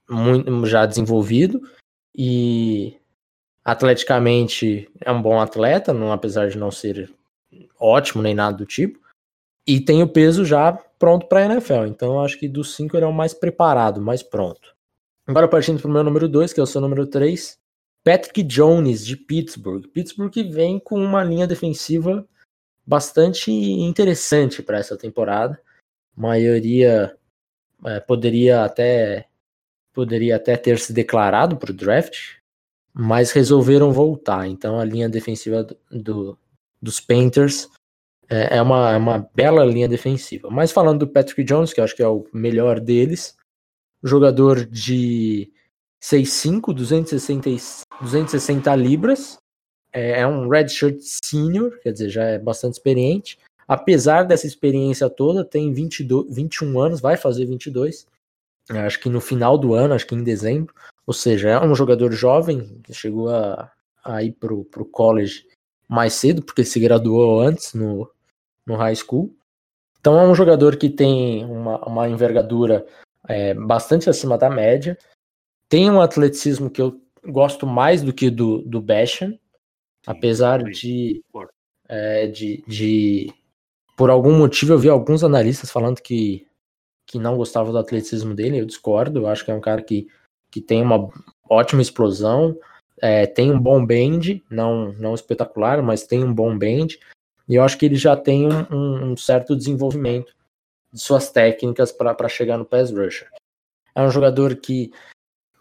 muito, 0.09 0.67
já 0.67 0.85
desenvolvido 0.85 1.63
e 2.19 2.97
atleticamente 3.65 4.91
é 5.01 5.13
um 5.13 5.23
bom 5.23 5.41
atleta, 5.41 5.95
não, 5.95 6.11
apesar 6.11 6.49
de 6.49 6.59
não 6.59 6.69
ser 6.69 7.15
ótimo 7.79 8.21
nem 8.21 8.35
nada 8.35 8.57
do 8.57 8.67
tipo. 8.67 8.99
E 9.65 9.81
tem 9.81 10.03
o 10.03 10.09
peso 10.09 10.45
já 10.45 10.73
pronto 10.73 11.27
para 11.27 11.41
a 11.41 11.45
NFL. 11.45 11.87
Então 11.87 12.15
eu 12.15 12.21
acho 12.21 12.37
que 12.37 12.49
dos 12.49 12.75
cinco 12.75 12.97
ele 12.97 13.05
é 13.05 13.09
o 13.09 13.13
mais 13.13 13.33
preparado, 13.33 14.01
mais 14.01 14.21
pronto. 14.21 14.75
Agora 15.27 15.47
partindo 15.47 15.81
para 15.81 15.89
o 15.89 15.93
meu 15.93 16.03
número 16.03 16.29
2, 16.29 16.53
que 16.53 16.59
é 16.59 16.63
o 16.63 16.67
seu 16.67 16.81
número 16.81 17.07
3, 17.07 17.57
Patrick 18.03 18.43
Jones, 18.43 19.07
de 19.07 19.17
Pittsburgh. 19.17 19.87
Pittsburgh 19.87 20.33
que 20.33 20.43
vem 20.43 20.81
com 20.81 20.99
uma 20.99 21.23
linha 21.23 21.47
defensiva 21.47 22.27
bastante 22.85 23.53
interessante 23.53 24.61
para 24.61 24.79
essa 24.79 24.97
temporada. 24.97 25.61
A 26.17 26.21
maioria 26.21 27.17
é, 27.85 28.01
poderia 28.01 28.65
até 28.65 29.28
poderia 29.99 30.37
até 30.37 30.57
ter 30.57 30.79
se 30.79 30.93
declarado 30.93 31.57
para 31.57 31.73
o 31.73 31.75
draft, 31.75 32.37
mas 32.95 33.33
resolveram 33.33 33.91
voltar. 33.91 34.47
Então 34.47 34.79
a 34.79 34.85
linha 34.85 35.09
defensiva 35.09 35.65
do, 35.65 35.77
do 35.91 36.39
dos 36.81 37.01
Panthers 37.01 37.69
é, 38.31 38.59
é, 38.59 38.63
uma, 38.63 38.93
é 38.93 38.97
uma 38.97 39.29
bela 39.35 39.65
linha 39.65 39.89
defensiva. 39.89 40.49
Mas 40.53 40.71
falando 40.71 41.01
do 41.01 41.09
Patrick 41.09 41.43
Jones, 41.43 41.73
que 41.73 41.81
eu 41.81 41.85
acho 41.85 41.97
que 41.97 42.03
é 42.05 42.07
o 42.07 42.25
melhor 42.33 42.79
deles, 42.79 43.37
jogador 44.01 44.65
de 44.65 45.51
6'5", 46.01 46.73
260, 46.73 47.51
260 48.01 48.77
libras, 48.77 49.37
é, 49.93 50.21
é 50.21 50.27
um 50.29 50.49
redshirt 50.49 51.01
senior, 51.01 51.77
quer 51.81 51.91
dizer, 51.91 52.09
já 52.09 52.23
é 52.23 52.39
bastante 52.39 52.75
experiente. 52.75 53.37
Apesar 53.67 54.23
dessa 54.23 54.47
experiência 54.47 55.11
toda, 55.11 55.45
tem 55.45 55.73
22, 55.73 56.33
21 56.33 56.79
anos, 56.79 57.01
vai 57.01 57.17
fazer 57.17 57.47
22, 57.47 58.07
acho 58.71 59.01
que 59.01 59.09
no 59.09 59.21
final 59.21 59.57
do 59.57 59.75
ano, 59.75 59.95
acho 59.95 60.07
que 60.07 60.15
em 60.15 60.23
dezembro. 60.23 60.75
Ou 61.07 61.15
seja, 61.15 61.51
é 61.51 61.61
um 61.61 61.75
jogador 61.75 62.13
jovem 62.13 62.81
que 62.83 62.93
chegou 62.93 63.31
a, 63.31 63.71
a 64.05 64.23
ir 64.23 64.33
pro, 64.33 64.65
pro 64.65 64.85
college 64.85 65.47
mais 65.89 66.13
cedo, 66.13 66.43
porque 66.43 66.65
se 66.65 66.79
graduou 66.79 67.41
antes 67.41 67.73
no, 67.73 68.11
no 68.67 68.77
high 68.77 68.95
school. 68.95 69.35
Então 70.01 70.19
é 70.19 70.27
um 70.27 70.35
jogador 70.35 70.77
que 70.77 70.91
tem 70.91 71.45
uma, 71.45 71.79
uma 71.87 72.09
envergadura 72.09 72.87
é, 73.27 73.55
bastante 73.55 74.11
acima 74.11 74.37
da 74.37 74.51
média. 74.51 74.97
Tem 75.69 75.91
um 75.91 76.01
atleticismo 76.01 76.71
que 76.71 76.81
eu 76.81 77.01
gosto 77.27 77.67
mais 77.67 78.03
do 78.03 78.13
que 78.13 78.31
do, 78.31 78.63
do 78.63 78.81
Basham, 78.81 79.39
apesar 80.07 80.63
de, 80.63 81.23
é, 81.89 82.27
de, 82.27 82.63
de. 82.67 83.33
Por 83.97 84.11
algum 84.11 84.37
motivo 84.37 84.73
eu 84.73 84.79
vi 84.79 84.89
alguns 84.89 85.25
analistas 85.25 85.71
falando 85.71 86.01
que 86.01 86.48
que 87.09 87.19
não 87.19 87.37
gostava 87.39 87.73
do 87.73 87.79
atleticismo 87.79 88.35
dele, 88.35 88.61
eu 88.61 88.67
discordo. 88.67 89.21
Eu 89.21 89.27
acho 89.27 89.45
que 89.45 89.51
é 89.51 89.55
um 89.55 89.61
cara 89.61 89.83
que, 89.83 90.07
que 90.51 90.61
tem 90.61 90.83
uma 90.83 91.09
ótima 91.49 91.81
explosão, 91.81 92.57
é, 93.01 93.27
tem 93.27 93.51
um 93.51 93.59
bom 93.59 93.85
bend, 93.85 94.45
não, 94.51 94.93
não 94.93 95.15
espetacular, 95.15 95.83
mas 95.83 96.07
tem 96.07 96.23
um 96.23 96.33
bom 96.33 96.57
bend. 96.57 97.01
E 97.49 97.55
eu 97.55 97.63
acho 97.65 97.79
que 97.79 97.87
ele 97.87 97.97
já 97.97 98.15
tem 98.15 98.47
um, 98.47 98.67
um, 98.71 99.13
um 99.13 99.17
certo 99.17 99.57
desenvolvimento 99.57 100.35
de 100.93 101.01
suas 101.01 101.31
técnicas 101.31 101.91
para 101.91 102.29
chegar 102.29 102.59
no 102.59 102.65
pass 102.65 102.91
rusher. 102.91 103.29
É 103.95 104.03
um 104.03 104.11
jogador 104.11 104.57
que 104.57 104.93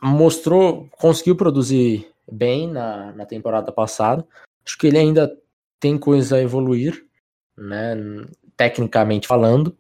mostrou, 0.02 0.90
conseguiu 0.98 1.38
produzir 1.38 2.12
bem 2.30 2.68
na, 2.70 3.14
na 3.14 3.26
temporada 3.26 3.72
passada. 3.72 4.28
Acho 4.66 4.78
que 4.78 4.88
ele 4.88 4.98
ainda 4.98 5.34
tem 5.80 5.98
coisa 5.98 6.36
a 6.36 6.42
evoluir, 6.42 7.06
né? 7.58 7.96
Tecnicamente 8.58 9.28
falando. 9.28 9.78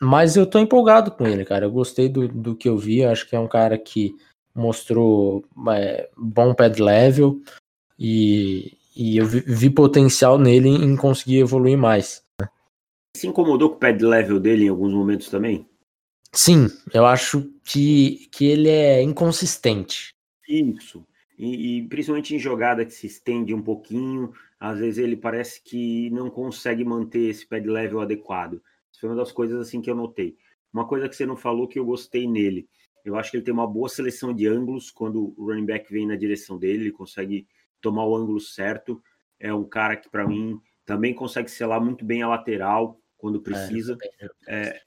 Mas 0.00 0.34
eu 0.34 0.46
tô 0.46 0.58
empolgado 0.58 1.10
com 1.10 1.26
ele, 1.26 1.44
cara. 1.44 1.66
Eu 1.66 1.70
gostei 1.70 2.08
do, 2.08 2.26
do 2.26 2.56
que 2.56 2.68
eu 2.68 2.78
vi. 2.78 3.04
acho 3.04 3.28
que 3.28 3.36
é 3.36 3.40
um 3.40 3.48
cara 3.48 3.76
que 3.76 4.16
mostrou 4.54 5.44
é, 5.72 6.08
bom 6.16 6.54
pad 6.54 6.80
level 6.82 7.40
e, 7.98 8.76
e 8.96 9.18
eu 9.18 9.26
vi, 9.26 9.40
vi, 9.40 9.70
potencial 9.70 10.38
nele 10.38 10.68
em 10.68 10.96
conseguir 10.96 11.38
evoluir 11.38 11.76
mais. 11.76 12.24
Se 13.16 13.26
incomodou 13.26 13.70
com 13.70 13.76
o 13.76 13.78
pad 13.78 14.02
level 14.02 14.40
dele 14.40 14.64
em 14.64 14.68
alguns 14.68 14.92
momentos 14.92 15.28
também? 15.28 15.66
Sim, 16.32 16.68
eu 16.94 17.04
acho 17.04 17.50
que, 17.64 18.28
que 18.32 18.46
ele 18.46 18.68
é 18.68 19.02
inconsistente. 19.02 20.14
Isso. 20.48 21.04
E, 21.38 21.78
e, 21.78 21.88
principalmente 21.88 22.34
em 22.34 22.38
jogada 22.38 22.84
que 22.84 22.92
se 22.92 23.06
estende 23.06 23.52
um 23.52 23.62
pouquinho, 23.62 24.32
às 24.58 24.78
vezes 24.78 24.98
ele 24.98 25.16
parece 25.16 25.62
que 25.62 26.10
não 26.10 26.30
consegue 26.30 26.84
manter 26.84 27.30
esse 27.30 27.46
pad 27.46 27.66
level 27.66 28.00
adequado. 28.00 28.62
Foi 29.00 29.08
uma 29.08 29.16
das 29.16 29.32
coisas 29.32 29.60
assim 29.60 29.80
que 29.80 29.90
eu 29.90 29.94
notei. 29.94 30.36
Uma 30.72 30.86
coisa 30.86 31.08
que 31.08 31.16
você 31.16 31.26
não 31.26 31.36
falou 31.36 31.66
que 31.66 31.78
eu 31.78 31.84
gostei 31.84 32.28
nele. 32.28 32.68
Eu 33.04 33.16
acho 33.16 33.30
que 33.30 33.38
ele 33.38 33.44
tem 33.44 33.54
uma 33.54 33.66
boa 33.66 33.88
seleção 33.88 34.32
de 34.34 34.46
ângulos 34.46 34.90
quando 34.90 35.34
o 35.36 35.46
running 35.46 35.64
back 35.64 35.90
vem 35.90 36.06
na 36.06 36.16
direção 36.16 36.58
dele, 36.58 36.84
ele 36.84 36.92
consegue 36.92 37.46
tomar 37.80 38.04
o 38.04 38.14
ângulo 38.14 38.38
certo. 38.38 39.02
É 39.38 39.52
um 39.52 39.64
cara 39.64 39.96
que, 39.96 40.08
para 40.10 40.26
mim, 40.26 40.60
também 40.84 41.14
consegue 41.14 41.50
selar 41.50 41.80
muito 41.82 42.04
bem 42.04 42.22
a 42.22 42.28
lateral 42.28 43.00
quando 43.16 43.38
é, 43.38 43.42
precisa. 43.42 43.96
É, 44.46 44.68
é, 44.68 44.80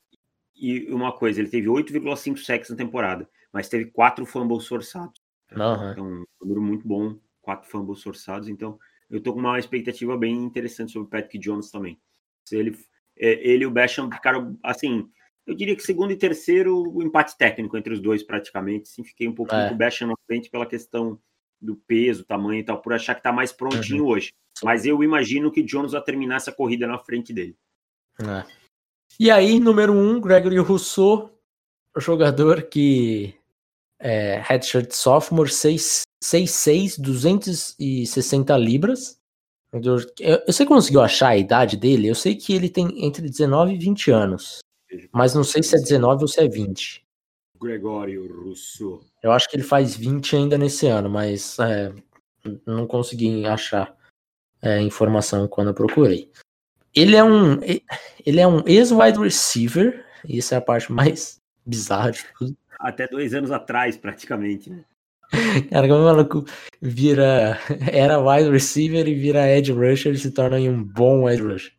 e 0.56 0.92
uma 0.94 1.12
coisa, 1.12 1.40
ele 1.40 1.50
teve 1.50 1.68
8,5 1.68 2.38
sacks 2.38 2.70
na 2.70 2.76
temporada, 2.76 3.28
mas 3.52 3.68
teve 3.68 3.86
quatro 3.86 4.26
fumbles 4.26 4.68
forçados. 4.68 5.22
Uhum. 5.52 5.92
Então, 5.92 6.06
um 6.06 6.26
número 6.42 6.62
muito 6.62 6.88
bom, 6.88 7.18
quatro 7.42 7.70
fumbles 7.70 8.02
forçados. 8.02 8.48
Então, 8.48 8.78
eu 9.10 9.22
tô 9.22 9.34
com 9.34 9.40
uma 9.40 9.60
expectativa 9.60 10.18
bem 10.18 10.36
interessante 10.36 10.92
sobre 10.92 11.08
o 11.08 11.10
Patrick 11.10 11.38
Jones 11.40 11.70
também. 11.72 12.00
Se 12.46 12.58
ele, 12.58 12.78
ele 13.18 13.64
e 13.64 13.68
o 13.68 13.72
Basham 13.72 14.12
ficaram, 14.12 14.58
assim, 14.64 15.10
eu 15.46 15.54
diria 15.54 15.76
que 15.76 15.84
segundo 15.84 16.12
e 16.12 16.16
terceiro, 16.16 16.84
o 16.92 17.02
empate 17.04 17.38
técnico 17.38 17.78
entre 17.78 17.94
os 17.94 18.00
dois 18.00 18.24
praticamente. 18.24 18.90
Sim, 18.90 19.04
fiquei 19.04 19.28
um 19.28 19.36
pouco 19.36 19.54
é. 19.54 19.68
com 19.68 19.76
o 19.76 19.78
Basham 19.78 20.08
na 20.08 20.16
frente 20.26 20.50
pela 20.50 20.66
questão 20.66 21.20
do 21.62 21.76
peso, 21.76 22.26
tamanho 22.26 22.60
e 22.60 22.64
tal, 22.64 22.82
por 22.82 22.94
achar 22.94 23.16
que 23.16 23.24
tá 23.24 23.32
mais 23.32 23.52
prontinho 23.52 24.04
uhum. 24.04 24.10
hoje. 24.10 24.34
Mas 24.64 24.86
eu 24.86 25.04
imagino 25.04 25.52
que 25.52 25.64
Jones 25.64 25.94
vai 25.94 26.02
terminar 26.02 26.36
essa 26.38 26.52
corrida 26.52 26.86
na 26.88 26.98
frente 26.98 27.34
dele. 27.34 27.58
É. 28.20 28.46
E 29.20 29.32
aí, 29.32 29.60
número 29.60 29.94
um, 29.94 30.20
Gregory 30.20 30.58
Rousseau, 30.58 31.30
jogador 31.98 32.64
que 32.64 33.36
é 34.00 34.42
redshirt 34.44 34.92
sophomore, 34.92 35.50
6'6", 35.50 37.00
260 37.00 38.58
libras. 38.58 39.20
Eu, 39.74 39.98
eu 40.46 40.54
sei 40.54 40.66
que 40.66 40.72
conseguiu 40.72 41.02
achar 41.02 41.30
a 41.30 41.38
idade 41.38 41.76
dele, 41.76 42.08
eu 42.08 42.16
sei 42.16 42.36
que 42.36 42.54
ele 42.54 42.70
tem 42.70 43.04
entre 43.06 43.28
19 43.28 43.74
e 43.74 43.78
20 43.78 44.12
anos. 44.12 44.60
Mas 45.12 45.34
não 45.34 45.44
sei 45.44 45.64
se 45.64 45.76
é 45.76 45.80
19 45.80 46.24
ou 46.24 46.28
se 46.28 46.40
é 46.40 46.48
20. 46.48 47.04
Gregório 47.60 48.44
Rousseau. 48.44 49.02
Eu 49.22 49.32
acho 49.32 49.50
que 49.50 49.56
ele 49.56 49.64
faz 49.64 49.96
20 49.96 50.36
ainda 50.36 50.58
nesse 50.58 50.86
ano, 50.88 51.10
mas 51.10 51.58
é, 51.60 51.92
não 52.66 52.86
consegui 52.86 53.46
achar 53.46 53.96
é, 54.62 54.82
informação 54.82 55.48
quando 55.48 55.70
eu 55.70 55.74
procurei. 55.74 56.30
Ele 56.94 57.16
é 57.16 57.24
um 57.24 57.60
ele 58.26 58.40
é 58.40 58.48
um 58.48 58.62
ex-wide 58.68 59.20
receiver, 59.20 60.06
e 60.28 60.38
isso 60.38 60.54
é 60.54 60.58
a 60.58 60.62
parte 60.62 60.92
mais 60.94 61.42
bizarra 61.66 62.12
de 62.12 62.26
tudo. 62.38 62.56
Até 62.80 63.08
dois 63.08 63.34
anos 63.34 63.50
atrás, 63.50 63.98
praticamente, 63.98 64.70
né? 64.70 64.84
Cara, 65.70 65.88
como 65.88 66.02
o 66.02 66.06
maluco 66.06 66.46
vira. 66.82 67.58
Era 67.92 68.20
wide 68.20 68.50
receiver 68.50 69.08
e 69.08 69.16
vira 69.16 69.50
edge 69.50 69.72
rusher, 69.72 70.10
ele 70.10 70.18
se 70.18 70.32
torna 70.32 70.58
um 70.58 70.84
bom 70.84 71.30
edge 71.30 71.42
rusher. 71.42 71.74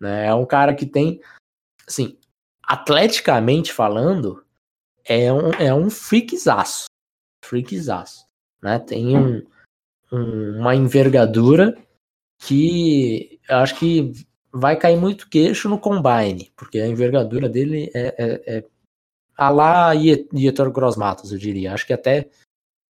Né? 0.00 0.26
É 0.26 0.34
um 0.34 0.46
cara 0.46 0.74
que 0.74 0.86
tem. 0.86 1.20
Assim, 1.86 2.18
atleticamente 2.62 3.72
falando, 3.72 4.44
é 5.04 5.32
um, 5.32 5.50
é 5.52 5.72
um 5.72 5.88
freakzaço. 5.88 6.86
Freakzaço. 7.44 8.26
Né? 8.62 8.78
Tem 8.78 9.16
um, 9.16 9.42
um, 10.12 10.58
uma 10.58 10.74
envergadura 10.74 11.76
que 12.40 13.40
eu 13.48 13.56
acho 13.56 13.78
que 13.78 14.12
vai 14.52 14.76
cair 14.76 14.96
muito 14.96 15.28
queixo 15.28 15.68
no 15.68 15.78
combine, 15.78 16.52
porque 16.56 16.78
a 16.78 16.86
envergadura 16.86 17.48
dele 17.48 17.90
é, 17.94 18.14
é, 18.18 18.58
é 18.58 18.64
a 19.36 19.50
lá 19.50 19.92
Ietor 19.92 20.70
Grossmatos, 20.72 21.30
eu 21.30 21.38
diria. 21.38 21.72
Acho 21.72 21.86
que 21.86 21.92
até. 21.92 22.28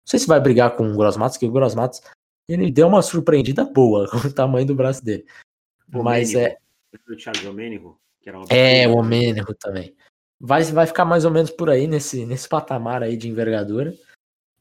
Não 0.08 0.12
sei 0.12 0.20
se 0.20 0.28
vai 0.28 0.40
brigar 0.40 0.74
com 0.78 0.90
o 0.90 0.96
Grossmatos, 0.96 1.36
que 1.36 1.46
o 1.46 1.52
Grossmatos 1.52 2.02
ele 2.48 2.72
deu 2.72 2.88
uma 2.88 3.02
surpreendida 3.02 3.66
boa 3.66 4.08
com 4.10 4.26
o 4.26 4.34
tamanho 4.34 4.66
do 4.66 4.74
braço 4.74 5.04
dele. 5.04 5.26
O 5.94 6.02
Mas 6.02 6.34
é. 6.34 6.58
É, 8.50 8.88
o 8.88 8.96
Omênico 8.96 9.54
também. 9.54 9.94
Vai, 10.40 10.64
vai 10.64 10.88
ficar 10.88 11.04
mais 11.04 11.26
ou 11.26 11.32
menos 11.32 11.52
por 11.52 11.70
aí 11.70 11.88
nesse, 11.88 12.26
nesse 12.26 12.48
patamar 12.48 13.04
aí 13.04 13.18
de 13.18 13.28
envergadura. 13.28 13.94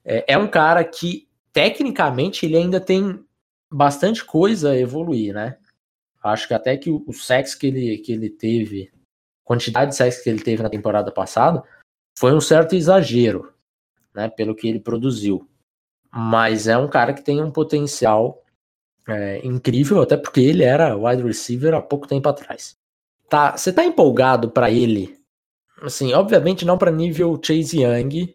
É, 0.04 0.32
é 0.32 0.36
um 0.38 0.48
cara 0.48 0.82
que, 0.82 1.28
tecnicamente, 1.52 2.44
ele 2.44 2.56
ainda 2.56 2.80
tem 2.80 3.24
bastante 3.72 4.24
coisa 4.24 4.72
a 4.72 4.76
evoluir, 4.76 5.32
né? 5.32 5.58
Acho 6.24 6.48
que 6.48 6.54
até 6.54 6.76
que 6.76 6.90
o, 6.90 7.04
o 7.06 7.12
sexo 7.12 7.56
que 7.56 7.68
ele, 7.68 7.98
que 7.98 8.12
ele 8.12 8.28
teve, 8.28 8.92
quantidade 9.44 9.92
de 9.92 9.96
sexo 9.96 10.24
que 10.24 10.30
ele 10.30 10.42
teve 10.42 10.60
na 10.60 10.70
temporada 10.70 11.12
passada, 11.12 11.62
foi 12.18 12.34
um 12.34 12.40
certo 12.40 12.74
exagero, 12.74 13.54
né? 14.16 14.28
Pelo 14.28 14.54
que 14.54 14.66
ele 14.66 14.80
produziu. 14.80 15.46
Mas 16.10 16.66
é 16.66 16.76
um 16.76 16.88
cara 16.88 17.12
que 17.12 17.22
tem 17.22 17.42
um 17.42 17.50
potencial 17.50 18.42
é, 19.06 19.46
incrível, 19.46 20.00
até 20.00 20.16
porque 20.16 20.40
ele 20.40 20.64
era 20.64 20.96
wide 20.96 21.22
receiver 21.22 21.74
há 21.74 21.82
pouco 21.82 22.08
tempo 22.08 22.28
atrás. 22.28 22.76
Tá, 23.28 23.56
você 23.56 23.72
tá 23.72 23.84
empolgado 23.84 24.50
para 24.50 24.70
ele? 24.70 25.16
Assim, 25.82 26.14
obviamente 26.14 26.64
não 26.64 26.78
para 26.78 26.90
nível 26.90 27.38
Chase 27.42 27.82
Young. 27.82 28.34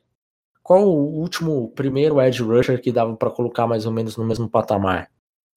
Qual 0.62 0.88
o 0.88 1.20
último 1.20 1.72
primeiro 1.72 2.22
edge 2.22 2.44
rusher 2.44 2.80
que 2.80 2.92
dava 2.92 3.16
para 3.16 3.32
colocar 3.32 3.66
mais 3.66 3.86
ou 3.86 3.92
menos 3.92 4.16
no 4.16 4.24
mesmo 4.24 4.48
patamar? 4.48 5.10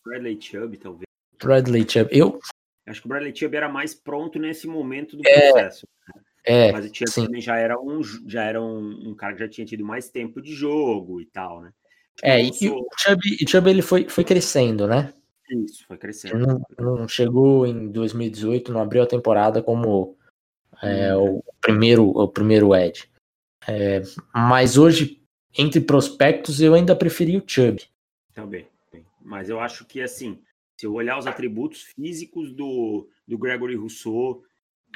Bradley 0.04 0.40
Chubb, 0.40 0.76
talvez. 0.78 1.04
Bradley 1.42 1.86
Chubb. 1.88 2.08
Eu 2.10 2.38
acho 2.86 3.00
que 3.00 3.06
o 3.06 3.08
Bradley 3.08 3.36
Chubb 3.36 3.54
era 3.54 3.68
mais 3.68 3.94
pronto 3.94 4.38
nesse 4.38 4.66
momento 4.66 5.16
do 5.16 5.22
é, 5.26 5.50
processo. 5.50 5.86
É, 6.08 6.20
Mas 6.72 6.84
o 6.84 6.94
Chubb 6.94 7.10
sim. 7.10 7.24
também 7.24 7.40
já 7.40 7.56
era 7.56 7.80
um 7.80 8.02
já 8.26 8.42
era 8.44 8.60
um, 8.60 9.10
um, 9.10 9.14
cara 9.14 9.32
que 9.32 9.40
já 9.40 9.48
tinha 9.48 9.66
tido 9.66 9.84
mais 9.84 10.10
tempo 10.10 10.42
de 10.42 10.52
jogo 10.52 11.20
e 11.20 11.26
tal, 11.26 11.62
né? 11.62 11.72
É, 12.22 12.42
e, 12.42 12.50
o 12.68 12.86
Chubb, 13.48 13.70
ele 13.70 13.82
foi, 13.82 14.08
foi 14.08 14.24
crescendo, 14.24 14.86
né? 14.86 15.12
Isso, 15.50 15.84
foi 15.86 15.96
crescendo. 15.96 16.38
Não, 16.78 16.96
não, 16.96 17.08
chegou 17.08 17.66
em 17.66 17.90
2018, 17.90 18.72
não 18.72 18.80
abriu 18.80 19.02
a 19.02 19.06
temporada 19.06 19.62
como 19.62 20.16
é, 20.82 21.16
hum. 21.16 21.38
o 21.38 21.44
primeiro 21.60 22.08
o 22.08 22.28
primeiro 22.28 22.74
Ed. 22.74 23.08
É, 23.66 24.02
mas 24.32 24.76
hoje, 24.76 25.22
entre 25.58 25.80
prospectos, 25.80 26.60
eu 26.60 26.74
ainda 26.74 26.94
preferi 26.94 27.36
o 27.36 27.42
Chubb. 27.46 27.82
Também. 28.34 28.66
Mas 29.24 29.48
eu 29.48 29.58
acho 29.58 29.86
que, 29.86 30.02
assim, 30.02 30.38
se 30.76 30.86
eu 30.86 30.92
olhar 30.92 31.18
os 31.18 31.26
atributos 31.26 31.82
físicos 31.82 32.52
do, 32.52 33.08
do 33.26 33.38
Gregory 33.38 33.74
Rousseau, 33.74 34.42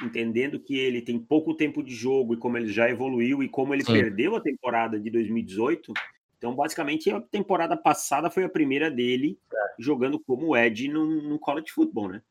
entendendo 0.03 0.59
que 0.59 0.77
ele 0.77 1.01
tem 1.01 1.19
pouco 1.19 1.53
tempo 1.53 1.83
de 1.83 1.93
jogo 1.93 2.33
e 2.33 2.37
como 2.37 2.57
ele 2.57 2.71
já 2.71 2.89
evoluiu 2.89 3.43
e 3.43 3.49
como 3.49 3.73
ele 3.73 3.83
Sim. 3.83 3.93
perdeu 3.93 4.35
a 4.35 4.41
temporada 4.41 4.99
de 4.99 5.09
2018, 5.09 5.93
então, 6.39 6.55
basicamente, 6.55 7.11
a 7.11 7.19
temporada 7.19 7.75
passada 7.75 8.31
foi 8.31 8.45
a 8.45 8.49
primeira 8.49 8.89
dele 8.89 9.37
é. 9.53 9.57
jogando 9.77 10.17
como 10.17 10.55
Ed 10.55 10.87
no, 10.87 11.05
no 11.21 11.37
college 11.37 11.69
football, 11.69 12.07
né? 12.07 12.21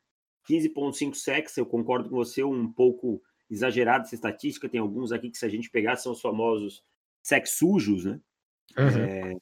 15.5 0.48 1.14
sacks, 1.14 1.56
eu 1.58 1.66
concordo 1.66 2.08
com 2.08 2.16
você, 2.16 2.42
um 2.42 2.72
pouco 2.72 3.22
exagerado 3.50 4.04
essa 4.04 4.14
estatística. 4.14 4.68
Tem 4.68 4.80
alguns 4.80 5.12
aqui 5.12 5.30
que, 5.30 5.36
se 5.36 5.44
a 5.44 5.48
gente 5.48 5.70
pegar, 5.70 5.96
são 5.96 6.12
os 6.12 6.22
famosos 6.22 6.82
sacks 7.22 7.58
sujos, 7.58 8.06
né? 8.06 8.18
Uhum. 8.78 9.04
É, 9.04 9.36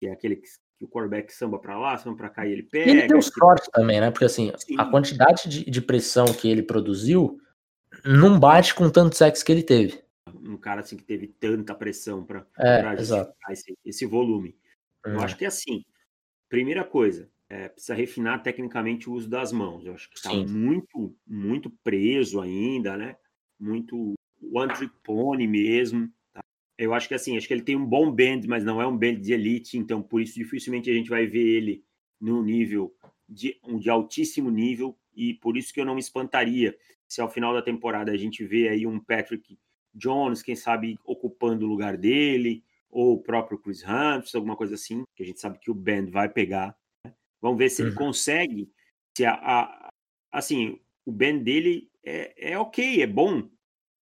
que 0.00 0.06
é 0.06 0.12
aquele 0.12 0.36
que, 0.36 0.48
que 0.78 0.84
o 0.86 0.88
quarterback 0.88 1.30
samba 1.30 1.58
para 1.58 1.78
lá, 1.78 1.98
samba 1.98 2.16
para 2.16 2.30
cá 2.30 2.46
e 2.46 2.52
ele 2.52 2.62
pega. 2.62 2.90
E 2.90 2.96
ele 2.96 3.08
deu 3.08 3.20
sorte 3.20 3.70
também, 3.70 4.00
né? 4.00 4.10
Porque 4.10 4.24
assim, 4.24 4.50
Sim. 4.56 4.76
a 4.78 4.86
quantidade 4.86 5.46
de, 5.46 5.70
de 5.70 5.82
pressão 5.82 6.24
que 6.24 6.48
ele 6.48 6.62
produziu 6.62 7.38
não 8.04 8.38
bate 8.38 8.74
com 8.74 8.90
tantos 8.90 9.18
sacks 9.18 9.42
que 9.42 9.52
ele 9.52 9.62
teve 9.62 10.06
um 10.48 10.56
cara 10.56 10.80
assim 10.80 10.96
que 10.96 11.04
teve 11.04 11.26
tanta 11.26 11.74
pressão 11.74 12.24
para 12.24 12.46
é, 12.58 12.82
esse, 13.52 13.78
esse, 13.84 14.06
volume. 14.06 14.56
Eu 15.04 15.12
uhum. 15.12 15.20
acho 15.20 15.36
que 15.36 15.44
é 15.44 15.48
assim. 15.48 15.84
Primeira 16.48 16.84
coisa, 16.84 17.28
é, 17.48 17.68
precisa 17.68 17.94
refinar 17.94 18.42
tecnicamente 18.42 19.08
o 19.08 19.12
uso 19.12 19.28
das 19.28 19.52
mãos. 19.52 19.84
Eu 19.84 19.94
acho 19.94 20.08
que 20.08 20.16
está 20.16 20.32
muito, 20.32 21.14
muito 21.26 21.70
preso 21.82 22.40
ainda, 22.40 22.96
né? 22.96 23.16
Muito 23.58 24.14
one 24.52 24.72
trick 24.72 24.94
pony 25.02 25.46
mesmo. 25.46 26.08
Tá? 26.32 26.40
Eu 26.78 26.94
acho 26.94 27.08
que 27.08 27.14
assim, 27.14 27.36
acho 27.36 27.48
que 27.48 27.54
ele 27.54 27.62
tem 27.62 27.76
um 27.76 27.86
bom 27.86 28.10
band, 28.10 28.42
mas 28.46 28.64
não 28.64 28.80
é 28.80 28.86
um 28.86 28.96
band 28.96 29.16
de 29.16 29.32
elite, 29.32 29.76
então 29.76 30.02
por 30.02 30.20
isso 30.20 30.34
dificilmente 30.34 30.90
a 30.90 30.94
gente 30.94 31.10
vai 31.10 31.26
ver 31.26 31.46
ele 31.46 31.84
no 32.20 32.42
nível 32.42 32.94
de, 33.28 33.60
de 33.80 33.90
altíssimo 33.90 34.50
nível 34.50 34.96
e 35.14 35.34
por 35.34 35.56
isso 35.56 35.72
que 35.72 35.80
eu 35.80 35.84
não 35.84 35.94
me 35.94 36.00
espantaria 36.00 36.76
se 37.08 37.20
ao 37.20 37.30
final 37.30 37.54
da 37.54 37.62
temporada 37.62 38.12
a 38.12 38.16
gente 38.16 38.44
vê 38.44 38.68
aí 38.68 38.86
um 38.86 38.98
Patrick 38.98 39.58
Jones, 39.94 40.42
quem 40.42 40.54
sabe 40.54 40.98
ocupando 41.04 41.64
o 41.64 41.68
lugar 41.68 41.96
dele, 41.96 42.62
ou 42.90 43.14
o 43.14 43.22
próprio 43.22 43.58
Chris 43.58 43.82
Humphries, 43.82 44.34
alguma 44.34 44.56
coisa 44.56 44.74
assim, 44.74 45.04
que 45.14 45.22
a 45.22 45.26
gente 45.26 45.40
sabe 45.40 45.58
que 45.58 45.70
o 45.70 45.74
Ben 45.74 46.06
vai 46.06 46.28
pegar. 46.28 46.76
Né? 47.04 47.12
Vamos 47.40 47.58
ver 47.58 47.68
se 47.70 47.82
ele 47.82 47.90
uhum. 47.90 47.96
consegue. 47.96 48.70
Se 49.16 49.24
a, 49.24 49.34
a, 49.34 49.92
assim, 50.32 50.80
o 51.04 51.12
Ben 51.12 51.42
dele 51.42 51.90
é, 52.04 52.52
é 52.52 52.58
ok, 52.58 53.02
é 53.02 53.06
bom, 53.06 53.48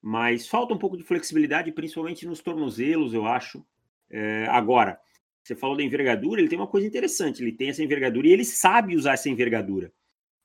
mas 0.01 0.47
falta 0.47 0.75
um 0.75 0.79
pouco 0.79 0.97
de 0.97 1.05
flexibilidade, 1.05 1.73
principalmente 1.73 2.27
nos 2.27 2.41
tornozelos, 2.41 3.13
eu 3.13 3.27
acho. 3.27 3.65
É, 4.09 4.47
agora, 4.49 4.99
você 5.43 5.55
falou 5.55 5.77
da 5.77 5.83
envergadura, 5.83 6.41
ele 6.41 6.49
tem 6.49 6.59
uma 6.59 6.67
coisa 6.67 6.87
interessante, 6.87 7.43
ele 7.43 7.53
tem 7.53 7.69
essa 7.69 7.83
envergadura 7.83 8.27
e 8.27 8.33
ele 8.33 8.45
sabe 8.45 8.97
usar 8.97 9.15
essa 9.15 9.29
envergadura. 9.29 9.93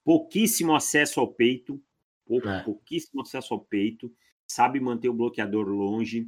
Pouquíssimo 0.03 0.76
acesso 0.76 1.20
ao 1.20 1.28
peito, 1.28 1.82
pouco, 2.26 2.48
é. 2.48 2.64
pouquíssimo 2.64 3.22
acesso 3.22 3.54
ao 3.54 3.60
peito, 3.60 4.14
sabe 4.48 4.80
manter 4.80 5.10
o 5.10 5.14
bloqueador 5.14 5.68
longe, 5.68 6.28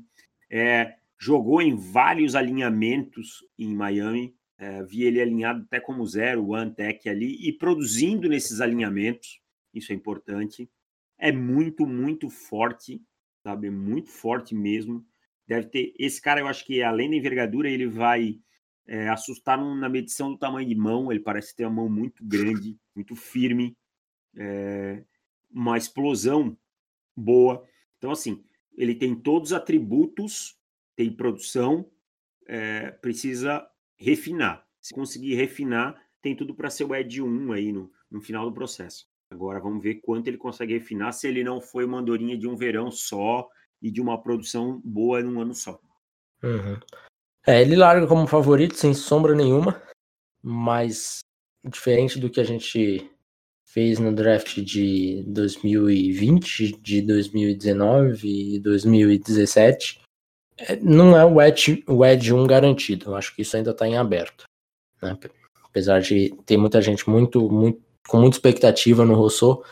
é, 0.50 0.96
jogou 1.20 1.62
em 1.62 1.76
vários 1.76 2.36
alinhamentos 2.36 3.44
em 3.58 3.76
Miami, 3.76 4.36
é, 4.58 4.84
vi 4.84 5.04
ele 5.04 5.22
alinhado 5.22 5.64
até 5.64 5.80
como 5.80 6.06
zero, 6.06 6.50
one 6.50 6.74
tech 6.74 7.08
ali, 7.08 7.48
e 7.48 7.54
produzindo 7.54 8.28
nesses 8.28 8.62
alinhamentos, 8.62 9.40
isso 9.74 9.92
é 9.92 9.96
importante. 9.96 10.70
É 11.18 11.32
muito, 11.32 11.86
muito 11.86 12.30
forte, 12.30 13.02
sabe? 13.44 13.70
Muito 13.70 14.10
forte 14.10 14.56
mesmo. 14.56 15.06
Deve 15.48 15.68
ter. 15.68 15.94
Esse 15.98 16.22
cara, 16.22 16.40
eu 16.40 16.48
acho 16.48 16.66
que 16.66 16.82
além 16.82 17.10
da 17.10 17.16
envergadura, 17.16 17.70
ele 17.70 17.88
vai 17.88 18.40
é, 18.88 19.10
assustar 19.10 19.58
na 19.58 19.90
medição 19.90 20.32
do 20.32 20.38
tamanho 20.38 20.68
de 20.68 20.76
mão. 20.76 21.12
Ele 21.12 21.20
parece 21.20 21.56
ter 21.56 21.66
uma 21.66 21.76
mão 21.76 21.90
muito 21.90 22.24
grande, 22.24 22.78
muito 22.96 23.16
firme, 23.16 23.76
é, 24.36 25.04
uma 25.52 25.78
explosão 25.78 26.58
boa. 27.16 27.66
Então, 27.98 28.12
assim, 28.12 28.44
ele 28.76 28.94
tem 28.94 29.16
todos 29.16 29.52
os 29.52 29.58
atributos, 29.58 30.58
tem 30.96 31.12
produção, 31.12 31.90
é, 32.46 32.92
precisa 32.92 33.68
refinar. 33.98 34.66
Se 34.80 34.94
conseguir 34.94 35.36
refinar, 35.36 36.02
tem 36.22 36.36
tudo 36.36 36.54
para 36.54 36.70
ser 36.70 36.84
o 36.84 36.96
Ed 36.96 37.22
1 37.22 37.52
aí 37.52 37.72
no, 37.72 37.92
no 38.10 38.22
final 38.22 38.46
do 38.46 38.54
processo. 38.54 39.08
Agora 39.30 39.60
vamos 39.60 39.84
ver 39.84 39.96
quanto 39.96 40.28
ele 40.28 40.38
consegue 40.38 40.74
refinar 40.74 41.12
se 41.12 41.28
ele 41.28 41.44
não 41.44 41.60
foi 41.60 41.84
uma 41.84 42.00
andorinha 42.00 42.38
de 42.38 42.48
um 42.48 42.56
verão 42.56 42.90
só 42.90 43.48
e 43.82 43.92
de 43.92 44.02
uma 44.02 44.22
produção 44.22 44.82
boa 44.84 45.22
num 45.22 45.42
ano 45.42 45.54
só. 45.54 45.80
Uhum. 46.42 46.80
É, 47.46 47.62
ele 47.62 47.76
larga 47.76 48.08
como 48.08 48.28
favorito, 48.28 48.76
sem 48.76 48.94
sombra 48.94 49.36
nenhuma, 49.36 49.82
mas 50.42 51.20
diferente 51.66 52.20
do 52.20 52.30
que 52.30 52.40
a 52.40 52.44
gente 52.44 53.10
fez 53.78 54.00
no 54.00 54.12
draft 54.12 54.58
de 54.58 55.24
2020, 55.28 56.80
de 56.82 57.00
2019 57.00 58.56
e 58.56 58.60
2017, 58.60 60.02
é, 60.58 60.76
não 60.78 61.16
é 61.16 61.24
o 61.24 61.40
Edge, 61.40 61.84
o 61.88 62.04
Edge 62.04 62.34
1 62.34 62.48
garantido. 62.48 63.12
Eu 63.12 63.16
acho 63.16 63.36
que 63.36 63.44
isso 63.44 63.56
ainda 63.56 63.70
está 63.70 63.88
em 63.88 63.96
aberto. 63.96 64.46
Né? 65.00 65.16
Apesar 65.64 66.02
de 66.02 66.36
ter 66.44 66.58
muita 66.58 66.82
gente 66.82 67.08
muito, 67.08 67.52
muito 67.52 67.80
com 68.08 68.20
muita 68.20 68.38
expectativa 68.38 69.06
no 69.06 69.14
Rousseau, 69.14 69.64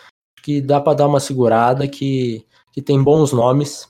que 0.43 0.61
dá 0.61 0.79
para 0.79 0.97
dar 0.97 1.07
uma 1.07 1.19
segurada 1.19 1.87
que, 1.87 2.45
que 2.71 2.83
tem 2.83 3.01
bons 3.01 3.33
nomes 3.33 3.87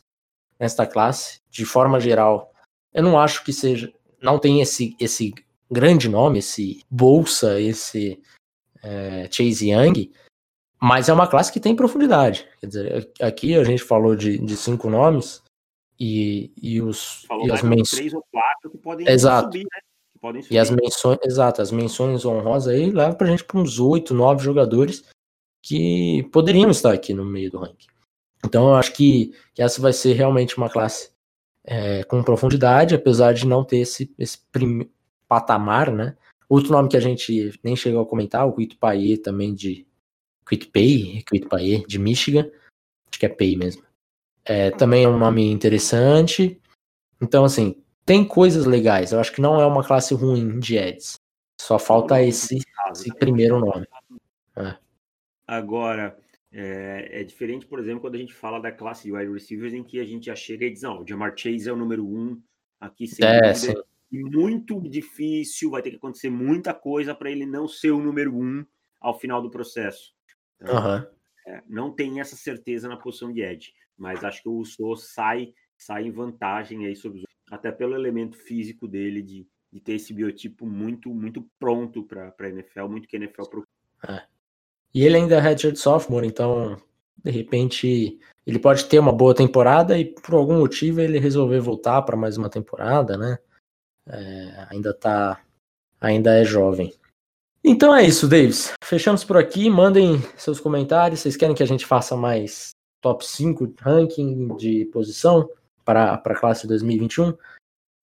nesta 0.57 0.87
classe, 0.87 1.41
de 1.51 1.65
forma 1.65 1.99
geral. 1.99 2.53
Eu 2.93 3.03
não 3.03 3.19
acho 3.19 3.43
que 3.43 3.51
seja, 3.51 3.91
não 4.21 4.39
tem 4.39 4.61
esse 4.61 4.95
esse 4.97 5.33
grande 5.69 6.07
nome, 6.07 6.39
esse 6.39 6.85
Bolsa, 6.89 7.59
esse 7.59 8.17
é, 8.85 9.27
Chase 9.31 9.71
Young, 9.71 10.11
mas 10.79 11.09
é 11.09 11.13
uma 11.13 11.27
classe 11.27 11.51
que 11.51 11.59
tem 11.59 11.75
profundidade. 11.75 12.47
Quer 12.61 12.67
dizer, 12.67 13.11
aqui 13.19 13.55
a 13.55 13.63
gente 13.63 13.83
falou 13.83 14.15
de, 14.15 14.37
de 14.37 14.55
cinco 14.55 14.89
nomes 14.89 15.41
e, 15.99 16.51
e 16.61 16.81
os 16.81 17.25
falou 17.27 17.47
e 17.47 17.51
as 17.51 17.63
menções 17.63 17.89
três 17.89 18.13
ou 18.13 18.23
quatro 18.31 18.69
que 18.69 18.77
podem 18.77 19.07
Exato. 19.09 19.45
subir, 19.45 19.63
né? 19.63 19.79
podem 20.21 20.41
subir. 20.43 20.55
E 20.55 20.59
as 20.59 20.69
menções, 20.69 21.19
exato, 21.23 21.61
as 21.61 21.71
menções 21.71 22.25
honrosas 22.25 22.73
aí 22.73 22.91
levam 22.91 23.15
pra 23.15 23.27
gente 23.27 23.43
para 23.43 23.59
uns 23.59 23.79
oito, 23.79 24.13
nove 24.13 24.43
jogadores 24.43 25.03
que 25.61 26.23
poderiam 26.31 26.69
estar 26.69 26.93
aqui 26.93 27.13
no 27.13 27.25
meio 27.25 27.49
do 27.49 27.57
ranking. 27.57 27.87
Então 28.45 28.67
eu 28.69 28.75
acho 28.75 28.93
que, 28.93 29.33
que 29.53 29.61
essa 29.63 29.81
vai 29.81 29.91
ser 29.91 30.13
realmente 30.13 30.57
uma 30.57 30.69
classe 30.69 31.09
é, 31.63 32.03
com 32.03 32.21
profundidade, 32.21 32.93
apesar 32.93 33.33
de 33.33 33.47
não 33.47 33.63
ter 33.63 33.77
esse, 33.77 34.13
esse 34.19 34.37
patamar, 35.27 35.91
né? 35.91 36.15
Outro 36.47 36.71
nome 36.71 36.89
que 36.89 36.97
a 36.97 37.01
gente 37.01 37.59
nem 37.63 37.75
chegou 37.75 38.01
a 38.01 38.05
comentar, 38.05 38.47
o 38.47 38.53
Quito 38.53 38.77
Payet 38.77 39.21
também 39.21 39.53
de 39.53 39.85
Quito 40.47 40.69
Pay, 40.71 41.23
Quito 41.23 41.47
Payet 41.47 41.85
de 41.87 41.97
Michigan, 41.97 42.49
acho 43.09 43.19
que 43.19 43.25
é 43.25 43.29
Pay 43.29 43.57
mesmo. 43.57 43.83
É, 44.43 44.69
também 44.71 45.03
é 45.03 45.09
um 45.09 45.17
nome 45.17 45.49
interessante. 45.49 46.61
Então, 47.19 47.43
assim, 47.43 47.81
tem 48.05 48.23
coisas 48.23 48.65
legais. 48.65 49.11
Eu 49.11 49.19
acho 49.19 49.33
que 49.33 49.41
não 49.41 49.59
é 49.59 49.65
uma 49.65 49.83
classe 49.83 50.13
ruim 50.13 50.59
de 50.59 50.77
Eds. 50.77 51.19
Só 51.59 51.79
falta 51.79 52.21
esse, 52.21 52.59
esse 52.91 53.13
primeiro 53.15 53.59
nome. 53.59 53.87
É. 54.55 54.77
Agora, 55.47 56.15
é, 56.51 57.21
é, 57.21 57.23
diferente, 57.23 57.65
por 57.65 57.79
exemplo, 57.79 58.01
quando 58.01 58.15
a 58.15 58.19
gente 58.19 58.33
fala 58.33 58.59
da 58.59 58.71
classe 58.71 59.03
de 59.03 59.11
wide 59.11 59.31
receivers, 59.31 59.73
em 59.73 59.83
que 59.83 59.99
a 59.99 60.05
gente 60.05 60.27
já 60.27 60.35
chega 60.35 60.65
e 60.65 60.71
diz: 60.71 60.83
não, 60.83 61.01
o 61.01 61.07
Jamar 61.07 61.33
Chase 61.35 61.67
é 61.67 61.73
o 61.73 61.77
número 61.77 62.05
um 62.05 62.39
aqui, 62.79 63.07
sem 63.07 63.25
é, 63.25 63.51
dúvida. 63.51 63.85
Muito 64.23 64.79
difícil, 64.81 65.71
vai 65.71 65.81
ter 65.81 65.91
que 65.91 65.97
acontecer 65.97 66.29
muita 66.29 66.73
coisa 66.73 67.13
para 67.13 67.29
ele 67.29 67.45
não 67.45 67.67
ser 67.67 67.91
o 67.91 68.01
número 68.01 68.35
um 68.35 68.65
ao 68.99 69.17
final 69.19 69.41
do 69.41 69.49
processo. 69.49 70.13
Então, 70.61 70.75
uhum. 70.75 71.05
é, 71.47 71.63
não 71.67 71.91
tem 71.91 72.19
essa 72.19 72.35
certeza 72.35 72.87
na 72.87 72.97
posição 72.97 73.31
de 73.31 73.41
Ed, 73.41 73.73
mas 73.97 74.23
acho 74.23 74.41
que 74.41 74.49
o 74.49 74.53
Uso 74.53 74.95
sai, 74.95 75.53
sai 75.77 76.07
em 76.07 76.11
vantagem 76.11 76.85
aí 76.85 76.95
sobre 76.95 77.19
os 77.19 77.25
até 77.51 77.71
pelo 77.71 77.95
elemento 77.95 78.37
físico 78.37 78.87
dele 78.87 79.21
de, 79.21 79.47
de 79.71 79.79
ter 79.79 79.93
esse 79.93 80.13
biotipo 80.13 80.65
muito 80.65 81.13
muito 81.13 81.47
pronto 81.59 82.03
para 82.03 82.33
a 82.39 82.49
NFL, 82.49 82.87
muito 82.87 83.07
que 83.07 83.15
a 83.15 83.19
NFL 83.19 83.43
procura. 83.43 83.67
É. 84.07 84.23
E 84.93 85.03
ele 85.03 85.17
ainda 85.17 85.35
é 85.35 85.39
redshirt 85.39 85.75
sophomore, 85.75 86.27
então 86.27 86.77
de 87.23 87.31
repente 87.31 88.19
ele 88.45 88.59
pode 88.59 88.85
ter 88.85 88.99
uma 88.99 89.11
boa 89.11 89.33
temporada 89.33 89.97
e 89.97 90.05
por 90.05 90.35
algum 90.35 90.59
motivo 90.59 91.01
ele 91.01 91.19
resolver 91.19 91.59
voltar 91.59 92.01
para 92.03 92.17
mais 92.17 92.37
uma 92.37 92.49
temporada, 92.49 93.17
né? 93.17 93.37
É, 94.07 94.67
ainda 94.69 94.93
tá 94.93 95.41
ainda 95.99 96.33
é 96.33 96.43
jovem. 96.43 96.93
Então 97.63 97.95
é 97.95 98.05
isso, 98.05 98.27
Davis. 98.27 98.73
Fechamos 98.83 99.23
por 99.23 99.37
aqui. 99.37 99.69
Mandem 99.69 100.21
seus 100.37 100.59
comentários. 100.59 101.21
Vocês 101.21 101.35
querem 101.35 101.55
que 101.55 101.63
a 101.63 101.67
gente 101.67 101.85
faça 101.85 102.15
mais 102.15 102.69
top 103.01 103.25
5 103.25 103.73
ranking 103.81 104.55
de 104.55 104.85
posição? 104.85 105.49
para 105.85 106.15
a 106.15 106.35
classe 106.35 106.67
2021? 106.67 107.37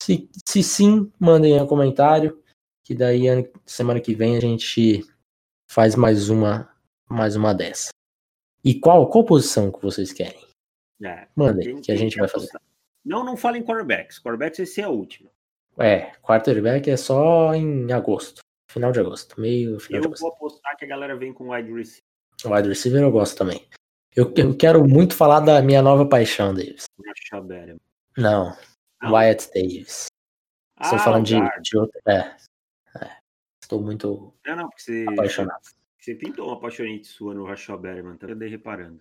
Se, 0.02 0.28
se 0.48 0.62
sim, 0.62 1.12
mandem 1.20 1.60
um 1.60 1.66
comentário, 1.66 2.42
que 2.82 2.94
daí 2.94 3.24
semana 3.66 4.00
que 4.00 4.14
vem 4.14 4.36
a 4.36 4.40
gente 4.40 5.06
faz 5.70 5.94
mais 5.94 6.30
uma 6.30 6.74
mais 7.08 7.36
uma 7.36 7.54
dessa. 7.54 7.90
E 8.64 8.80
qual, 8.80 9.08
qual 9.08 9.24
posição 9.24 9.70
que 9.70 9.80
vocês 9.80 10.12
querem? 10.12 10.44
É, 11.04 11.28
Mandem, 11.36 11.80
que 11.80 11.92
a 11.92 11.96
gente 11.96 12.16
vai 12.16 12.26
fazer. 12.26 12.48
Não, 13.04 13.22
não 13.22 13.36
falem 13.36 13.62
quarterbacks. 13.62 14.18
Quarterbacks 14.18 14.58
esse 14.58 14.80
é 14.80 14.84
a 14.84 14.88
última. 14.88 15.30
É, 15.78 16.12
quarterback 16.22 16.90
é 16.90 16.96
só 16.96 17.54
em 17.54 17.92
agosto. 17.92 18.40
Final 18.70 18.92
de 18.92 19.00
agosto. 19.00 19.40
Meio 19.40 19.78
final 19.78 20.02
Eu 20.02 20.10
vou 20.18 20.30
apostar 20.30 20.76
que 20.76 20.84
a 20.84 20.88
galera 20.88 21.16
vem 21.16 21.32
com 21.32 21.50
wide 21.50 21.72
receiver. 21.72 22.02
Wide 22.44 22.68
receiver 22.68 23.02
eu 23.02 23.10
gosto 23.10 23.36
também. 23.36 23.66
Eu, 24.14 24.32
eu 24.36 24.56
quero 24.56 24.86
muito 24.88 25.14
falar 25.14 25.40
da 25.40 25.60
minha 25.60 25.82
nova 25.82 26.08
paixão, 26.08 26.54
Davis. 26.54 26.84
Não, 28.16 28.56
Não. 29.02 29.12
Wyatt 29.12 29.50
Davis. 29.54 30.06
Ah, 30.78 30.84
Estou 30.84 30.98
falando 30.98 31.26
de, 31.26 31.36
de 31.62 31.76
outra. 31.76 32.00
É, 32.06 32.36
é, 32.98 33.16
Estou 33.62 33.80
muito 33.80 34.34
não, 34.46 34.56
não, 34.56 34.70
você, 34.76 35.04
apaixonado. 35.08 35.60
Você 35.98 36.14
pintou 36.14 36.46
uma 36.46 36.56
apaixonante 36.56 37.06
sua 37.06 37.34
no 37.34 37.44
Rachel 37.44 37.78
Berryman, 37.78 38.16
tá 38.16 38.26
andei 38.26 38.48
reparando. 38.48 39.00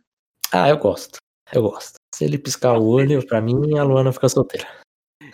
Ah, 0.52 0.70
eu 0.70 0.78
gosto. 0.78 1.18
Eu 1.54 1.62
gosto. 1.62 1.96
Se 2.14 2.26
ele 2.26 2.38
piscar 2.38 2.78
o 2.78 2.86
olho, 2.86 3.26
pra 3.26 3.40
mim, 3.40 3.78
a 3.78 3.84
Luana 3.84 4.12
fica 4.12 4.28
solteira. 4.28 4.68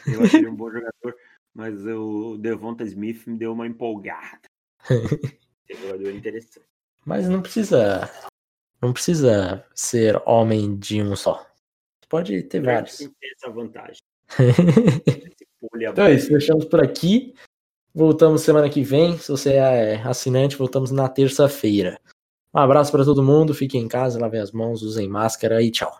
Eu 0.05 0.23
achei 0.23 0.41
ele 0.41 0.49
um 0.49 0.55
bom 0.55 0.69
jogador, 0.69 1.15
mas 1.53 1.85
o 1.85 2.37
Devonta 2.37 2.83
Smith 2.83 3.25
me 3.27 3.37
deu 3.37 3.53
uma 3.53 3.67
empolgada. 3.67 4.41
Esse 5.69 5.81
jogador 5.81 6.11
interessante. 6.11 6.65
Mas 7.05 7.27
não 7.27 7.41
precisa 7.41 8.09
não 8.81 8.91
precisa 8.91 9.63
ser 9.75 10.21
homem 10.25 10.77
de 10.77 11.01
um 11.01 11.15
só. 11.15 11.45
Pode 12.09 12.41
ter 12.43 12.61
vários. 12.61 12.97
Tem 12.97 13.11
essa 13.37 13.49
vantagem. 13.49 14.01
então 15.75 16.05
é 16.05 16.13
isso, 16.13 16.27
fechamos 16.27 16.65
por 16.65 16.83
aqui. 16.83 17.33
Voltamos 17.93 18.41
semana 18.41 18.69
que 18.69 18.83
vem. 18.83 19.17
Se 19.17 19.31
você 19.31 19.53
é 19.53 20.01
assinante, 20.01 20.57
voltamos 20.57 20.91
na 20.91 21.07
terça-feira. 21.07 21.99
Um 22.53 22.59
abraço 22.59 22.91
para 22.91 23.05
todo 23.05 23.23
mundo, 23.23 23.53
fiquem 23.53 23.83
em 23.83 23.87
casa, 23.87 24.19
lavem 24.19 24.41
as 24.41 24.51
mãos, 24.51 24.81
usem 24.81 25.07
máscara 25.07 25.61
e 25.61 25.71
tchau. 25.71 25.91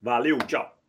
Valeu, 0.00 0.38
tchau. 0.38 0.79